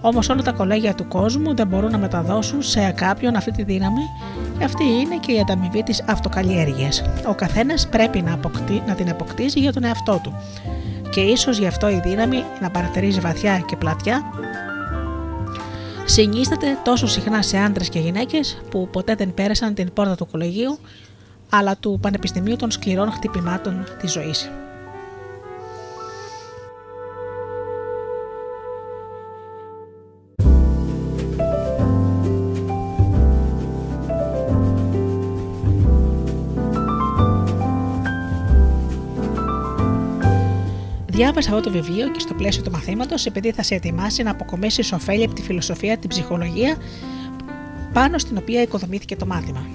Όμως 0.01 0.29
όλα 0.29 0.43
τα 0.43 0.53
κολέγια 0.53 0.95
του 0.95 1.09
κόσμου 1.09 1.55
δεν 1.55 1.67
μπορούν 1.67 1.91
να 1.91 1.99
μεταδώσουν 1.99 2.63
σε 2.63 2.91
κάποιον 2.91 3.37
αυτή 3.37 3.51
τη 3.51 3.63
δύναμη 3.63 4.03
και 4.59 4.65
αυτή 4.65 4.85
είναι 4.85 5.17
και 5.17 5.33
η 5.33 5.41
ανταμοιβή 5.41 5.83
της 5.83 6.05
αυτοκαλλιέργειας. 6.07 7.03
Ο 7.27 7.35
καθένας 7.35 7.89
πρέπει 7.89 8.23
να, 8.23 8.33
αποκτή, 8.33 8.83
να 8.87 8.95
την 8.95 9.11
αποκτήσει 9.11 9.61
για 9.61 9.73
τον 9.73 9.85
εαυτό 9.85 10.21
του. 10.23 10.35
Και 11.11 11.21
ίσως 11.21 11.59
γι' 11.59 11.67
αυτό 11.67 11.89
η 11.89 12.01
δύναμη 12.05 12.45
να 12.61 12.71
παρατηρήσει 12.71 13.21
βαθιά 13.21 13.59
και 13.59 13.77
πλατιά 13.77 14.23
συνίσταται 16.05 16.79
τόσο 16.85 17.07
συχνά 17.07 17.43
σε 17.43 17.59
άντρες 17.59 17.89
και 17.89 17.99
γυναίκες 17.99 18.63
που 18.71 18.89
ποτέ 18.93 19.15
δεν 19.15 19.35
πέρασαν 19.35 19.75
την 19.75 19.93
πόρτα 19.93 20.15
του 20.15 20.27
κολεγίου 20.27 20.79
αλλά 21.51 21.77
του 21.77 21.99
Πανεπιστημίου 22.03 22.57
των 22.57 22.71
Σκληρών 22.71 23.11
Χτυπημάτων 23.11 23.85
της 24.01 24.13
Ζωής. 24.13 24.51
Διάβασα 41.21 41.51
αυτό 41.51 41.63
το 41.63 41.71
βιβλίο 41.71 42.11
και 42.11 42.21
στο 42.21 42.35
πλαίσιο 42.35 42.63
του 42.63 42.71
μαθήματος, 42.71 43.27
επειδή 43.27 43.53
θα 43.53 43.63
σε 43.63 43.75
ετοιμάσει 43.75 44.23
να 44.23 44.31
αποκομίσεις 44.31 44.93
ωφέλη 44.93 45.25
από 45.25 45.35
τη 45.35 45.43
φιλοσοφία, 45.43 45.99
την 45.99 46.09
ψυχολογία, 46.09 46.77
πάνω 47.93 48.19
στην 48.19 48.37
οποία 48.37 48.63
οικοδομήθηκε 48.63 49.17
το 49.17 49.27
μάθημα. 49.27 49.67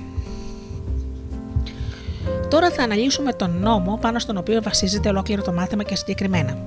Τώρα 2.49 2.69
θα 2.69 2.83
αναλύσουμε 2.83 3.33
τον 3.33 3.59
νόμο 3.59 3.97
πάνω 4.01 4.19
στον 4.19 4.37
οποίο 4.37 4.61
βασίζεται 4.61 5.09
ολόκληρο 5.09 5.41
το 5.41 5.53
μάθημα 5.53 5.83
και 5.83 5.95
συγκεκριμένα. 5.95 6.57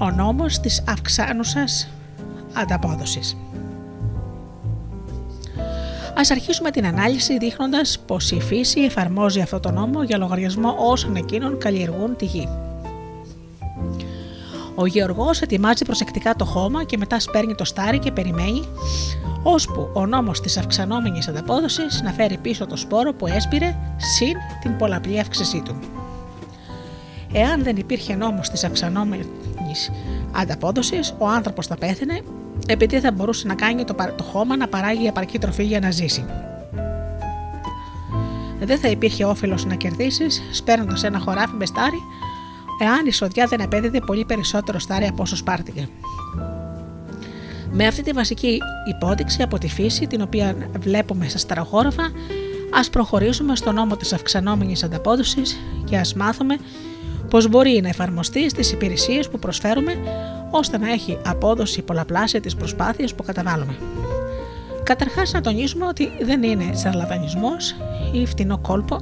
Ο 0.00 0.10
νόμος 0.10 0.60
της 0.60 0.84
αυξάνουσας 0.88 1.88
ανταπόδοσης. 2.52 3.36
Ας 6.16 6.30
αρχίσουμε 6.30 6.70
την 6.70 6.86
ανάλυση 6.86 7.38
δείχνοντας 7.38 7.98
πως 8.06 8.30
η 8.30 8.40
φύση 8.40 8.80
εφαρμόζει 8.80 9.40
αυτό 9.40 9.60
το 9.60 9.70
νόμο 9.70 10.02
για 10.02 10.18
λογαριασμό 10.18 10.76
όσων 10.78 11.16
εκείνων 11.16 11.58
καλλιεργούν 11.58 12.16
τη 12.16 12.24
γη. 12.24 12.48
Ο 14.78 14.86
γεωργός 14.86 15.40
ετοιμάζει 15.40 15.84
προσεκτικά 15.84 16.34
το 16.34 16.44
χώμα 16.44 16.84
και 16.84 16.96
μετά 16.96 17.20
σπέρνει 17.20 17.54
το 17.54 17.64
στάρι 17.64 17.98
και 17.98 18.12
περιμένει, 18.12 18.68
ώσπου 19.42 19.90
ο 19.92 20.06
νόμος 20.06 20.40
της 20.40 20.56
αυξανόμενης 20.56 21.28
ανταπόδοσης 21.28 22.02
να 22.02 22.10
φέρει 22.10 22.38
πίσω 22.38 22.66
το 22.66 22.76
σπόρο 22.76 23.12
που 23.12 23.26
έσπηρε, 23.26 23.76
συν 23.96 24.34
την 24.62 24.76
πολλαπλή 24.76 25.20
αύξησή 25.20 25.62
του. 25.64 25.78
Εάν 27.32 27.62
δεν 27.62 27.76
υπήρχε 27.76 28.14
νόμος 28.14 28.50
της 28.50 28.64
αυξανόμενης 28.64 29.90
ανταπόδοσης, 30.32 31.14
ο 31.18 31.28
άνθρωπος 31.28 31.66
θα 31.66 31.76
πέθαινε 31.76 32.20
επειδή 32.66 33.00
θα 33.00 33.12
μπορούσε 33.12 33.46
να 33.46 33.54
κάνει 33.54 33.84
το, 33.84 33.94
το 34.16 34.22
χώμα 34.22 34.56
να 34.56 34.68
παράγει 34.68 35.06
επαρκή 35.06 35.38
τροφή 35.38 35.64
για 35.64 35.80
να 35.80 35.90
ζήσει. 35.90 36.24
Δεν 38.60 38.78
θα 38.78 38.88
υπήρχε 38.88 39.24
όφελος 39.24 39.64
να 39.64 39.74
κερδίσεις 39.74 40.42
σπέρνοντας 40.52 41.02
ένα 41.02 41.18
χωράφι 41.18 41.54
με 41.54 41.66
στάρι, 41.66 41.98
εάν 42.82 43.06
η 43.06 43.12
σοδιά 43.12 43.46
δεν 43.46 43.60
επέδιδε 43.60 44.00
πολύ 44.00 44.24
περισσότερο 44.24 44.78
στάρι 44.78 45.06
από 45.06 45.22
όσο 45.22 45.36
σπάρτηκε. 45.36 45.88
Με 47.70 47.86
αυτή 47.86 48.02
τη 48.02 48.12
βασική 48.12 48.58
υπόδειξη 48.88 49.42
από 49.42 49.58
τη 49.58 49.68
φύση, 49.68 50.06
την 50.06 50.20
οποία 50.20 50.56
βλέπουμε 50.78 51.28
στα 51.28 51.38
σταροχώροφα, 51.38 52.10
ας 52.74 52.90
προχωρήσουμε 52.90 53.56
στον 53.56 53.74
νόμο 53.74 53.96
της 53.96 54.12
αυξανόμενης 54.12 54.82
ανταπόδοσης 54.82 55.60
και 55.84 55.96
ας 55.96 56.14
μάθουμε 56.14 56.56
πώς 57.30 57.48
μπορεί 57.48 57.80
να 57.82 57.88
εφαρμοστεί 57.88 58.50
στις 58.50 58.72
υπηρεσίες 58.72 59.28
που 59.28 59.38
προσφέρουμε 59.38 59.92
ώστε 60.50 60.78
να 60.78 60.92
έχει 60.92 61.18
απόδοση 61.26 61.82
πολλαπλάσια 61.82 62.40
της 62.40 62.56
προσπάθειας 62.56 63.14
που 63.14 63.22
καταβάλουμε. 63.22 63.76
Καταρχάς 64.82 65.32
να 65.32 65.40
τονίσουμε 65.40 65.86
ότι 65.86 66.10
δεν 66.22 66.42
είναι 66.42 66.74
σαρλατανισμός 66.74 67.74
ή 68.12 68.26
φτηνό 68.26 68.58
κόλπο 68.58 69.00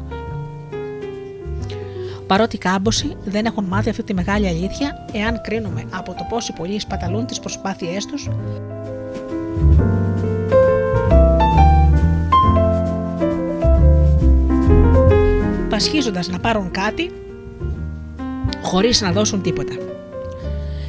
Παρότι 2.26 2.58
κάμποσοι 2.58 3.16
δεν 3.24 3.44
έχουν 3.44 3.64
μάθει 3.64 3.88
αυτή 3.88 4.02
τη 4.02 4.14
μεγάλη 4.14 4.48
αλήθεια, 4.48 5.06
εάν 5.12 5.40
κρίνουμε 5.40 5.84
από 5.90 6.14
το 6.14 6.26
πόσοι 6.28 6.52
πολλοί 6.52 6.80
σπαταλούν 6.80 7.26
τις 7.26 7.40
προσπάθειές 7.40 8.06
τους, 8.06 8.28
πασχίζοντας 15.68 16.28
να 16.28 16.38
πάρουν 16.38 16.70
κάτι 16.70 17.10
χωρίς 18.62 19.00
να 19.00 19.12
δώσουν 19.12 19.42
τίποτα 19.42 19.74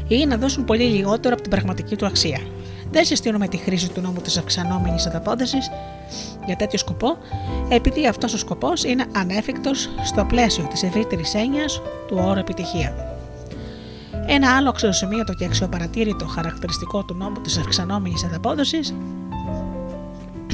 ή 0.07 0.26
να 0.26 0.38
δώσουν 0.38 0.66
πολύ 0.66 0.84
λιγότερο 0.84 1.34
από 1.34 1.41
την 1.41 1.52
πραγματική 1.52 1.95
του 1.95 2.06
αξία. 2.06 2.40
Δεν 2.91 3.06
συστήνουμε 3.06 3.48
τη 3.48 3.57
χρήση 3.57 3.90
του 3.90 4.02
νόμου 4.02 4.22
της 4.22 4.38
αυξανόμενης 4.38 5.06
ανταπόδοση 5.06 5.57
για 6.45 6.55
τέτοιο 6.55 6.80
σκοπό, 6.80 7.17
επειδή 7.69 8.07
αυτός 8.07 8.34
ο 8.34 8.38
σκοπός 8.38 8.84
είναι 8.84 9.05
ανέφικτος 9.15 9.89
στο 10.03 10.26
πλαίσιο 10.26 10.67
της 10.69 10.84
ευρύτερης 10.84 11.34
έννοιας 11.34 11.81
του 12.07 12.17
όρου 12.27 12.39
επιτυχία. 12.39 13.15
Ένα 14.27 14.55
άλλο 14.55 14.69
αξιοσημείωτο 14.69 15.34
και 15.34 15.45
αξιοπαρατήρητο 15.45 16.26
χαρακτηριστικό 16.26 17.03
του 17.03 17.13
νόμου 17.13 17.41
της 17.41 17.57
αυξανόμενης 17.57 18.23
ανταπόδοσης 18.23 18.93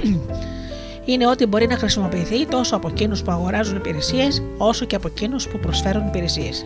είναι 1.06 1.28
ότι 1.28 1.46
μπορεί 1.46 1.68
να 1.68 1.78
χρησιμοποιηθεί 1.78 2.46
τόσο 2.46 2.76
από 2.76 2.88
εκείνους 2.88 3.22
που 3.22 3.32
αγοράζουν 3.32 3.76
υπηρεσίες, 3.76 4.44
όσο 4.58 4.86
και 4.86 4.96
από 4.96 5.08
εκείνους 5.08 5.48
που 5.48 5.60
προσφέρουν 5.60 6.08
υπηρεσίες. 6.08 6.66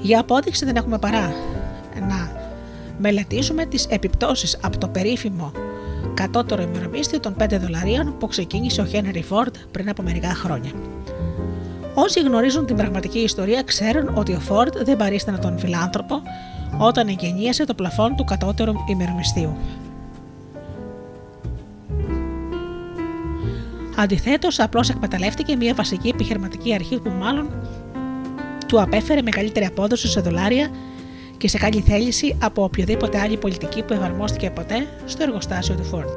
Για 0.00 0.20
απόδειξη 0.20 0.64
δεν 0.64 0.76
έχουμε 0.76 0.98
παρά 0.98 1.34
να 2.08 2.40
μελετήσουμε 2.98 3.64
τις 3.64 3.86
επιπτώσεις 3.86 4.58
από 4.62 4.78
το 4.78 4.88
περίφημο 4.88 5.52
κατώτερο 6.22 6.62
ημερομίσθιο 6.62 7.20
των 7.20 7.36
5 7.38 7.46
δολαρίων 7.60 8.18
που 8.18 8.26
ξεκίνησε 8.26 8.80
ο 8.80 8.84
Χένερι 8.84 9.22
Φόρντ 9.22 9.54
πριν 9.70 9.88
από 9.88 10.02
μερικά 10.02 10.34
χρόνια. 10.34 10.70
Όσοι 11.94 12.20
γνωρίζουν 12.20 12.66
την 12.66 12.76
πραγματική 12.76 13.18
ιστορία 13.18 13.62
ξέρουν 13.62 14.10
ότι 14.14 14.32
ο 14.32 14.40
Φόρντ 14.40 14.76
δεν 14.78 14.96
παρίστανε 14.96 15.38
τον 15.38 15.58
φιλάνθρωπο 15.58 16.22
όταν 16.78 17.08
εγγενίασε 17.08 17.64
το 17.64 17.74
πλαφόν 17.74 18.16
του 18.16 18.24
κατώτερου 18.24 18.72
ημερομισθίου. 18.90 19.56
Αντιθέτως, 23.96 24.60
απλώς 24.60 24.88
εκμεταλλεύτηκε 24.88 25.56
μια 25.56 25.74
βασική 25.74 26.08
επιχειρηματική 26.08 26.74
αρχή 26.74 26.98
που 26.98 27.10
μάλλον 27.10 27.50
του 28.66 28.80
απέφερε 28.80 29.22
μεγαλύτερη 29.22 29.66
απόδοση 29.66 30.08
σε 30.08 30.20
δολάρια 30.20 30.70
και 31.42 31.48
σε 31.48 31.58
καλή 31.58 31.80
θέληση 31.80 32.36
από 32.42 32.62
οποιοδήποτε 32.62 33.18
άλλη 33.18 33.36
πολιτική 33.36 33.82
που 33.82 33.92
εφαρμόστηκε 33.92 34.50
ποτέ 34.50 34.86
στο 35.06 35.22
εργοστάσιο 35.22 35.74
του 35.74 35.84
Φόρντ. 35.84 36.08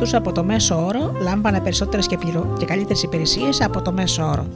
Μεγαλύτερου 0.00 0.06
μισθού 0.06 0.16
από 0.16 0.32
το 0.32 0.44
μέσο 0.44 0.86
όρο, 0.86 1.22
λάμβανε 1.22 1.60
περισσότερες 1.60 2.06
και, 2.06 2.16
πληρο... 2.16 2.56
και 2.58 2.64
καλύτερες 2.64 3.02
υπηρεσίες 3.02 3.60
από 3.60 3.82
το 3.82 3.92
μέσο 3.92 4.24
όρο. 4.24 4.46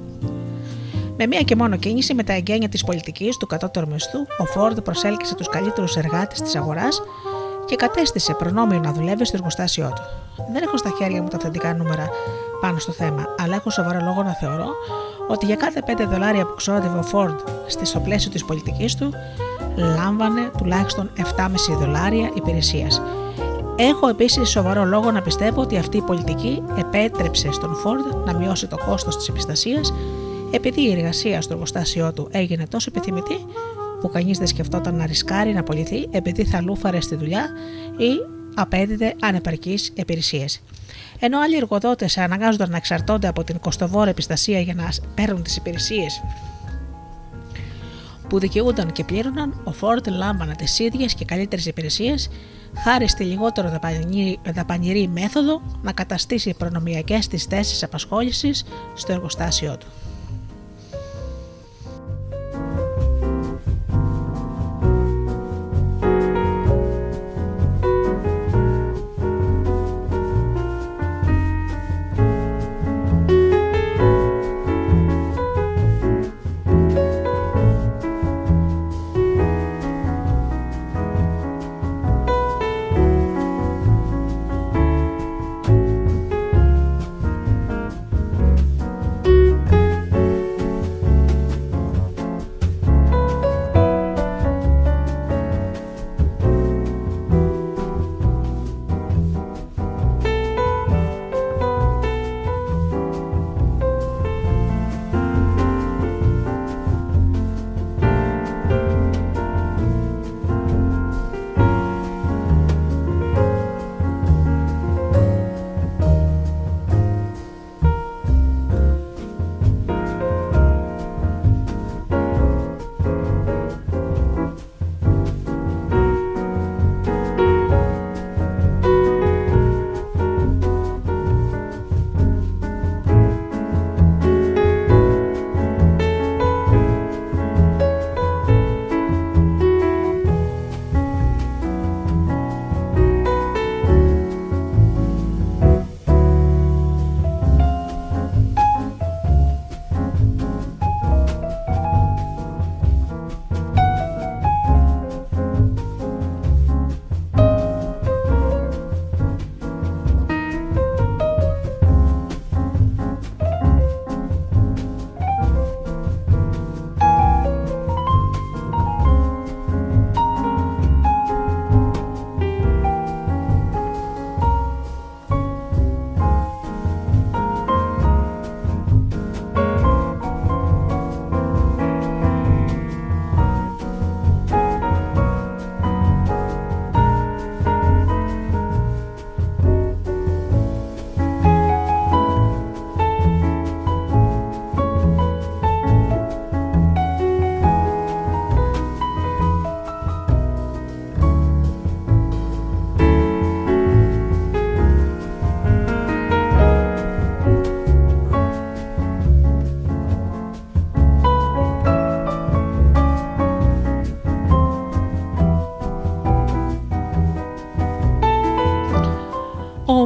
Με 1.17 1.27
μία 1.27 1.41
και 1.41 1.57
μόνο 1.57 1.77
κίνηση 1.77 2.15
με 2.15 2.23
τα 2.23 2.33
εγγένεια 2.33 2.69
της 2.69 2.85
πολιτικής 2.85 3.37
του 3.37 3.47
κατώτερου 3.47 3.89
μισθού, 3.89 4.19
ο 4.39 4.45
Φόρντ 4.45 4.79
προσέλκυσε 4.79 5.35
τους 5.35 5.49
καλύτερους 5.49 5.97
εργάτες 5.97 6.41
της 6.41 6.57
αγοράς 6.57 7.03
και 7.67 7.77
κατέστησε 7.77 8.35
προνόμιο 8.35 8.81
να 8.81 8.93
δουλεύει 8.93 9.25
στο 9.25 9.37
εργοστάσιό 9.37 9.93
του. 9.95 10.03
Δεν 10.53 10.63
έχω 10.63 10.77
στα 10.77 10.91
χέρια 10.99 11.23
μου 11.23 11.29
τα 11.29 11.37
αυθεντικά 11.37 11.75
νούμερα 11.75 12.09
πάνω 12.61 12.79
στο 12.79 12.93
θέμα, 12.93 13.25
αλλά 13.39 13.55
έχω 13.55 13.71
σοβαρό 13.71 14.01
λόγο 14.05 14.23
να 14.23 14.33
θεωρώ 14.33 14.69
ότι 15.29 15.47
για 15.47 15.57
κάθε 15.57 15.83
5 15.87 16.07
δολάρια 16.11 16.45
που 16.45 16.55
ξόδευε 16.57 16.99
ο 16.99 17.03
Φόρντ 17.03 17.39
στο 17.83 18.01
πλαίσιο 18.01 18.31
της 18.31 18.45
πολιτικής 18.45 18.95
του, 18.95 19.13
λάμβανε 19.77 20.51
τουλάχιστον 20.59 21.11
7,5 21.17 21.23
δολάρια 21.79 22.31
υπηρεσίας. 22.35 23.03
Έχω 23.77 24.09
επίσης 24.09 24.49
σοβαρό 24.49 24.85
λόγο 24.85 25.11
να 25.11 25.23
πιστεύω 25.23 25.61
ότι 25.61 25.77
αυτή 25.77 25.97
η 25.97 26.03
πολιτική 26.03 26.63
επέτρεψε 26.79 27.53
στον 27.53 27.75
Φόρντ 27.75 28.05
να 28.27 28.35
μειώσει 28.35 28.67
το 28.67 28.77
κόστος 28.87 29.17
της 29.17 29.29
επιστασίας 29.29 29.93
επειδή 30.51 30.83
η 30.83 30.93
εργασία 30.93 31.41
στο 31.41 31.53
εργοστάσιό 31.53 32.13
του 32.13 32.29
έγινε 32.31 32.67
τόσο 32.67 32.91
επιθυμητή 32.95 33.45
που 34.01 34.09
κανείς 34.09 34.39
δεν 34.39 34.47
σκεφτόταν 34.47 34.95
να 34.95 35.07
ρισκάρει 35.07 35.53
να 35.53 35.61
απολυθεί 35.61 36.09
επειδή 36.11 36.45
θα 36.45 36.63
λούφαρε 36.63 37.01
στη 37.01 37.15
δουλειά 37.15 37.49
ή 37.97 38.11
απέδιδε 38.55 39.15
ανεπαρκείς 39.21 39.93
υπηρεσίες. 39.95 40.63
Ενώ 41.19 41.41
άλλοι 41.41 41.57
εργοδότες 41.57 42.19
αναγκάζονταν 42.19 42.71
να 42.71 42.77
εξαρτώνται 42.77 43.29
από 43.29 43.45
την 43.45 43.59
κοστοβόρα 43.59 44.11
επιστασία 44.11 44.61
για 44.61 44.75
να 44.75 44.89
παίρνουν 45.15 45.43
τις 45.43 45.57
υπηρεσίες 45.57 46.23
που 48.29 48.39
δικαιούνταν 48.39 48.93
και 48.93 49.05
πλήρωναν, 49.05 49.61
ο 49.65 49.73
Φόρντ 49.73 50.09
λάμβανε 50.09 50.55
τις 50.55 50.79
ίδιες 50.79 51.15
και 51.15 51.25
καλύτερες 51.25 51.67
υπηρεσίες 51.67 52.31
χάρη 52.83 53.09
στη 53.09 53.25
λιγότερο 53.25 53.71
δαπανηρή, 53.71 54.39
δαπανηρή 54.55 55.09
μέθοδο 55.09 55.63
να 55.83 55.93
καταστήσει 55.93 56.55
προνομιακές 56.59 57.27
τις 57.27 57.45
θέσεις 57.45 57.83
απασχόλησης 57.83 58.65
στο 58.95 59.13
εργοστάσιό 59.13 59.77
του. 59.79 59.87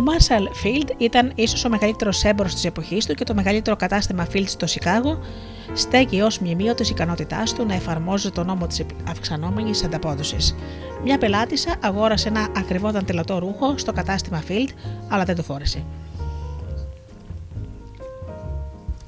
Marshall 0.08 0.64
Field 0.64 0.90
ήταν 0.96 1.32
ίσως 1.34 1.64
ο 1.64 1.68
μεγαλύτερος 1.68 2.24
έμπορος 2.24 2.54
της 2.54 2.64
εποχής 2.64 3.06
του 3.06 3.14
και 3.14 3.24
το 3.24 3.34
μεγαλύτερο 3.34 3.76
κατάστημα 3.76 4.26
Field 4.32 4.46
στο 4.46 4.66
Σικάγο 4.66 5.18
στέκει 5.72 6.20
ως 6.20 6.38
μνημείο 6.38 6.74
της 6.74 6.90
ικανότητάς 6.90 7.52
του 7.54 7.66
να 7.66 7.74
εφαρμόζει 7.74 8.30
τον 8.30 8.46
νόμο 8.46 8.66
της 8.66 8.82
αυξανόμενης 9.08 9.84
ανταπόδοσης. 9.84 10.54
Μια 11.04 11.18
πελάτησα 11.18 11.74
αγόρασε 11.82 12.28
ένα 12.28 12.48
ακριβό 12.56 12.90
δαντελωτό 12.90 13.38
ρούχο 13.38 13.78
στο 13.78 13.92
κατάστημα 13.92 14.42
Field, 14.48 14.68
αλλά 15.08 15.24
δεν 15.24 15.36
το 15.36 15.42
φόρεσε. 15.42 15.84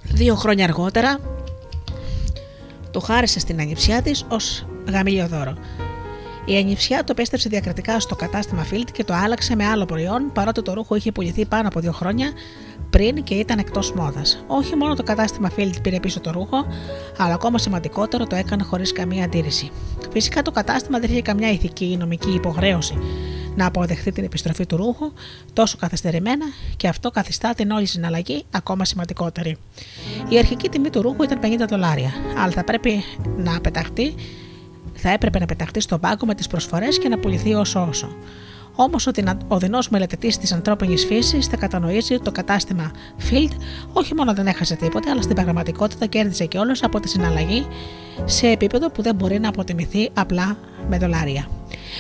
Δύο 0.03 0.35
χρόνια 0.35 0.65
αργότερα, 0.65 1.19
το 2.91 3.01
χάρισε 3.01 3.41
στην 3.41 3.61
ανιψιά 3.61 4.03
της 4.03 4.27
ως 4.29 4.67
γαμήλιο 4.89 5.27
δώρο. 5.27 5.55
Η 6.51 6.57
ανιψιά 6.57 6.99
το 6.99 7.09
επέστρεψε 7.11 7.49
διακριτικά 7.49 8.01
στο 8.01 8.17
κατάστημα 8.17 8.67
Field 8.71 8.89
και 8.93 9.05
το 9.05 9.15
άλλαξε 9.15 9.55
με 9.55 9.67
άλλο 9.67 9.85
προϊόν, 9.85 10.33
παρότι 10.33 10.63
το 10.63 10.73
ρούχο 10.73 10.95
είχε 10.95 11.13
πουληθεί 11.13 11.47
πάνω 11.47 11.69
από 11.69 11.81
δύο 11.81 11.93
χρόνια 11.93 12.33
πριν 12.91 13.23
και 13.23 13.35
ήταν 13.35 13.59
εκτός 13.59 13.93
μόδας. 13.93 14.45
Όχι 14.47 14.77
μόνο 14.77 14.95
το 14.95 15.03
κατάστημα 15.03 15.51
Field 15.57 15.75
πήρε 15.83 16.01
πίσω 16.01 16.21
το 16.21 16.31
ρούχο, 16.31 16.67
αλλά 17.19 17.35
ακόμα 17.35 17.59
σημαντικότερο 17.59 18.27
το 18.27 18.37
έκανε 18.37 18.63
χωρίς 18.63 18.93
καμία 18.93 19.25
αντίρρηση. 19.25 19.71
Φυσικά 20.13 20.43
το 20.43 20.51
κατάστημα 20.51 20.99
δεν 20.99 21.11
είχε 21.11 21.23
καμιά 21.23 21.51
ηθική 21.51 21.85
ή 21.85 21.97
νομική 21.97 22.31
υποχρέωση 22.31 22.99
να 23.57 23.67
αποδεχθεί 23.67 24.13
την 24.13 24.25
επιστροφή 24.25 24.67
του 24.67 24.77
ρούχου 24.77 25.13
τόσο 25.53 25.77
καθυστερημένα 25.81 26.45
και 26.77 26.89
αυτό 26.89 27.11
καθιστά 27.11 27.55
την 27.55 27.71
όλη 27.71 27.87
συναλλαγή 27.87 28.45
ακόμα 28.51 28.85
σημαντικότερη. 28.85 29.57
Η 30.29 30.39
αρχική 30.39 30.69
τιμή 30.69 30.91
του 30.91 31.03
ρούχου 31.03 31.23
ήταν 31.23 31.41
50 31.43 31.67
δολάρια, 31.69 32.11
αλλά 32.39 32.53
θα 32.53 32.65
πρέπει 32.65 33.05
να 33.37 33.61
πεταχτεί 33.61 34.15
θα 35.01 35.11
έπρεπε 35.11 35.39
να 35.39 35.47
πεταχτεί 35.47 35.81
στον 35.81 36.01
πάγκο 36.01 36.27
με 36.27 36.35
τις 36.35 36.47
προσφορές 36.47 36.99
και 36.99 37.09
να 37.09 37.19
πουληθεί 37.19 37.55
όσο 37.55 37.87
όσο. 37.89 38.09
Όμως 38.75 39.09
ο 39.49 39.59
δεινός 39.59 39.89
μελετητής 39.89 40.39
της 40.39 40.53
ανθρώπινης 40.53 41.05
φύσης 41.05 41.47
θα 41.47 41.57
κατανοήσει 41.57 42.15
ότι 42.15 42.25
το 42.25 42.33
κατάστημα 42.33 42.91
Field 43.31 43.53
όχι 43.93 44.15
μόνο 44.15 44.35
δεν 44.35 44.47
έχασε 44.47 44.77
τίποτα, 44.77 45.11
αλλά 45.11 45.23
στην 45.23 45.35
πραγματικότητα 45.35 46.07
κέρδισε 46.07 46.47
κιόλας 46.47 46.83
από 46.83 47.01
τη 47.01 47.09
συναλλαγή 47.09 47.67
σε 48.25 48.47
επίπεδο 48.47 48.91
που 48.91 49.03
δεν 49.03 49.15
μπορεί 49.15 49.39
να 49.41 49.49
αποτιμηθεί 49.49 50.11
απλά 50.15 50.57
με 50.89 50.99
δολάρια. 50.99 51.49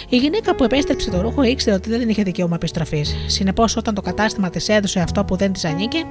Η 0.08 0.16
γυναίκα 0.16 0.54
που 0.54 0.64
επέστρεψε 0.64 1.10
το 1.10 1.20
ρούχο 1.20 1.42
ήξερε 1.42 1.76
ότι 1.76 1.90
δεν 1.90 2.08
είχε 2.08 2.22
δικαίωμα 2.22 2.54
επιστροφής. 2.54 3.16
Συνεπώς, 3.26 3.76
όταν 3.76 3.94
το 3.94 4.00
κατάστημα 4.00 4.50
της 4.50 4.68
έδωσε 4.68 5.00
αυτό 5.00 5.24
που 5.24 5.36
δεν 5.36 5.52
της 5.52 5.64
ανήκε, 5.64 6.04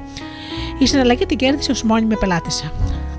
η 0.80 0.88
συναλλαγή 0.88 1.26
την 1.26 1.38
κέρδισε 1.38 1.72
ως 1.72 1.84
μόνιμη 1.84 2.18
πελάτησα. 2.18 2.72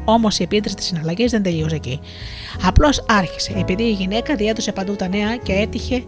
Όμως 0.05 0.39
η 0.39 0.43
επίτρεση 0.43 0.77
της 0.77 0.87
συναλλαγής 0.87 1.31
δεν 1.31 1.43
τελείωσε 1.43 1.75
εκεί. 1.75 2.01
Απλώς 2.65 3.05
άρχισε, 3.09 3.53
επειδή 3.57 3.83
η 3.83 3.93
γυναίκα 3.93 4.37
διέδωσε 4.37 4.73
παντού 4.73 4.97
τα 4.97 5.09
νέα 5.09 5.37
και 5.37 5.53
έτυχε 5.53 6.05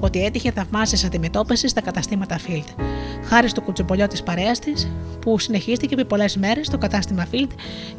ότι 0.00 0.24
έτυχε 0.24 0.50
θαυμάσιας 0.50 1.04
αντιμετώπισης 1.04 1.70
στα 1.70 1.80
καταστήματα 1.80 2.38
Field. 2.38 2.82
Χάρη 3.24 3.48
στο 3.48 3.60
κουτσομπολιό 3.60 4.06
της 4.06 4.22
παρέας 4.22 4.58
της, 4.58 4.90
που 5.20 5.38
συνεχίστηκε 5.38 5.94
επί 5.94 6.04
πολλές 6.04 6.36
μέρες, 6.36 6.68
το 6.68 6.78
κατάστημα 6.78 7.26
Field 7.32 7.50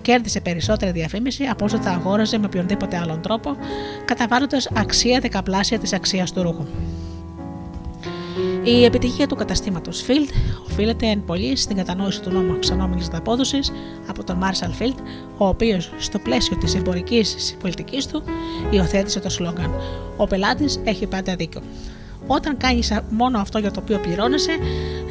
κέρδισε 0.02 0.40
περισσότερη 0.40 0.92
διαφήμιση 0.92 1.44
από 1.44 1.66
όσο 1.66 1.82
θα 1.82 1.92
αγόραζε 1.92 2.38
με 2.38 2.46
οποιονδήποτε 2.46 2.98
άλλον 2.98 3.22
τρόπο, 3.22 3.56
καταβάλλοντας 4.06 4.70
αξία 4.74 5.20
δεκαπλάσια 5.20 5.80
της 5.80 5.94
αξίας 5.94 6.32
του 6.32 6.42
ρούχου. 6.42 6.66
Η 8.68 8.84
επιτυχία 8.86 9.28
του 9.28 9.36
καταστήματος 9.36 10.06
Field 10.08 10.30
οφείλεται 10.70 11.06
εν 11.06 11.24
πολλοίς 11.26 11.56
στην 11.56 11.76
κατανόηση 11.76 12.22
του 12.22 12.30
νόμου 12.30 12.52
αυξανόμενης 12.52 13.08
ανταπόδοσης 13.08 13.60
από 14.08 14.24
τον 14.24 14.40
Marshall 14.44 14.82
Field, 14.82 14.98
ο 15.38 15.48
οποίος 15.48 15.92
στο 15.98 16.20
πλαίσιο 16.20 16.58
της 16.58 16.76
εμπορικής 16.76 17.58
πολιτικής 17.62 18.08
του 18.08 18.24
υιοθέτησε 18.70 19.20
το 19.20 19.30
σλόγγαν 19.30 19.74
Ο 20.18 20.28
πελάτης 20.28 20.80
έχει 20.84 21.08
πάντα 21.08 21.36
δίκιο. 21.36 21.62
Όταν 22.28 22.58
κάνει 22.58 22.80
μόνο 23.10 23.40
αυτό 23.40 23.60
για 23.60 23.72
το 23.72 23.80
οποίο 23.84 24.00
πληρώνεσαι, 24.00 24.52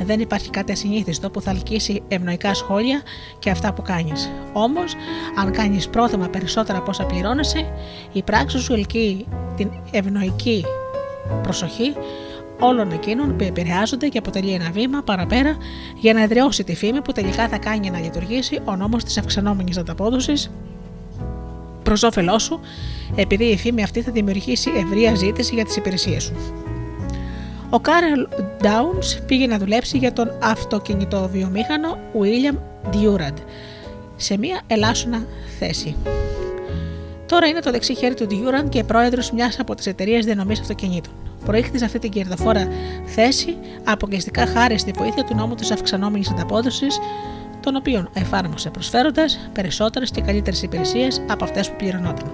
δεν 0.04 0.20
υπάρχει 0.20 0.50
κάτι 0.50 0.72
ασυνήθιστο 0.72 1.30
που 1.30 1.40
θα 1.40 1.50
ελκύσει 1.50 2.02
ευνοϊκά 2.08 2.54
σχόλια 2.54 3.02
για 3.38 3.50
αυτά 3.50 3.72
που 3.72 3.82
κάνεις. 3.82 4.30
Όμως, 4.52 4.94
αν 5.38 5.52
κάνεις 5.52 5.88
πρόθυμα 5.88 6.28
περισσότερα 6.28 6.78
από 6.78 6.90
όσα 6.90 7.04
πληρώνεσαι, 7.04 7.66
η 8.12 8.22
πράξη 8.22 8.58
σου 8.58 8.72
ελκύει 8.72 9.26
την 9.56 9.70
ευνοϊκή 9.90 10.64
προσοχή 11.42 11.94
όλων 12.60 12.92
εκείνων 12.92 13.36
που 13.36 13.44
επηρεάζονται 13.44 14.08
και 14.08 14.18
αποτελεί 14.18 14.50
ένα 14.50 14.70
βήμα 14.70 15.02
παραπέρα 15.02 15.56
για 15.96 16.12
να 16.12 16.22
εδραιώσει 16.22 16.64
τη 16.64 16.74
φήμη 16.74 17.00
που 17.00 17.12
τελικά 17.12 17.48
θα 17.48 17.58
κάνει 17.58 17.90
να 17.90 18.00
λειτουργήσει 18.00 18.60
ο 18.64 18.76
νόμος 18.76 19.04
της 19.04 19.18
αυξανόμενης 19.18 19.76
ανταπόδοσης 19.76 20.50
προς 21.82 22.02
όφελός 22.02 22.42
σου, 22.42 22.60
επειδή 23.14 23.44
η 23.44 23.56
φήμη 23.56 23.82
αυτή 23.82 24.02
θα 24.02 24.12
δημιουργήσει 24.12 24.70
ευρεία 24.76 25.14
ζήτηση 25.14 25.54
για 25.54 25.64
τις 25.64 25.76
υπηρεσίες 25.76 26.22
σου. 26.22 26.34
Ο 27.70 27.80
Κάρελ 27.80 28.28
Ντάουνς 28.62 29.18
πήγε 29.26 29.46
να 29.46 29.58
δουλέψει 29.58 29.98
για 29.98 30.12
τον 30.12 30.30
αυτοκινητοβιομήχανο 30.42 31.98
William 32.20 32.56
Durand 32.94 33.36
σε 34.16 34.38
μια 34.38 34.60
ελάσσονα 34.66 35.26
θέση. 35.58 35.96
Τώρα 37.26 37.46
είναι 37.46 37.60
το 37.60 37.70
δεξί 37.70 37.94
χέρι 37.94 38.14
του 38.14 38.26
Durand 38.30 38.68
και 38.68 38.84
πρόεδρος 38.84 39.30
μιας 39.30 39.58
από 39.58 39.74
τις 39.74 39.86
εταιρείες 39.86 40.24
διανομή 40.24 40.52
αυτοκινήτων 40.52 41.25
προήχθη 41.46 41.78
σε 41.78 41.84
αυτή 41.84 41.98
την 41.98 42.10
κερδοφόρα 42.10 42.68
θέση 43.04 43.56
αποκλειστικά 43.84 44.46
χάρη 44.46 44.78
στη 44.78 44.90
βοήθεια 44.90 45.24
του 45.24 45.34
νόμου 45.34 45.54
της 45.54 45.70
αυξανόμενης 45.70 46.30
ανταπόδοσης, 46.30 46.98
τον 47.60 47.76
οποίο 47.76 48.08
εφάρμοσε 48.12 48.70
προσφέροντας 48.70 49.48
περισσότερες 49.52 50.10
και 50.10 50.20
καλύτερες 50.20 50.62
υπηρεσίες 50.62 51.22
από 51.28 51.44
αυτές 51.44 51.70
που 51.70 51.76
πληρωνόταν. 51.76 52.30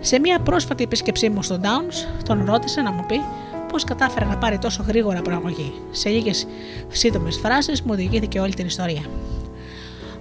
Σε 0.00 0.20
μια 0.20 0.38
πρόσφατη 0.38 0.82
επίσκεψή 0.82 1.28
μου 1.28 1.42
στο 1.42 1.60
Downs, 1.62 2.22
τον 2.24 2.44
ρώτησε 2.44 2.80
να 2.80 2.92
μου 2.92 3.04
πει 3.08 3.20
πώς 3.68 3.84
κατάφερε 3.84 4.24
να 4.24 4.36
πάρει 4.36 4.58
τόσο 4.58 4.84
γρήγορα 4.86 5.22
προαγωγή. 5.22 5.72
Σε 5.90 6.08
λίγες 6.08 6.46
σύντομες 6.88 7.36
φράσεις 7.36 7.82
μου 7.82 7.94
διηγήθηκε 7.94 8.40
όλη 8.40 8.54
την 8.54 8.66
ιστορία. 8.66 9.02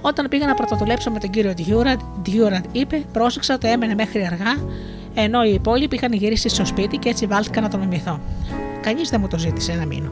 Όταν 0.02 0.28
πήγα 0.30 0.46
να 0.46 0.54
πρωτοδουλέψω 0.54 1.12
με 1.12 1.20
τον 1.20 1.30
κύριο 1.30 1.54
Ντιούραντ, 1.54 2.00
Ντιούραντ 2.24 2.66
είπε: 2.72 3.04
Πρόσεξα 3.14 3.54
ότι 3.54 3.68
έμενε 3.68 3.94
μέχρι 3.94 4.26
αργά 4.26 4.54
ενώ 5.14 5.44
οι 5.44 5.54
υπόλοιποι 5.54 5.96
είχαν 5.96 6.14
γυρίσει 6.14 6.50
στο 6.50 6.66
σπίτι 6.66 6.98
και 6.98 7.10
έτσι 7.10 7.26
βάλθηκα 7.26 7.62
να 7.62 7.70
τον 7.70 7.80
μιμηθώ. 7.80 8.20
Κανείς 8.82 9.10
δεν 9.10 9.20
μου 9.22 9.28
το 9.28 9.38
ζήτησε 9.38 9.74
να 9.74 9.86
μείνω. 9.86 10.12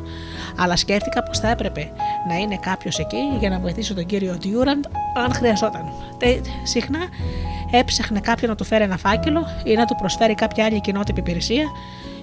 Αλλά 0.57 0.75
σκέφτηκα 0.75 1.23
πως 1.23 1.39
θα 1.39 1.49
έπρεπε 1.49 1.91
να 2.27 2.35
είναι 2.35 2.57
κάποιος 2.61 2.99
εκεί 2.99 3.17
για 3.39 3.49
να 3.49 3.59
βοηθήσω 3.59 3.93
τον 3.93 4.05
κύριο 4.05 4.37
Ντιούραντ 4.37 4.85
αν 5.25 5.33
χρειαζόταν. 5.33 5.83
Τε, 6.17 6.39
συχνά 6.63 6.99
έψαχνε 7.71 8.19
κάποιον 8.19 8.49
να 8.49 8.55
του 8.55 8.63
φέρει 8.63 8.83
ένα 8.83 8.97
φάκελο 8.97 9.45
ή 9.63 9.73
να 9.73 9.85
του 9.85 9.95
προσφέρει 9.95 10.35
κάποια 10.35 10.65
άλλη 10.65 10.81
κοινότυπη 10.81 11.19
υπηρεσία 11.19 11.65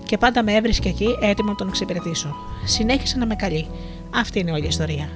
και 0.04 0.18
πάντα 0.18 0.42
με 0.42 0.54
έβρισκε 0.54 0.88
εκεί 0.88 1.08
έτοιμο 1.22 1.50
να 1.50 1.56
τον 1.56 1.68
εξυπηρετήσω. 1.68 2.34
Συνέχισε 2.64 3.18
να 3.18 3.26
με 3.26 3.34
καλεί. 3.34 3.66
Αυτή 4.14 4.38
είναι 4.38 4.52
όλη 4.52 4.64
η 4.64 4.68
ιστορία. 4.68 5.08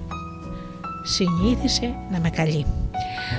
Συνήθισε 1.03 1.95
να 2.11 2.21
με 2.21 2.31
καλεί. 2.31 2.67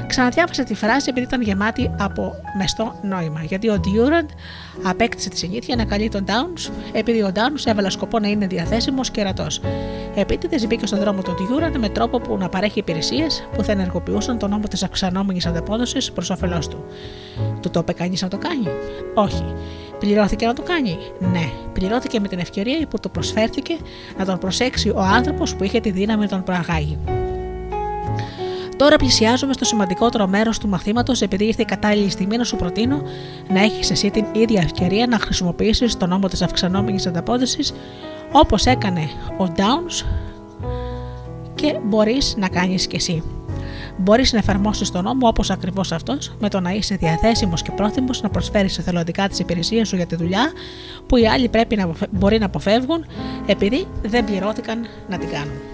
Ξαναδιάβασα 0.08 0.64
τη 0.64 0.74
φράση 0.74 1.10
επειδή 1.10 1.26
ήταν 1.26 1.42
γεμάτη 1.42 1.92
από 2.00 2.36
μεστό 2.58 2.94
νόημα. 3.02 3.44
Γιατί 3.44 3.70
ο 3.70 3.80
Durant 3.84 4.30
απέκτησε 4.84 5.30
τη 5.30 5.38
συνήθεια 5.38 5.76
να 5.76 5.86
καλεί 5.86 6.10
τον 6.10 6.26
Downs, 6.28 6.72
επειδή 6.92 7.22
ο 7.22 7.32
Downs 7.36 7.66
έβαλε 7.66 7.90
σκοπό 7.90 8.20
να 8.20 8.28
είναι 8.28 8.48
διαθέσιμος 8.48 9.12
και 9.12 9.22
ερατός. 9.22 9.62
Επίτηδες 10.16 10.68
μπήκε 10.68 10.86
στον 10.86 11.00
δρόμο 11.00 11.22
του 11.22 11.32
Durant 11.32 11.78
με 11.80 11.90
τρόπο 11.90 12.20
που 12.20 12.38
να 12.38 12.50
παρέχει 12.50 12.80
υπηρεσίες 12.80 13.48
που 13.56 13.64
θα 13.64 13.72
ενεργοποιούσαν 13.72 14.38
τον 14.38 14.50
νόμο 14.50 14.68
της 14.68 14.84
αυξανόμενης 14.84 15.46
ανταπόδοσης 15.46 16.12
προς 16.12 16.30
όφελός 16.30 16.68
του. 16.68 16.86
Του 17.62 17.70
το 17.70 17.80
είπε 17.80 17.94
κανείς 17.94 18.22
να 18.22 18.28
το 18.28 18.38
κάνει; 18.38 18.68
Όχι. 19.14 19.46
Πληρώθηκε 20.00 20.46
να 20.46 20.54
το 20.54 20.62
κάνει; 20.62 20.98
Ναι, 21.20 21.50
πληρώθηκε 21.74 22.20
με 22.20 22.28
την 22.28 22.40
ευκαιρία 22.40 22.88
που 22.88 23.00
του 23.00 23.12
προσφέρθηκε 23.12 23.74
να 24.18 24.26
τον 24.26 24.38
προσέξει 24.38 24.90
ο 24.90 25.00
άνθρωπος 25.00 25.56
που 25.56 25.64
είχε 25.64 25.80
τη 25.80 25.92
δύναμη 25.92 26.22
να 26.22 26.28
τον 26.28 26.44
προαγάγει. 26.44 26.98
Τώρα 28.82 28.96
πλησιάζουμε 28.96 29.54
στο 29.54 29.66
σημαντικότερο 29.66 30.28
μέρος 30.28 30.58
του 30.58 30.68
μαθήματος, 30.68 31.22
επειδή 31.22 31.46
ήρθε 31.46 31.62
η 31.62 31.66
κατάλληλη 31.66 32.10
στιγμή 32.10 32.38
να 32.38 32.44
σου 32.44 32.56
προτείνω 32.56 33.02
να 33.50 33.62
έχεις 33.62 33.92
εσύ 33.92 34.10
την 34.10 34.26
ίδια 34.32 34.62
ευκαιρία 34.62 35.08
να 35.08 35.20
χρησιμοποιήσεις 35.20 35.98
τον 35.98 36.10
νόμο 36.10 36.28
της 36.28 36.42
αυξανόμενης 36.42 37.08
ανταπόδοση 37.08 37.74
όπως 38.32 38.66
έκανε 38.66 39.10
ο 39.38 39.46
Downs 39.56 40.06
και 41.56 41.80
μπορείς 41.84 42.36
να 42.38 42.50
κάνεις 42.50 42.88
κι 42.88 42.96
εσύ. 42.96 43.24
Μπορείς 43.98 44.34
να 44.34 44.38
εφαρμόσεις 44.38 44.92
τον 44.92 45.04
νόμο 45.04 45.28
όπως 45.28 45.50
ακριβώς 45.50 45.92
αυτός, 45.92 46.36
με 46.40 46.50
το 46.50 46.60
να 46.60 46.72
είσαι 46.72 46.96
διαθέσιμος 46.96 47.62
και 47.62 47.72
πρόθυμος 47.72 48.22
να 48.22 48.30
προσφέρεις 48.30 48.78
εθελοντικά 48.78 49.28
τι 49.28 49.38
υπηρεσίες 49.40 49.88
σου 49.88 49.96
για 49.96 50.06
τη 50.06 50.16
δουλειά 50.16 50.52
που 51.08 51.18
οι 51.18 51.28
άλλοι 51.28 51.50
πρέπει 51.50 51.76
να 51.76 51.92
μπορεί 52.12 52.40
να 52.40 52.46
αποφεύγουν 52.46 53.06
επειδή 53.46 53.88
δεν 54.02 54.26
πληρώθηκαν 54.26 54.86
να 55.10 55.18
την 55.18 55.30
κάνουν. 55.30 55.71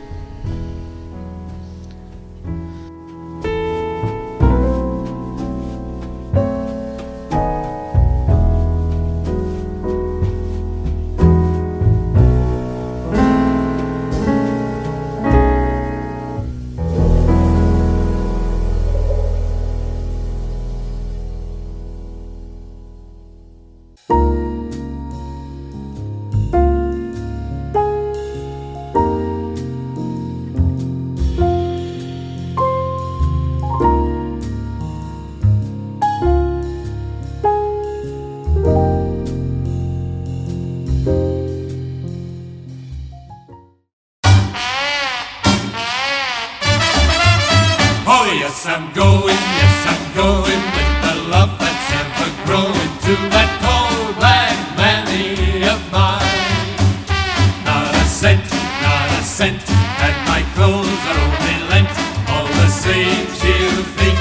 Are 61.09 61.19
only 61.25 61.57
lent. 61.69 61.89
All 62.29 62.47
the 62.47 62.69
same, 62.69 63.25
she'll 63.39 63.83
think 63.97 64.16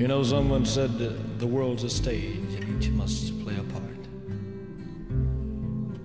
You 0.00 0.08
know, 0.08 0.22
someone 0.22 0.64
said 0.64 0.98
the 1.38 1.46
world's 1.46 1.84
a 1.84 1.90
stage 1.90 2.54
and 2.54 2.82
each 2.82 2.88
must 2.88 3.38
play 3.44 3.54
a 3.58 3.62
part. 3.64 3.84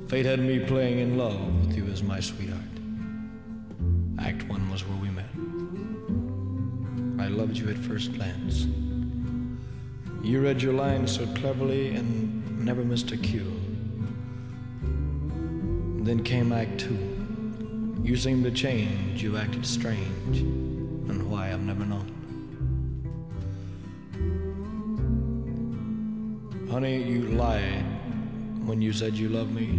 Fate 0.09 0.25
had 0.25 0.41
me 0.41 0.59
playing 0.59 0.99
in 0.99 1.17
love 1.17 1.39
with 1.65 1.77
you 1.77 1.85
as 1.85 2.03
my 2.03 2.19
sweetheart. 2.19 2.59
Act 4.19 4.49
one 4.49 4.69
was 4.69 4.85
where 4.85 4.97
we 4.97 5.09
met. 5.11 5.29
I 7.23 7.29
loved 7.29 7.55
you 7.55 7.69
at 7.69 7.77
first 7.77 8.11
glance. 8.13 8.67
You 10.21 10.41
read 10.41 10.61
your 10.61 10.73
lines 10.73 11.15
so 11.15 11.25
cleverly 11.27 11.95
and 11.95 12.65
never 12.65 12.83
missed 12.83 13.13
a 13.13 13.17
cue. 13.17 13.49
Then 16.03 16.21
came 16.21 16.51
Act 16.51 16.81
Two. 16.81 16.99
You 18.03 18.17
seemed 18.17 18.43
to 18.43 18.51
change, 18.51 19.23
you 19.23 19.37
acted 19.37 19.65
strange, 19.65 20.39
and 20.39 21.31
why 21.31 21.53
I've 21.53 21.61
never 21.61 21.85
known. 21.85 22.14
Honey, 26.75 27.01
you 27.03 27.21
lied 27.21 27.85
when 28.65 28.81
you 28.81 28.91
said 28.91 29.13
you 29.13 29.29
loved 29.29 29.53
me, 29.53 29.69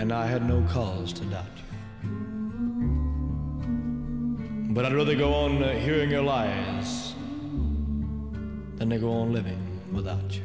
and 0.00 0.12
I 0.12 0.26
had 0.28 0.48
no 0.48 0.64
cause 0.72 1.12
to 1.14 1.24
doubt 1.24 1.50
you. 1.56 1.64
But 4.72 4.84
I'd 4.84 4.92
rather 4.92 5.16
go 5.16 5.34
on 5.34 5.60
uh, 5.60 5.72
hearing 5.72 6.12
your 6.12 6.22
lies 6.22 7.16
than 8.76 8.90
to 8.90 8.98
go 8.98 9.10
on 9.10 9.32
living 9.32 9.80
without 9.92 10.36
you. 10.36 10.44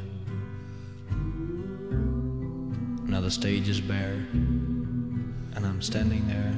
Now 3.05 3.21
the 3.21 3.29
stage 3.29 3.69
is 3.69 3.79
bare, 3.79 4.25
and 4.33 5.67
I'm 5.67 5.83
standing 5.83 6.27
there 6.27 6.55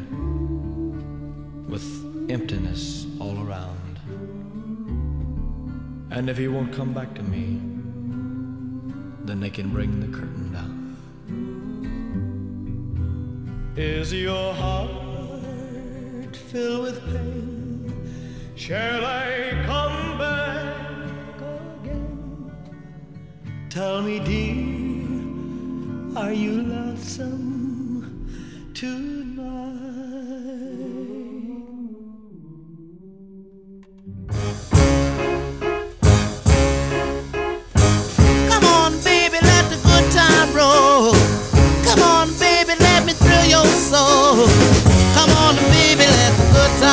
with 1.68 1.84
emptiness 2.32 3.08
all 3.20 3.46
around. 3.46 4.00
And 6.12 6.30
if 6.30 6.38
he 6.38 6.48
won't 6.48 6.72
come 6.72 6.94
back 6.94 7.14
to 7.16 7.22
me, 7.22 7.75
then 9.28 9.40
they 9.40 9.50
can 9.50 9.70
bring 9.70 10.00
the 10.00 10.08
curtain 10.18 10.54
down. 10.54 10.96
Is 13.76 14.14
your 14.14 14.54
heart 14.54 16.36
filled 16.36 16.84
with 16.84 17.04
pain? 17.06 17.92
Shall 18.56 19.04
I 19.06 19.64
come 19.66 20.18
back 20.18 21.42
again? 21.82 22.52
Tell 23.70 24.02
me, 24.02 24.20
dear, 24.20 24.64
are 26.18 26.34
you 26.34 26.62
lonesome 26.62 28.30
tonight? 28.74 29.15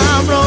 tomorrow. 0.03 0.42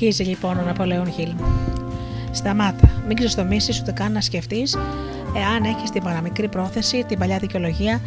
Συνεχίζει 0.00 0.30
λοιπόν 0.30 0.58
ο 0.58 0.62
Ναπολέον 0.62 1.12
Χιλ. 1.12 1.32
Σταμάτα. 2.30 2.90
Μην 3.06 3.16
ξεστομίσεις 3.16 3.80
ούτε 3.80 3.92
καν 3.92 4.12
να 4.12 4.20
σκεφτείς 4.20 4.74
εάν 5.36 5.64
έχεις 5.64 5.90
την 5.90 6.02
παραμικρή 6.02 6.48
πρόθεση, 6.48 7.04
την 7.08 7.18
παλιά 7.18 7.38
δικαιολογία, 7.38 8.00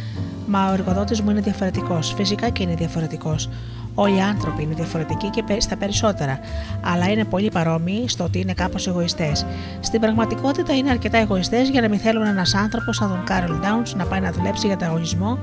μα 0.47 0.69
ο 0.69 0.73
εργοδότης 0.73 1.21
μου 1.21 1.29
είναι 1.29 1.39
διαφορετικός. 1.41 2.13
Φυσικά 2.13 2.49
και 2.49 2.63
είναι 2.63 2.73
διαφορετικός. 2.73 3.49
Όλοι 3.95 4.15
οι 4.15 4.21
άνθρωποι 4.21 4.63
είναι 4.63 4.73
διαφορετικοί 4.73 5.29
και 5.29 5.43
πε- 5.43 5.61
στα 5.61 5.77
περισσότερα, 5.77 6.39
αλλά 6.81 7.09
είναι 7.09 7.23
πολύ 7.25 7.49
παρόμοιοι 7.51 8.07
στο 8.07 8.23
ότι 8.23 8.39
είναι 8.39 8.53
κάπως 8.53 8.87
εγωιστές. 8.87 9.45
Στην 9.79 9.99
πραγματικότητα 9.99 10.75
είναι 10.75 10.89
αρκετά 10.89 11.17
εγωιστές 11.17 11.69
για 11.69 11.81
να 11.81 11.89
μην 11.89 11.99
θέλουν 11.99 12.25
ένας 12.25 12.55
άνθρωπος 12.55 12.95
σαν 12.95 13.09
τον 13.09 13.23
Κάρολ 13.23 13.59
Ντάουνς 13.59 13.95
να 13.95 14.05
πάει 14.05 14.19
να 14.19 14.31
δουλέψει 14.31 14.67
για 14.67 14.77
τον 14.77 14.87
αγωνισμό, 14.87 15.39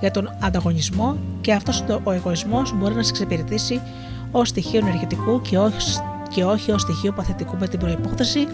για 0.00 0.10
τον 0.10 0.30
ανταγωνισμό 0.40 1.16
και 1.40 1.52
αυτός 1.52 1.84
ο 2.04 2.12
εγωισμός 2.12 2.74
μπορεί 2.76 2.94
να 2.94 3.02
σε 3.02 3.10
εξυπηρετήσει 3.10 3.80
ω 4.30 4.44
στοιχείο 4.44 4.80
ενεργητικού 4.82 5.40
και 5.40 5.58
όχι, 5.58 5.98
και 6.28 6.44
όχι 6.44 6.72
ω 6.72 6.78
στοιχείο 6.78 7.12
παθητικού 7.12 7.56
με 7.58 7.68
την 7.68 7.78
προπόθεση 7.78 8.46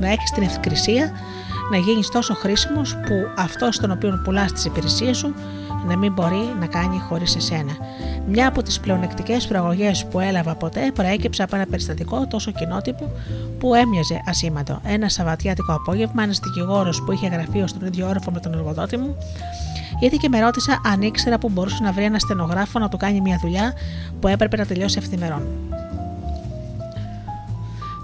να 0.00 0.08
έχεις 0.08 0.30
την 0.30 0.42
ευκρισία 0.42 1.12
να 1.70 1.76
γίνεις 1.76 2.08
τόσο 2.08 2.34
χρήσιμος 2.34 2.94
που 2.94 3.14
αυτός 3.36 3.78
τον 3.78 3.90
οποίο 3.90 4.20
πουλάς 4.24 4.52
τις 4.52 4.64
υπηρεσίες 4.64 5.16
σου 5.16 5.34
να 5.86 5.96
μην 5.96 6.12
μπορεί 6.12 6.54
να 6.60 6.66
κάνει 6.66 6.98
χωρίς 7.08 7.36
εσένα. 7.36 7.76
Μια 8.28 8.48
από 8.48 8.62
τις 8.62 8.80
πλεονεκτικές 8.80 9.46
προαγωγές 9.46 10.06
που 10.06 10.20
έλαβα 10.20 10.54
ποτέ 10.54 10.90
προέκυψε 10.94 11.42
από 11.42 11.56
ένα 11.56 11.66
περιστατικό 11.66 12.26
τόσο 12.26 12.50
κοινότυπο 12.50 13.12
που 13.58 13.74
έμοιαζε 13.74 14.22
ασήμαντο. 14.26 14.80
Ένα 14.84 15.08
Σαββατιάτικο 15.08 15.72
απόγευμα, 15.72 16.22
ένας 16.22 16.38
δικηγόρος 16.38 17.02
που 17.02 17.12
είχε 17.12 17.28
γραφείο 17.28 17.66
στον 17.66 17.86
ίδιο 17.86 18.08
όροφο 18.08 18.30
με 18.30 18.40
τον 18.40 18.52
εργοδότη 18.52 18.96
μου, 18.96 19.16
ήρθε 20.02 20.16
και 20.20 20.28
με 20.28 20.40
ρώτησε 20.40 20.80
αν 20.84 21.02
ήξερα 21.02 21.38
που 21.38 21.48
μπορούσε 21.48 21.82
να 21.82 21.92
βρει 21.92 22.04
ένα 22.04 22.18
στενογράφο 22.18 22.78
να 22.78 22.88
του 22.88 22.96
κάνει 22.96 23.20
μια 23.20 23.38
δουλειά 23.42 23.72
που 24.20 24.28
έπρεπε 24.28 24.56
να 24.56 24.66
τελειώσει 24.66 24.98
ευθυμερών. 24.98 25.42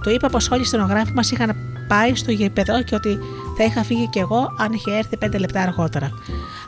Του 0.02 0.10
είπα 0.10 0.28
πως 0.28 0.50
όλοι 0.50 0.60
οι 0.60 0.64
στενογράφοι 0.64 1.12
μας 1.12 1.30
είχαν 1.30 1.56
πάει 1.88 2.14
στο 2.14 2.30
γήπεδο 2.30 2.82
και 2.82 2.94
ότι 2.94 3.18
θα 3.56 3.64
είχα 3.64 3.82
φύγει 3.82 4.08
κι 4.08 4.18
εγώ 4.18 4.54
αν 4.58 4.72
είχε 4.72 4.96
έρθει 4.96 5.16
πέντε 5.16 5.38
λεπτά 5.38 5.60
αργότερα. 5.62 6.10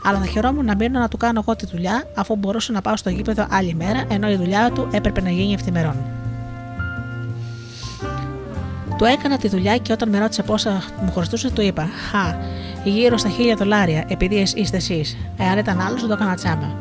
Αλλά 0.05 0.19
θα 0.19 0.27
χαιρόμουν 0.27 0.65
να 0.65 0.75
μείνω 0.75 0.99
να 0.99 1.09
του 1.09 1.17
κάνω 1.17 1.41
εγώ 1.43 1.57
τη 1.57 1.67
δουλειά, 1.67 2.05
αφού 2.17 2.37
μπορούσα 2.37 2.73
να 2.73 2.81
πάω 2.81 2.97
στο 2.97 3.11
γήπεδο 3.11 3.47
άλλη 3.51 3.75
μέρα, 3.75 4.05
ενώ 4.09 4.31
η 4.31 4.37
δουλειά 4.37 4.71
του 4.71 4.89
έπρεπε 4.93 5.21
να 5.21 5.31
γίνει 5.31 5.53
ευθυμερών. 5.53 6.20
Του 9.01 9.07
έκανα 9.07 9.39
τη 9.39 9.49
δουλειά 9.49 9.77
και 9.77 9.93
όταν 9.93 10.09
με 10.09 10.19
ρώτησε 10.19 10.43
πόσα 10.43 10.83
μου 11.03 11.13
χρωστούσε, 11.13 11.51
του 11.51 11.61
είπα: 11.61 11.89
Χα, 12.11 12.37
γύρω 12.91 13.17
στα 13.17 13.29
χίλια 13.29 13.57
δολάρια, 13.57 14.05
επειδή 14.09 14.47
είστε 14.55 14.77
εσείς. 14.77 15.17
Εάν 15.39 15.59
ήταν 15.59 15.81
άλλος, 15.81 16.07
το 16.07 16.13
έκανα 16.13 16.35
τσάμα. 16.35 16.75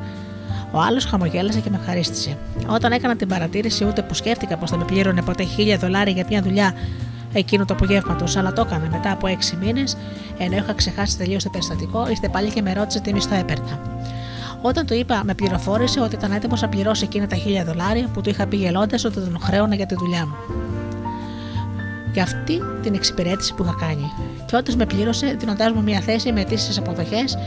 Ο 0.72 0.80
άλλος 0.80 1.06
χαμογέλασε 1.06 1.60
και 1.60 1.70
με 1.70 1.78
ευχαρίστησε. 1.82 2.38
Όταν 2.68 2.92
έκανα 2.92 3.16
την 3.16 3.28
παρατήρηση, 3.28 3.86
ούτε 3.86 4.02
που 4.02 4.14
σκέφτηκα 4.14 4.58
πως 4.58 4.70
θα 4.70 4.78
με 4.78 4.86
πλήρωνε 4.86 5.22
ποτέ 5.22 5.44
χίλια 5.44 5.78
δολάρια 5.78 6.14
για 6.14 6.26
μια 6.30 6.42
δουλειά 6.42 6.74
εκείνο 7.34 7.66
το 7.66 7.74
απογεύματο, 7.74 8.26
αλλά 8.40 8.54
το 8.54 8.62
έκανα 8.68 8.88
μετά 8.92 9.12
από 9.12 9.28
έξι 9.28 9.56
μήνες, 9.56 9.98
ενώ 10.38 10.56
είχα 10.56 10.74
ξεχάσει 10.74 11.18
τελείως 11.18 11.44
το 11.44 11.50
περιστατικό, 11.50 12.10
ήρθε 12.10 12.30
πάλι 12.30 12.50
και 12.50 12.62
με 12.62 12.74
ρώτησε 12.74 13.00
τι 13.00 13.14
μισθό 13.14 13.36
έπαιρνα. 13.36 13.82
Όταν 14.62 14.86
του 14.86 14.94
είπα, 14.94 15.22
με 15.24 15.34
πληροφόρησε 15.34 16.00
ότι 16.00 16.16
ήταν 16.16 16.32
έτοιμος 16.32 16.62
να 16.62 16.70
πληρώσει 16.70 17.04
εκείνα 17.04 17.28
τα 17.28 17.36
χίλια 17.36 17.64
δολάρια 17.64 18.08
που 18.14 18.22
του 18.22 18.30
είχα 18.30 18.48
πει 18.48 18.56
γελώντας 18.56 19.06
ότι 19.06 19.16
τον 19.16 19.40
χρέωνα 19.42 19.76
για 19.76 19.86
τη 19.86 19.96
δουλειά 19.96 20.26
μου. 20.26 20.36
Για 22.14 22.24
αυτή 22.24 22.60
την 22.82 22.94
εξυπηρέτηση 22.94 23.54
που 23.54 23.64
είχα 23.64 23.76
κάνει. 23.80 24.12
Και 24.46 24.56
όταν 24.56 24.76
με 24.76 24.86
πλήρωσε, 24.86 25.36
δίνοντάς 25.40 25.72
μου 25.72 25.84
μια 25.84 26.00
θέση 26.00 26.32
με 26.32 26.42
αιτήσεις 26.42 26.78
αποδοχές 26.78 27.38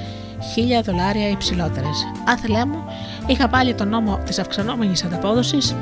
χίλια 0.52 0.82
δολάρια 0.82 1.28
υψηλότερες. 1.28 2.06
Άθελέ 2.24 2.64
μου, 2.64 2.84
είχα 3.26 3.48
πάλι 3.48 3.74
τον 3.74 3.88
νόμο 3.88 4.18
της 4.26 4.38
αυξανόμενης 4.38 5.04
ανταπόδοσης 5.04 5.74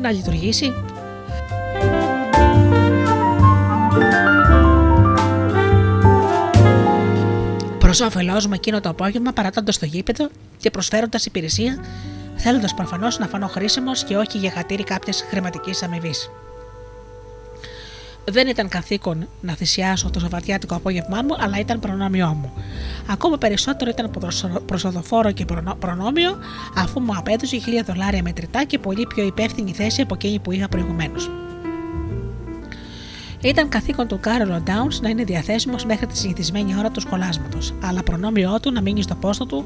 να 0.00 0.10
λειτουργήσει 0.10 0.72
προς 7.78 8.00
όφελός 8.00 8.46
μου 8.46 8.52
εκείνο 8.54 8.80
το 8.80 8.88
απόγευμα, 8.88 9.32
παρατώντας 9.32 9.78
το 9.78 9.86
γήπεδο 9.86 10.28
και 10.58 10.70
προσφέροντας 10.70 11.26
υπηρεσία, 11.26 11.84
θέλοντας 12.36 12.74
προφανώς 12.74 13.18
να 13.18 13.26
φανώ 13.26 13.46
χρήσιμος 13.46 14.04
και 14.04 14.16
όχι 14.16 14.38
για 14.38 14.50
χατήρι 14.50 14.84
κάποια 14.84 15.14
χρηματικής 15.30 15.82
αμοιβής. 15.82 16.30
Δεν 18.24 18.46
ήταν 18.46 18.68
καθήκον 18.68 19.28
να 19.40 19.54
θυσιάσω 19.54 20.10
το 20.10 20.20
Σαββατιάτικο 20.20 20.74
απόγευμά 20.74 21.22
μου, 21.22 21.36
αλλά 21.38 21.58
ήταν 21.58 21.80
προνόμιό 21.80 22.28
μου. 22.40 22.52
Ακόμα 23.06 23.38
περισσότερο 23.38 23.90
ήταν 23.90 24.10
προσω- 24.10 24.60
προσοδοφόρο 24.66 25.30
και 25.32 25.44
προνο- 25.44 25.74
προνόμιο, 25.74 26.38
αφού 26.76 27.00
μου 27.00 27.12
απέδωσε 27.16 27.56
χίλια 27.58 27.82
δολάρια 27.82 28.22
μετρητά 28.22 28.64
και 28.64 28.78
πολύ 28.78 29.06
πιο 29.06 29.24
υπεύθυνη 29.24 29.72
θέση 29.72 30.00
από 30.00 30.14
εκείνη 30.14 30.38
που 30.38 30.52
είχα 30.52 30.68
προηγουμένως. 30.68 31.30
Ήταν 33.42 33.68
καθήκον 33.68 34.06
του 34.08 34.20
Κάρολο 34.20 34.60
Ντάουνς 34.60 35.00
να 35.00 35.08
είναι 35.08 35.24
διαθέσιμος 35.24 35.84
μέχρι 35.84 36.06
τη 36.06 36.16
συνηθισμένη 36.16 36.74
ώρα 36.78 36.90
του 36.90 37.00
σχολάσματος, 37.00 37.74
αλλά 37.82 38.02
προνόμιό 38.02 38.60
του 38.60 38.72
να 38.72 38.80
μείνει 38.80 39.02
στο 39.02 39.14
πόστο 39.14 39.46
του 39.46 39.64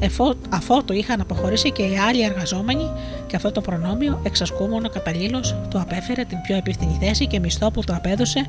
εφό, 0.00 0.34
αφότου 0.50 0.92
είχαν 0.92 1.20
αποχωρήσει 1.20 1.72
και 1.72 1.82
οι 1.82 1.98
άλλοι 1.98 2.22
εργαζόμενοι, 2.22 2.90
και 3.26 3.36
αυτό 3.36 3.52
το 3.52 3.60
προνόμιο, 3.60 4.20
εξασκούμενο 4.22 4.88
καταλήλω, 4.88 5.40
του 5.70 5.80
απέφερε 5.80 6.24
την 6.24 6.40
πιο 6.40 6.56
επίφθηνη 6.56 6.96
θέση 7.00 7.26
και 7.26 7.38
μισθό 7.40 7.70
που 7.70 7.80
του 7.84 7.94
απέδωσε 7.94 8.46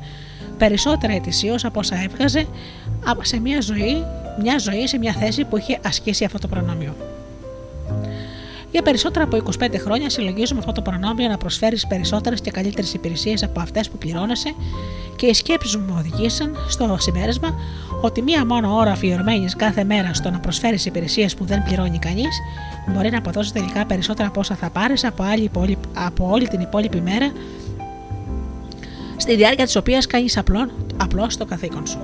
περισσότερα 0.58 1.12
ετησίως 1.12 1.64
από 1.64 1.78
όσα 1.78 2.02
έβγαζε 2.02 2.46
από- 3.04 3.24
σε 3.24 3.40
μια 3.40 3.60
ζωή, 3.60 4.04
μια 4.42 4.58
ζωή 4.58 4.86
σε 4.86 4.98
μια 4.98 5.12
θέση 5.12 5.44
που 5.44 5.56
είχε 5.56 5.78
ασκήσει 5.84 6.24
αυτό 6.24 6.38
το 6.38 6.48
προνόμιο. 6.48 6.94
Για 8.70 8.82
περισσότερα 8.82 9.24
από 9.24 9.42
25 9.58 9.74
χρόνια 9.78 10.10
συλλογίζουμε 10.10 10.58
αυτό 10.60 10.72
το 10.72 10.82
προνόμιο 10.82 11.28
να 11.28 11.36
προσφέρεις 11.36 11.86
περισσότερες 11.86 12.40
και 12.40 12.50
καλύτερες 12.50 12.94
υπηρεσίες 12.94 13.42
από 13.42 13.60
αυτές 13.60 13.90
που 13.90 13.98
πληρώνεσαι 13.98 14.54
και 15.16 15.26
οι 15.26 15.32
σκέψεις 15.34 15.76
μου 15.76 15.94
οδηγήσαν 15.98 16.56
στο 16.68 16.96
συμπέρασμα 16.98 17.58
ότι 18.02 18.22
μία 18.22 18.46
μόνο 18.46 18.74
ώρα 18.76 18.90
αφιερωμένης 18.90 19.56
κάθε 19.56 19.84
μέρα 19.84 20.14
στο 20.14 20.30
να 20.30 20.38
προσφέρεις 20.40 20.86
υπηρεσίες 20.86 21.34
που 21.34 21.44
δεν 21.44 21.62
πληρώνει 21.62 21.98
κανείς 21.98 22.40
μπορεί 22.94 23.10
να 23.10 23.18
αποδώσει 23.18 23.52
τελικά 23.52 23.86
περισσότερα 23.86 24.28
από 24.28 24.40
όσα 24.40 24.54
θα 24.54 24.70
πάρεις 24.70 25.04
από, 25.04 25.22
άλλη 25.22 25.42
υπόλοι- 25.42 25.78
από 25.94 26.28
όλη 26.30 26.48
την 26.48 26.60
υπόλοιπη 26.60 27.00
μέρα 27.00 27.32
στη 29.16 29.36
διάρκεια 29.36 29.64
της 29.64 29.76
οποίας 29.76 30.06
κάνεις 30.06 30.38
απλώς 30.96 31.36
το 31.36 31.44
καθήκον 31.44 31.86
σου. 31.86 31.98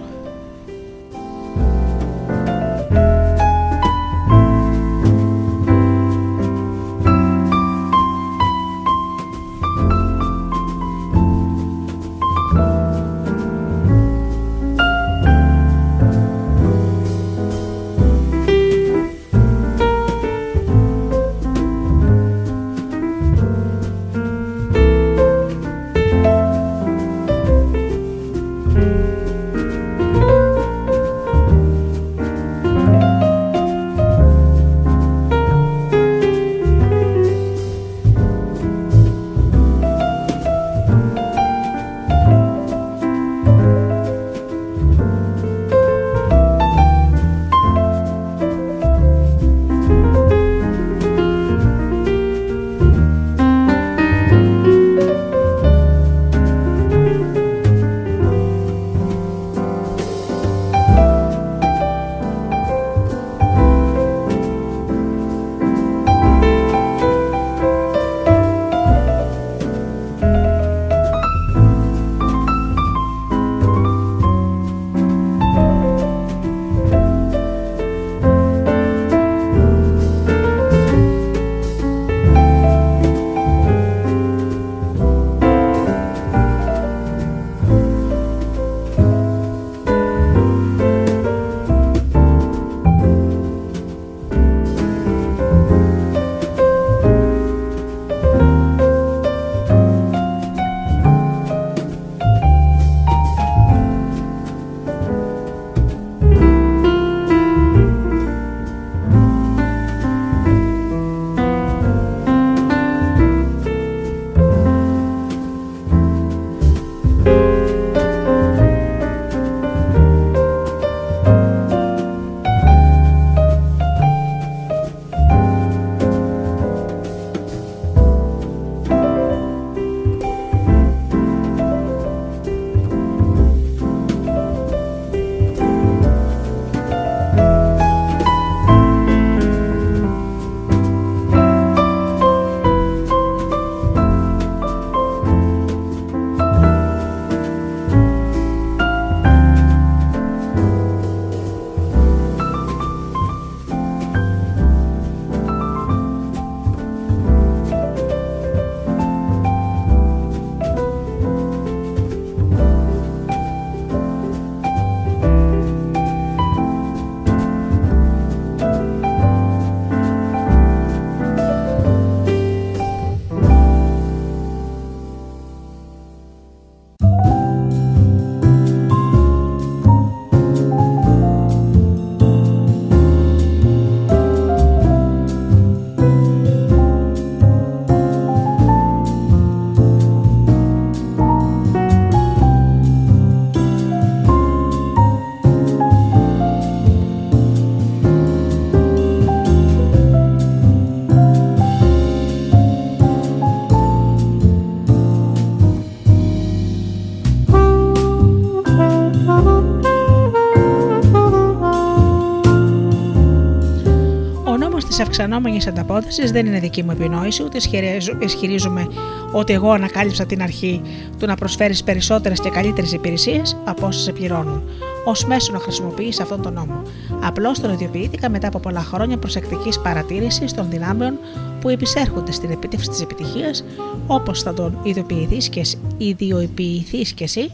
Αυξανόμενης 215.02 215.66
ανταπόδοση 215.66 216.30
δεν 216.30 216.46
είναι 216.46 216.58
δική 216.58 216.82
μου 216.82 216.90
επινόηση, 216.90 217.42
ούτε 217.42 217.56
ισχυρίζω- 217.56 218.22
ισχυρίζομαι 218.22 218.86
ότι 219.32 219.52
εγώ 219.52 219.70
ανακάλυψα 219.70 220.26
την 220.26 220.42
αρχή 220.42 220.80
του 221.18 221.26
να 221.26 221.34
προσφέρεις 221.34 221.84
περισσότερες 221.84 222.40
και 222.40 222.50
καλύτερες 222.50 222.92
υπηρεσίες 222.92 223.56
από 223.64 223.86
όσες 223.86 224.02
σε 224.02 224.12
πληρώνουν, 224.12 224.62
ως 225.04 225.24
μέσο 225.24 225.52
να 225.52 225.58
χρησιμοποιήσει 225.58 226.22
αυτόν 226.22 226.42
τον 226.42 226.52
νόμο. 226.52 226.82
Απλώς 227.22 227.60
τον 227.60 227.72
ιδιοποιήθηκα 227.72 228.28
μετά 228.30 228.48
από 228.48 228.58
πολλά 228.58 228.80
χρόνια 228.80 229.16
προσεκτικής 229.18 229.80
παρατήρησης 229.80 230.52
των 230.52 230.66
δυνάμεων 230.70 231.18
που 231.60 231.68
επισέρχονται 231.68 232.32
στην 232.32 232.50
επίτευξη 232.50 232.88
της 232.88 233.00
επιτυχίας, 233.00 233.64
όπως 234.06 234.42
θα 234.42 234.54
τον 234.54 234.78
ιδιοποιηθεί 234.82 235.48
και, 235.48 235.60
εσύ- 235.60 235.78
ιδιοποιηθείς 235.96 237.12
και 237.12 237.24
εσύ 237.24 237.50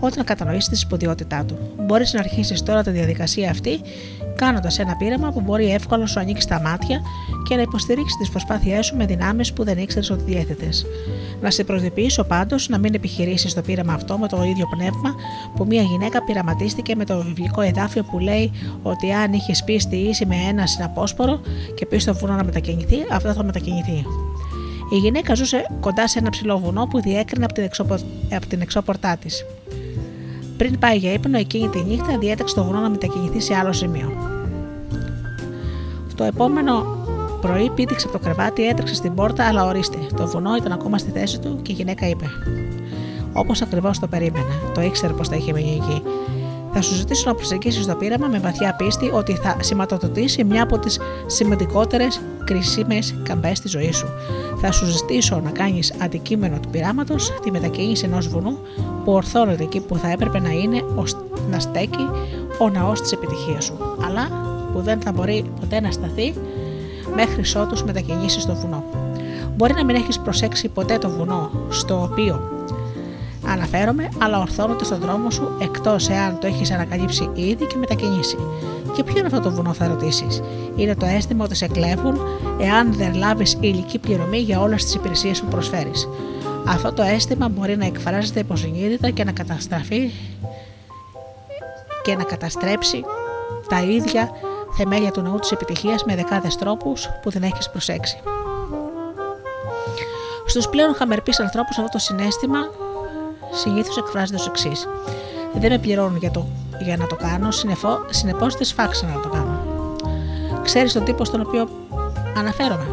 όταν 0.00 0.24
κατανοήσει 0.24 0.70
τη 0.70 0.76
σπουδαιότητά 0.76 1.44
του. 1.44 1.56
Μπορείς 1.86 2.12
να 2.12 2.20
αρχίσεις 2.20 2.62
τώρα 2.62 2.82
τη 2.82 2.90
διαδικασία 2.90 3.50
αυτή 3.50 3.80
κάνοντας 4.36 4.78
ένα 4.78 4.96
πείραμα 4.96 5.30
που 5.30 5.40
μπορεί 5.40 5.72
εύκολα 5.72 6.00
να 6.00 6.06
σου 6.06 6.20
ανοίξει 6.20 6.48
τα 6.48 6.60
μάτια 6.60 7.00
και 7.48 7.56
να 7.56 7.62
υποστηρίξει 7.62 8.16
τις 8.18 8.30
προσπάθειές 8.30 8.86
σου 8.86 8.96
με 8.96 9.06
δυνάμεις 9.06 9.52
που 9.52 9.64
δεν 9.64 9.78
ήξερες 9.78 10.10
ότι 10.10 10.22
διέθετες. 10.22 10.86
Να 11.40 11.50
σε 11.50 11.64
προειδοποιήσω 11.64 12.24
πάντως 12.24 12.68
να 12.68 12.78
μην 12.78 12.94
επιχειρήσεις 12.94 13.54
το 13.54 13.60
πείραμα 13.60 13.92
αυτό 13.92 14.18
με 14.18 14.28
το 14.28 14.42
ίδιο 14.42 14.66
πνεύμα 14.76 15.14
που 15.56 15.64
μια 15.66 15.82
γυναίκα 15.82 16.24
πειραματίστηκε 16.24 16.96
με 16.96 17.04
το 17.04 17.22
βιβλικό 17.22 17.60
εδάφιο 17.60 18.02
που 18.02 18.18
λέει 18.18 18.50
ότι 18.82 19.12
αν 19.12 19.32
είχες 19.32 19.64
πίστη 19.64 19.96
ίση 19.96 20.26
με 20.26 20.36
ένα 20.48 20.66
συναπόσπορο 20.66 21.40
και 21.74 21.86
πεις 21.86 22.02
στο 22.02 22.14
βουνό 22.14 22.34
να 22.34 22.44
μετακινηθεί, 22.44 22.96
αυτό 23.10 23.32
θα 23.32 23.44
μετακινηθεί. 23.44 24.04
Η 24.92 24.96
γυναίκα 24.96 25.34
ζούσε 25.34 25.66
κοντά 25.80 26.08
σε 26.08 26.18
ένα 26.18 26.30
ψηλό 26.30 26.58
βουνό 26.58 26.86
που 26.86 27.00
διέκρινε 27.00 27.44
από 27.44 27.54
την, 27.54 27.62
εξωπο... 27.62 27.94
από 28.32 28.46
την 28.46 28.60
εξώπορτά 28.60 29.16
της. 29.16 29.44
Πριν 30.56 30.78
πάει 30.78 30.96
για 30.96 31.12
ύπνο, 31.12 31.38
εκείνη 31.38 31.68
τη 31.68 31.82
νύχτα 31.82 32.18
διέταξε 32.18 32.54
το 32.54 32.64
βουνό 32.64 32.80
να 32.80 32.90
μετακινηθεί 32.90 33.40
σε 33.40 33.54
άλλο 33.54 33.72
σημείο. 33.72 34.12
Το 36.14 36.24
επόμενο 36.24 37.04
πρωί 37.40 37.70
πήδηξε 37.70 38.08
από 38.08 38.18
το 38.18 38.24
κρεβάτι, 38.24 38.68
έτρεξε 38.68 38.94
στην 38.94 39.14
πόρτα, 39.14 39.46
αλλά 39.46 39.64
ορίστε, 39.64 39.98
το 40.16 40.26
βουνό 40.26 40.56
ήταν 40.56 40.72
ακόμα 40.72 40.98
στη 40.98 41.10
θέση 41.10 41.40
του 41.40 41.58
και 41.62 41.72
η 41.72 41.74
γυναίκα 41.74 42.08
είπε: 42.08 42.24
Όπως 43.32 43.62
ακριβώς 43.62 43.98
το 43.98 44.06
περίμενα, 44.06 44.54
το 44.74 44.80
ήξερε 44.80 45.12
πως 45.12 45.28
θα 45.28 45.36
είχε 45.36 45.52
μείνει 45.52 45.80
εκεί. 45.82 46.02
Θα 46.78 46.84
σου 46.84 46.94
ζητήσω 46.94 47.28
να 47.28 47.34
προσεγγίσεις 47.34 47.86
το 47.86 47.94
πείραμα 47.94 48.26
με 48.26 48.38
βαθιά 48.38 48.74
πίστη 48.74 49.10
ότι 49.14 49.32
θα 49.32 49.56
σηματοδοτήσει 49.60 50.44
μια 50.44 50.62
από 50.62 50.78
τις 50.78 51.00
σημαντικότερες 51.26 52.20
κρίσιμε 52.44 52.98
καμπές 53.22 53.58
στη 53.58 53.68
ζωής 53.68 53.96
σου. 53.96 54.06
Θα 54.60 54.72
σου 54.72 54.86
ζητήσω 54.86 55.40
να 55.40 55.50
κάνεις 55.50 55.94
αντικείμενο 56.02 56.58
του 56.60 56.68
πειράματος 56.68 57.32
τη 57.42 57.50
μετακίνηση 57.50 58.04
ενός 58.04 58.28
βουνού 58.28 58.58
που 59.04 59.12
ορθώνεται 59.12 59.62
εκεί 59.62 59.80
που 59.80 59.96
θα 59.96 60.10
έπρεπε 60.10 60.38
να 60.40 60.50
είναι 60.50 60.82
ώστε 60.94 61.20
να 61.50 61.60
στέκει 61.60 62.08
ο 62.58 62.68
ναός 62.68 63.00
της 63.00 63.12
επιτυχίας 63.12 63.64
σου, 63.64 63.76
αλλά 64.06 64.28
που 64.72 64.80
δεν 64.80 65.00
θα 65.00 65.12
μπορεί 65.12 65.44
ποτέ 65.60 65.80
να 65.80 65.90
σταθεί 65.90 66.34
μέχρι 67.14 67.60
ότους 67.60 67.84
μετακινήσεις 67.84 68.42
στο 68.42 68.54
βουνό. 68.54 68.84
Μπορεί 69.56 69.74
να 69.74 69.84
μην 69.84 69.96
έχεις 69.96 70.18
προσέξει 70.18 70.68
ποτέ 70.68 70.98
το 70.98 71.10
βουνό 71.10 71.50
στο 71.68 72.02
οποίο 72.02 72.55
αναφέρομαι, 73.46 74.08
αλλά 74.18 74.40
ορθώνονται 74.40 74.84
στον 74.84 74.98
δρόμο 74.98 75.30
σου 75.30 75.56
εκτός 75.60 76.08
εάν 76.08 76.38
το 76.38 76.46
έχεις 76.46 76.70
ανακαλύψει 76.70 77.30
ήδη 77.34 77.66
και 77.66 77.76
μετακινήσει. 77.76 78.36
Και 78.94 79.04
ποιο 79.04 79.18
είναι 79.18 79.26
αυτό 79.26 79.40
το 79.40 79.50
βουνό, 79.50 79.72
θα 79.72 79.86
ρωτήσεις; 79.86 80.42
Είναι 80.76 80.94
το 80.94 81.06
αίσθημα 81.06 81.44
ότι 81.44 81.54
σε 81.54 81.66
κλέβουν 81.66 82.20
εάν 82.58 82.92
δεν 82.92 83.14
λάβεις 83.14 83.56
υλική 83.60 83.98
πληρωμή 83.98 84.38
για 84.38 84.60
όλες 84.60 84.84
τις 84.84 84.94
υπηρεσίες 84.94 85.40
που 85.40 85.46
προσφέρεις. 85.46 86.08
Αυτό 86.68 86.92
το 86.92 87.02
αίσθημα 87.02 87.48
μπορεί 87.48 87.76
να 87.76 87.86
εκφράζεται 87.86 88.40
υποσυνείδητα 88.40 89.10
και 89.10 89.24
να 89.24 89.32
καταστραφεί 89.32 90.10
και 92.02 92.16
να 92.16 92.24
καταστρέψει 92.24 93.04
τα 93.68 93.82
ίδια 93.82 94.30
θεμέλια 94.76 95.10
του 95.10 95.20
ναού 95.20 95.38
της 95.38 95.50
επιτυχίας 95.50 96.04
με 96.04 96.14
δεκάδες 96.14 96.56
τρόπους 96.56 97.08
που 97.22 97.30
δεν 97.30 97.42
έχεις 97.42 97.70
προσέξει. 97.70 98.18
Στους 100.46 100.68
πλέον 100.68 100.94
χαμερπείς 100.94 101.40
ανθρώπους 101.40 101.78
αυτό 101.78 101.90
το 101.90 101.98
συνέστημα 101.98 102.58
συνήθως 103.56 103.96
εκφράζεται 103.96 104.38
ως 104.38 104.46
εξής. 104.46 104.88
Δεν 105.54 105.70
με 105.70 105.78
πληρώνουν 105.78 106.16
για, 106.16 106.30
το, 106.30 106.46
για 106.84 106.96
να 106.96 107.06
το 107.06 107.16
κάνω, 107.16 107.50
συνεπώς 108.10 108.54
δεν 108.54 108.64
σφάξα 108.64 109.06
να 109.06 109.20
το 109.20 109.28
κάνω. 109.28 109.60
Ξέρεις 110.62 110.92
τον 110.92 111.04
τύπο 111.04 111.24
στον 111.24 111.40
οποίο 111.40 111.68
αναφέρομαι. 112.36 112.86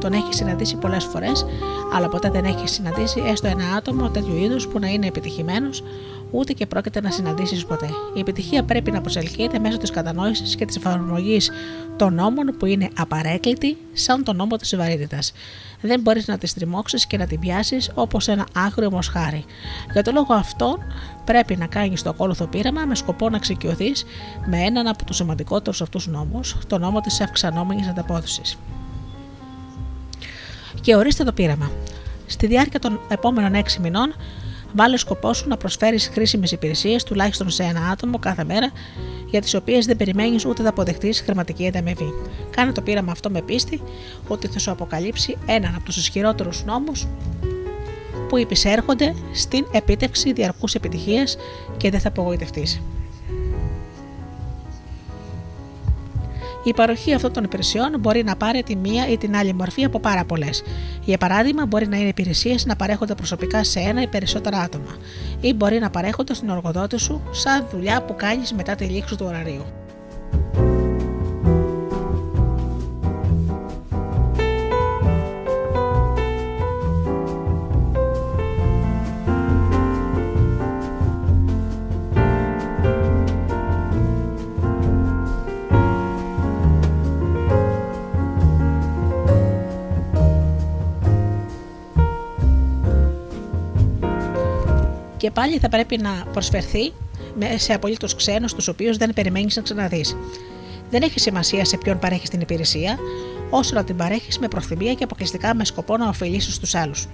Τον 0.00 0.12
έχεις 0.12 0.36
συναντήσει 0.36 0.76
πολλές 0.76 1.04
φορές, 1.04 1.46
αλλά 1.92 2.08
ποτέ 2.08 2.30
δεν 2.30 2.44
έχεις 2.44 2.70
συναντήσει 2.70 3.22
έστω 3.26 3.46
ένα 3.46 3.64
άτομο 3.76 4.10
τέτοιου 4.10 4.36
είδους 4.36 4.68
που 4.68 4.78
να 4.78 4.86
είναι 4.88 5.06
επιτυχημένος, 5.06 5.82
ούτε 6.30 6.52
και 6.52 6.66
πρόκειται 6.66 7.00
να 7.00 7.10
συναντήσεις 7.10 7.66
ποτέ. 7.66 7.88
Η 8.14 8.20
επιτυχία 8.20 8.64
πρέπει 8.64 8.90
να 8.90 9.00
προσελκύεται 9.00 9.58
μέσω 9.58 9.76
της 9.76 9.90
κατανόησης 9.90 10.54
και 10.54 10.64
της 10.64 10.76
εφαρμογής 10.76 11.50
των 11.96 12.14
νόμων 12.14 12.54
που 12.58 12.66
είναι 12.66 12.88
απαρέκλητοι, 12.96 13.76
σαν 13.92 14.24
τον 14.24 14.36
νόμο 14.36 14.56
της 14.56 14.76
βαρύτητας. 14.76 15.32
Δεν 15.80 16.00
μπορείς 16.00 16.26
να 16.26 16.38
τη 16.38 16.46
στριμώξει 16.46 17.06
και 17.06 17.16
να 17.16 17.26
την 17.26 17.38
πιάσεις 17.40 17.90
όπως 17.94 18.28
ένα 18.28 18.46
άγριο 18.54 18.90
μοσχάρι. 18.90 19.44
Για 19.92 20.02
τον 20.02 20.14
λόγο 20.14 20.34
αυτό, 20.34 20.78
πρέπει 21.24 21.56
να 21.56 21.66
κάνεις 21.66 22.02
το 22.02 22.10
ακόλουθο 22.10 22.46
πείραμα 22.46 22.84
με 22.84 22.94
σκοπό 22.94 23.28
να 23.28 23.36
εξοικειωθεί 23.36 23.92
με 24.46 24.58
έναν 24.58 24.86
από 24.86 25.04
τους 25.04 25.16
σημαντικότερους 25.16 25.82
αυτούς 25.82 26.06
νόμους, 26.06 26.56
το 26.66 26.78
νόμο 26.78 27.00
της 27.00 27.20
αυξανόμενης 27.20 27.88
ανταπόδοση. 27.88 28.42
Και 30.80 30.96
ορίστε 30.96 31.24
το 31.24 31.32
πείραμα. 31.32 31.70
Στη 32.26 32.46
διάρκεια 32.46 32.78
των 32.78 33.00
επόμενων 33.08 33.54
6 33.54 33.80
μηνών, 33.80 34.14
βάλε 34.74 34.96
σκοπό 34.96 35.32
σου 35.34 35.48
να 35.48 35.56
προσφέρεις 35.56 36.10
χρήσιμες 36.12 36.52
υπηρεσίες 36.52 37.04
τουλάχιστον 37.04 37.50
σε 37.50 37.62
ένα 37.62 37.80
άτομο 37.80 38.18
κάθε 38.18 38.44
μέρα, 38.44 38.70
για 39.30 39.40
τις 39.40 39.54
οποίες 39.54 39.86
δεν 39.86 39.96
περιμένεις 39.96 40.44
ούτε 40.44 40.62
θα 40.62 40.68
αποδεχτείς 40.68 41.20
χρηματική 41.20 41.66
ανταμοιβή. 41.66 42.12
Κάνε 42.50 42.72
το 42.72 42.80
πείραμα 42.80 43.12
αυτό 43.12 43.30
με 43.30 43.42
πίστη 43.42 43.82
ότι 44.28 44.46
θα 44.46 44.58
σου 44.58 44.70
αποκαλύψει 44.70 45.36
έναν 45.46 45.74
από 45.74 45.84
τους 45.84 45.96
ισχυρότερους 45.96 46.64
νόμους 46.64 47.06
που 48.28 48.38
υπησέρχονται 48.38 49.14
στην 49.32 49.66
επίτευξη 49.72 50.32
διαρκούς 50.32 50.74
επιτυχίας 50.74 51.36
και 51.76 51.90
δεν 51.90 52.00
θα 52.00 52.08
απογοητευτείς. 52.08 52.80
Η 56.64 56.74
παροχή 56.74 57.14
αυτών 57.14 57.32
των 57.32 57.44
υπηρεσιών 57.44 58.00
μπορεί 58.00 58.24
να 58.24 58.36
πάρει 58.36 58.62
τη 58.62 58.76
μία 58.76 59.08
ή 59.08 59.16
την 59.16 59.36
άλλη 59.36 59.52
μορφή 59.52 59.84
από 59.84 60.00
πάρα 60.00 60.24
πολλές. 60.24 60.62
Για 61.04 61.18
παράδειγμα, 61.18 61.66
μπορεί 61.66 61.86
να 61.88 61.96
είναι 61.96 62.08
υπηρεσίες 62.08 62.66
να 62.66 62.76
παρέχονται 62.76 63.14
προσωπικά 63.14 63.64
σε 63.64 63.80
ένα 63.80 64.02
ή 64.02 64.06
περισσότερα 64.06 64.58
άτομα, 64.58 64.96
ή 65.40 65.54
μπορεί 65.54 65.78
να 65.78 65.90
παρέχονται 65.90 66.34
στην 66.34 66.48
εργοδότη 66.48 66.98
σου 66.98 67.22
σαν 67.30 67.66
δουλειά 67.72 68.02
που 68.02 68.14
κάνεις 68.16 68.52
μετά 68.52 68.74
τη 68.74 68.84
λήξη 68.84 69.16
του 69.16 69.26
ωραρίου. 69.28 69.79
Και 95.20 95.30
πάλι 95.30 95.58
θα 95.58 95.68
πρέπει 95.68 95.96
να 95.98 96.10
προσφερθεί 96.32 96.92
με- 97.38 97.58
σε 97.58 97.72
απολύτως 97.72 98.14
ξένους, 98.14 98.54
τους 98.54 98.68
οποίους 98.68 98.96
δεν 98.96 99.12
περιμένεις 99.14 99.56
να 99.56 99.62
ξαναδείς. 99.62 100.16
Δεν 100.90 101.02
έχει 101.02 101.20
σημασία 101.20 101.64
σε 101.64 101.76
ποιον 101.76 101.98
παρέχεις 101.98 102.30
την 102.30 102.40
υπηρεσία, 102.40 102.98
όσο 103.50 103.74
να 103.74 103.84
την 103.84 103.96
παρέχεις 103.96 104.38
με 104.38 104.48
προθυμία 104.48 104.94
και 104.94 105.04
αποκλειστικά 105.04 105.54
με 105.54 105.64
σκοπό 105.64 105.96
να 105.96 106.08
ωφελήσεις 106.08 106.58
τους 106.58 106.74
άλλους. 106.74 107.06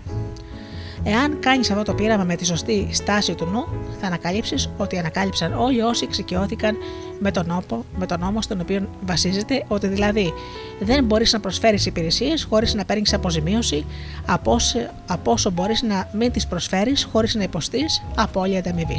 Εάν 1.04 1.38
κάνεις 1.40 1.70
αυτό 1.70 1.82
το 1.82 1.94
πείραμα 1.94 2.24
με 2.24 2.36
τη 2.36 2.46
σωστή 2.46 2.88
στάση 2.92 3.34
του 3.34 3.44
νου, 3.46 3.66
θα 4.00 4.06
ανακαλύψεις 4.06 4.70
ότι 4.76 4.98
ανακάλυψαν 4.98 5.52
όλοι 5.52 5.80
όσοι 5.80 6.04
εξοικειώθηκαν 6.04 6.76
με 7.20 7.30
τον, 7.30 7.46
νόπο, 7.46 7.84
με 7.98 8.06
τον 8.06 8.20
νόμο 8.20 8.42
στον 8.42 8.60
οποίο 8.60 8.88
βασίζεται, 9.06 9.64
ότι 9.68 9.86
δηλαδή 9.86 10.32
δεν 10.80 11.04
μπορείς 11.04 11.32
να 11.32 11.40
προσφέρεις 11.40 11.86
υπηρεσίες 11.86 12.44
χωρίς 12.44 12.74
να 12.74 12.84
παίρνεις 12.84 13.12
αποζημίωση 13.14 13.84
από, 14.26 14.52
όσο- 14.52 14.90
από 15.06 15.32
όσο 15.32 15.50
μπορείς 15.50 15.82
να 15.82 16.08
μην 16.12 16.32
τις 16.32 16.46
προσφέρεις 16.46 17.08
χωρίς 17.12 17.34
να 17.34 17.42
υποστείς 17.42 18.02
απώλεια 18.16 18.58
ανταμοιβή. 18.58 18.96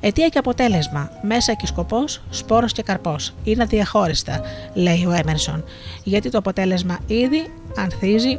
Αιτία 0.00 0.28
και 0.28 0.38
αποτέλεσμα, 0.38 1.10
μέσα 1.22 1.54
και 1.54 1.66
σκοπός, 1.66 2.22
σπόρος 2.30 2.72
και 2.72 2.82
καρπός. 2.82 3.34
Είναι 3.44 3.62
αδιαχώριστα, 3.62 4.40
λέει 4.74 5.04
ο 5.06 5.10
Έμερσον, 5.12 5.64
γιατί 6.04 6.30
το 6.30 6.38
αποτέλεσμα 6.38 6.98
ήδη 7.06 7.50
ανθίζει 7.76 8.38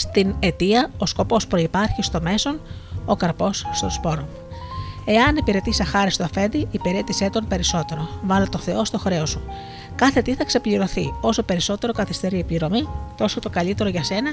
στην 0.00 0.34
αιτία, 0.38 0.90
ο 0.98 1.06
σκοπός 1.06 1.46
προπάρχει 1.46 2.02
στο 2.02 2.20
μέσον, 2.20 2.60
ο 3.04 3.16
καρπός 3.16 3.66
στο 3.72 3.90
σπόρο. 3.90 4.28
Εάν 5.04 5.36
υπηρετεί 5.36 5.74
αχάριστο 5.80 6.24
αφέντη, 6.24 6.68
υπηρέτησέ 6.70 7.30
τον 7.30 7.48
περισσότερο. 7.48 8.08
Βάλε 8.22 8.46
το 8.46 8.58
Θεό 8.58 8.84
στο 8.84 8.98
χρέος 8.98 9.30
σου. 9.30 9.40
Κάθε 9.94 10.22
τι 10.22 10.34
θα 10.34 10.44
ξεπληρωθεί. 10.44 11.14
Όσο 11.20 11.42
περισσότερο 11.42 11.92
καθυστερεί 11.92 12.38
η 12.38 12.44
πληρωμή, 12.44 12.88
τόσο 13.16 13.40
το 13.40 13.50
καλύτερο 13.50 13.88
για 13.88 14.04
σένα, 14.04 14.30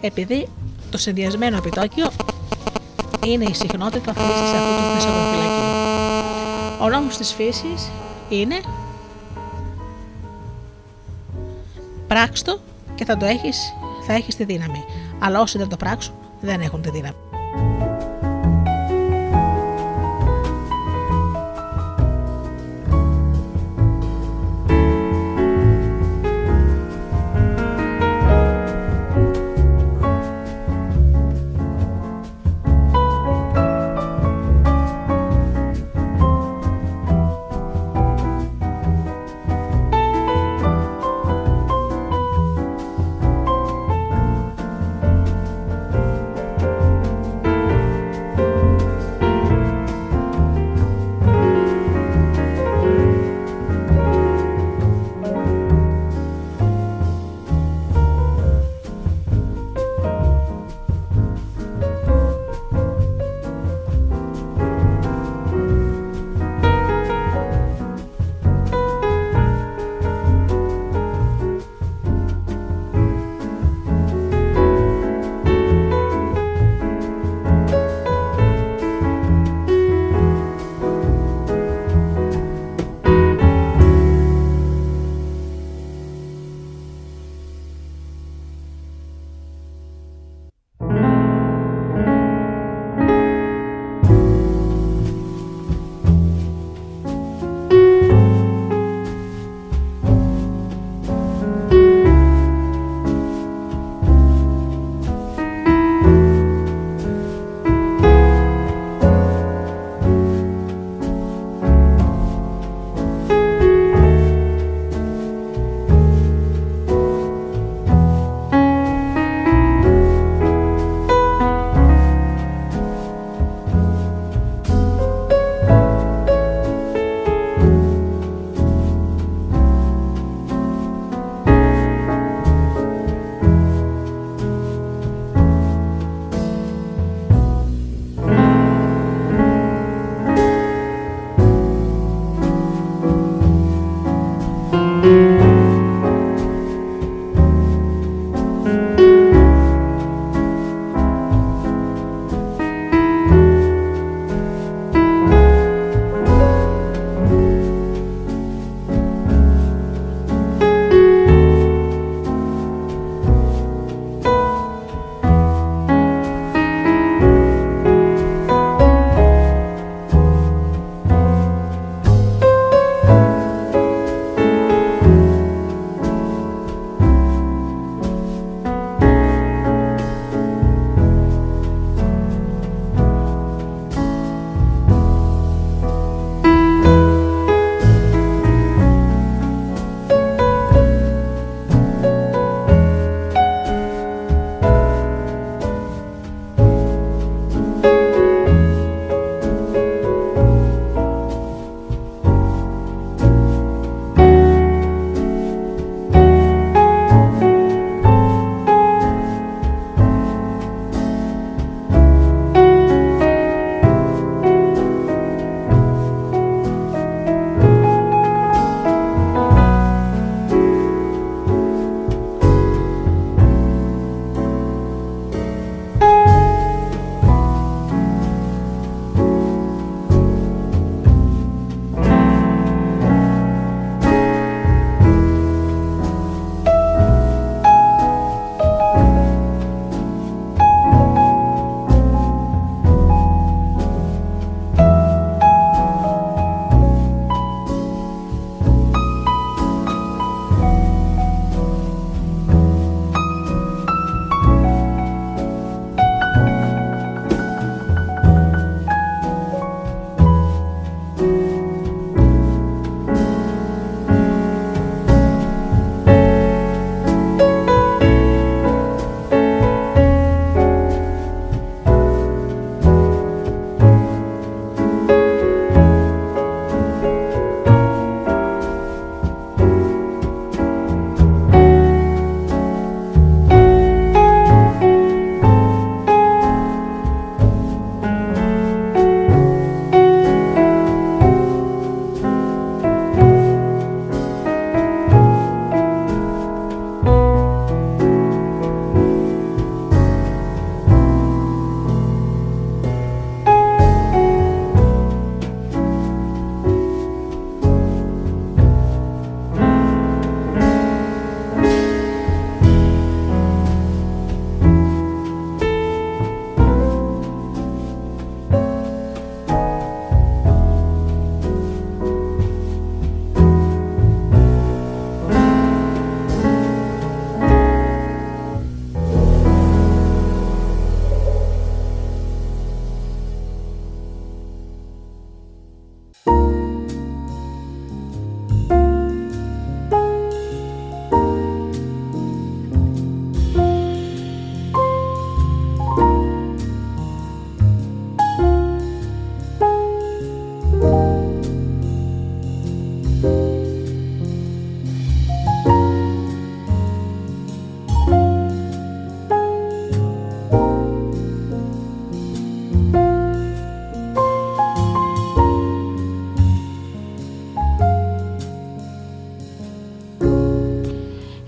επειδή 0.00 0.48
το 0.90 0.98
συνδυασμένο 0.98 1.56
επιτόκιο 1.56 2.10
είναι 3.26 3.44
η 3.44 3.54
συχνότητα 3.54 4.12
χρήση 4.12 4.56
αυτού 4.56 4.82
του 4.82 4.94
θησαυροφυλακίου. 4.94 5.64
Ο 6.82 6.88
νόμος 6.88 7.16
της 7.16 7.32
φύσης 7.32 7.90
είναι 8.28 8.60
Πράξ' 12.08 12.42
το 12.42 12.58
και 12.94 13.04
θα 13.04 13.16
το 13.16 13.26
έχεις, 13.26 13.72
θα 14.06 14.12
έχεις 14.12 14.36
τη 14.36 14.44
δύναμη. 14.44 14.84
Αλλά 15.18 15.40
όσοι 15.40 15.58
δεν 15.58 15.68
το 15.68 15.76
πράξουν, 15.76 16.14
δεν 16.40 16.60
έχουν 16.60 16.82
τη 16.82 16.90
δύναμη. 16.90 17.16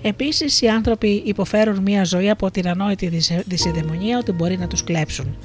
Επίσης, 0.09 0.61
οι 0.61 0.67
άνθρωποι 0.67 1.21
υποφέρουν 1.25 1.81
μια 1.81 2.03
ζωή 2.03 2.29
από 2.29 2.51
την 2.51 2.67
ανόητη 2.67 3.07
δυσε- 3.07 3.43
δυσιδαιμονία 3.47 4.17
ότι 4.17 4.31
μπορεί 4.31 4.57
να 4.57 4.67
τους 4.67 4.83
κλέψουν. 4.83 5.35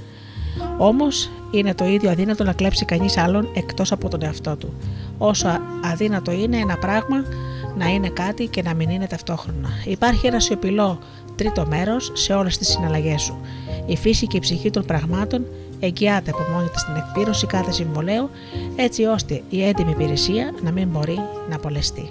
Όμως, 0.78 1.30
είναι 1.50 1.74
το 1.74 1.84
ίδιο 1.84 2.10
αδύνατο 2.10 2.44
να 2.44 2.52
κλέψει 2.52 2.84
κανείς 2.84 3.16
άλλον 3.16 3.48
εκτός 3.54 3.92
από 3.92 4.08
τον 4.08 4.22
εαυτό 4.22 4.56
του. 4.56 4.72
Όσο 5.18 5.48
α- 5.48 5.60
αδύνατο 5.92 6.32
είναι 6.32 6.56
ένα 6.56 6.76
πράγμα 6.76 7.24
να 7.78 7.86
είναι 7.86 8.08
κάτι 8.08 8.46
και 8.46 8.62
να 8.62 8.74
μην 8.74 8.90
είναι 8.90 9.06
ταυτόχρονα. 9.06 9.68
Υπάρχει 9.84 10.26
ένα 10.26 10.40
σιωπηλό 10.40 10.98
τρίτο 11.36 11.66
μέρος 11.68 12.10
σε 12.14 12.32
όλες 12.32 12.58
τις 12.58 12.68
συναλλαγές 12.68 13.22
σου. 13.22 13.38
Η 13.86 13.96
φύση 13.96 14.26
και 14.26 14.36
η 14.36 14.40
ψυχή 14.40 14.70
των 14.70 14.84
πραγμάτων 14.84 15.44
εγγυάται 15.80 16.30
από 16.30 16.42
μόνη 16.52 16.68
της 16.68 16.84
την 16.84 16.94
εκπλήρωση 16.96 17.46
κάθε 17.46 17.72
συμβολέου, 17.72 18.30
έτσι 18.76 19.04
ώστε 19.04 19.42
η 19.48 19.64
έντιμη 19.64 19.90
υπηρεσία 19.90 20.54
να 20.62 20.70
μην 20.72 20.88
μπορεί 20.88 21.18
να 21.50 21.56
απολεστεί. 21.56 22.10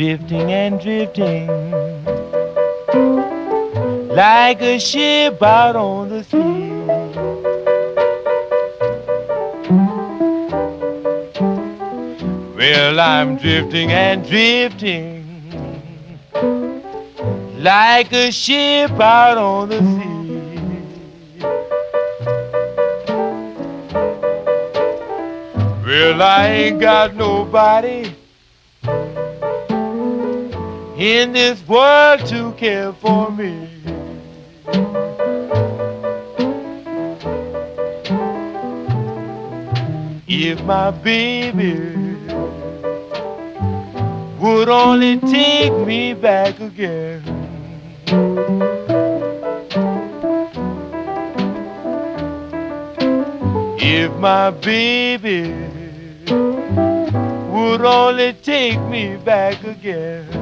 Drifting 0.00 0.50
and 0.50 0.80
drifting 0.80 1.46
like 4.16 4.62
a 4.62 4.78
ship 4.80 5.42
out 5.42 5.76
on 5.76 6.08
the 6.08 6.24
sea. 6.24 6.70
Well, 12.56 12.98
I'm 12.98 13.36
drifting 13.36 13.92
and 13.92 14.26
drifting 14.26 15.26
like 17.58 18.10
a 18.10 18.32
ship 18.32 18.92
out 18.92 19.36
on 19.36 19.68
the 19.68 19.80
sea. 19.80 20.20
Well, 25.84 26.22
I 26.22 26.46
ain't 26.46 26.80
got 26.80 27.14
nobody 27.16 27.99
in 31.00 31.32
this 31.32 31.66
world 31.66 32.20
to 32.26 32.52
care 32.58 32.92
for 32.92 33.30
me. 33.30 33.66
If 40.28 40.62
my 40.64 40.90
baby 40.90 41.74
would 44.38 44.68
only 44.68 45.18
take 45.20 45.72
me 45.86 46.12
back 46.12 46.60
again. 46.60 47.22
If 53.78 54.12
my 54.16 54.50
baby 54.50 55.54
would 57.50 57.80
only 57.80 58.34
take 58.34 58.78
me 58.82 59.16
back 59.16 59.64
again. 59.64 60.39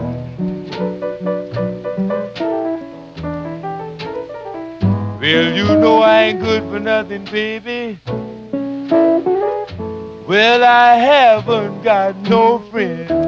Well, 5.30 5.54
you 5.54 5.64
know 5.76 6.00
I 6.00 6.22
ain't 6.22 6.40
good 6.40 6.62
for 6.70 6.80
nothing, 6.80 7.26
baby. 7.26 7.98
Well, 10.26 10.64
I 10.64 10.94
haven't 10.94 11.82
got 11.82 12.16
no 12.16 12.60
friend. 12.70 13.27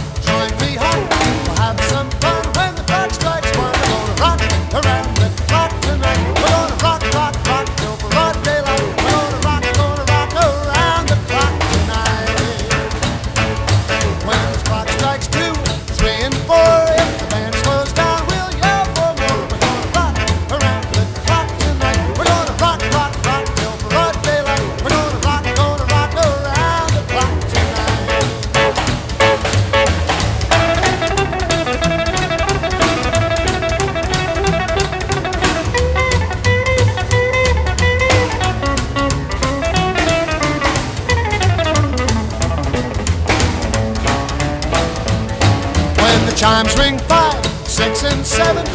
Seven. 48.43 48.70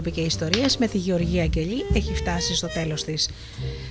Άνθρωποι 0.00 0.20
και 0.20 0.26
Ιστορίες 0.26 0.76
με 0.76 0.86
τη 0.86 0.98
Γεωργία 0.98 1.42
Αγγελή 1.42 1.84
έχει 1.92 2.14
φτάσει 2.14 2.54
στο 2.54 2.66
τέλος 2.66 3.04
της. 3.04 3.28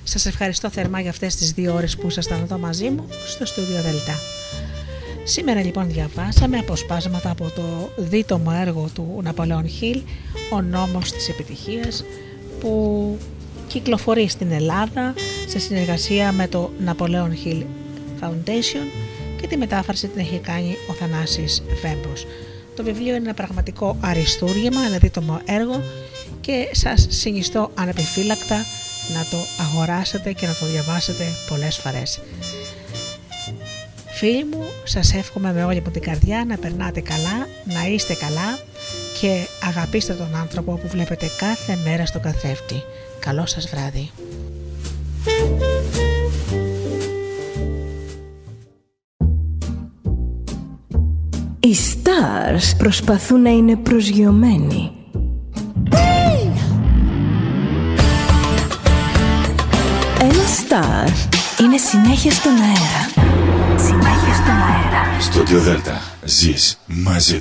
Σας 0.03 0.25
ευχαριστώ 0.25 0.69
θερμά 0.69 0.99
για 0.99 1.09
αυτές 1.09 1.35
τις 1.35 1.51
δύο 1.51 1.73
ώρες 1.73 1.97
που 1.97 2.07
ήσασταν 2.07 2.41
εδώ 2.41 2.57
μαζί 2.57 2.89
μου 2.89 3.05
στο 3.27 3.45
στούντιο 3.45 3.81
Δελτά. 3.81 4.19
Σήμερα 5.23 5.63
λοιπόν 5.63 5.91
διαβάσαμε 5.91 6.57
αποσπάσματα 6.57 7.31
από 7.31 7.51
το 7.55 7.89
δίτομο 7.97 8.51
έργο 8.61 8.89
του 8.93 9.19
Ναπολέον 9.23 9.67
Χιλ 9.67 10.01
«Ο 10.53 10.61
νόμος 10.61 11.11
της 11.11 11.29
επιτυχίας» 11.29 12.03
που 12.59 13.17
κυκλοφορεί 13.67 14.27
στην 14.27 14.51
Ελλάδα 14.51 15.13
σε 15.47 15.59
συνεργασία 15.59 16.31
με 16.31 16.47
το 16.47 16.71
Napoleon 16.85 17.31
Hill 17.45 17.63
Foundation 18.21 18.85
και 19.41 19.47
τη 19.47 19.57
μετάφραση 19.57 20.07
την 20.07 20.19
έχει 20.19 20.39
κάνει 20.39 20.75
ο 20.89 20.93
Θανάσης 20.93 21.63
Βέμπος. 21.81 22.25
Το 22.79 22.85
βιβλίο 22.85 23.15
είναι 23.15 23.25
ένα 23.25 23.33
πραγματικό 23.33 23.97
αριστούργημα, 23.99 24.81
ένα 24.87 24.97
δίτομο 24.97 25.41
έργο 25.45 25.81
και 26.49 26.69
σας 26.71 27.05
συνιστώ 27.09 27.71
ανεπιφύλακτα 27.75 28.55
να 29.13 29.25
το 29.31 29.37
αγοράσετε 29.59 30.33
και 30.33 30.47
να 30.47 30.53
το 30.53 30.65
διαβάσετε 30.65 31.23
πολλές 31.49 31.77
φορές. 31.77 32.19
Φίλοι 34.05 34.45
μου, 34.45 34.63
σας 34.83 35.13
εύχομαι 35.13 35.53
με 35.53 35.63
όλη 35.63 35.81
μου 35.85 35.91
την 35.91 36.01
καρδιά 36.01 36.45
να 36.47 36.57
περνάτε 36.57 37.01
καλά, 37.01 37.47
να 37.65 37.87
είστε 37.87 38.13
καλά 38.13 38.59
και 39.21 39.47
αγαπήστε 39.67 40.13
τον 40.13 40.35
άνθρωπο 40.35 40.71
που 40.71 40.87
βλέπετε 40.87 41.29
κάθε 41.37 41.77
μέρα 41.83 42.05
στο 42.05 42.19
καθρέφτη. 42.19 42.83
Καλό 43.19 43.45
σας 43.45 43.69
βράδυ. 43.69 44.11
Οι 51.59 51.75
stars 51.75 52.77
προσπαθούν 52.77 53.41
να 53.41 53.49
είναι 53.49 53.75
προσγειωμένοι. 53.75 54.98
Είναι 61.59 61.77
συνέχεια 61.77 62.31
στον 62.31 62.51
αέρα. 62.51 63.27
Συνέχεια 63.77 64.33
στον 64.33 64.55
αέρα. 64.55 65.19
Στο 65.19 65.59
Δέλτα 65.59 66.01
ζεις 66.23 66.77
μαζί 66.85 67.33
του. 67.33 67.37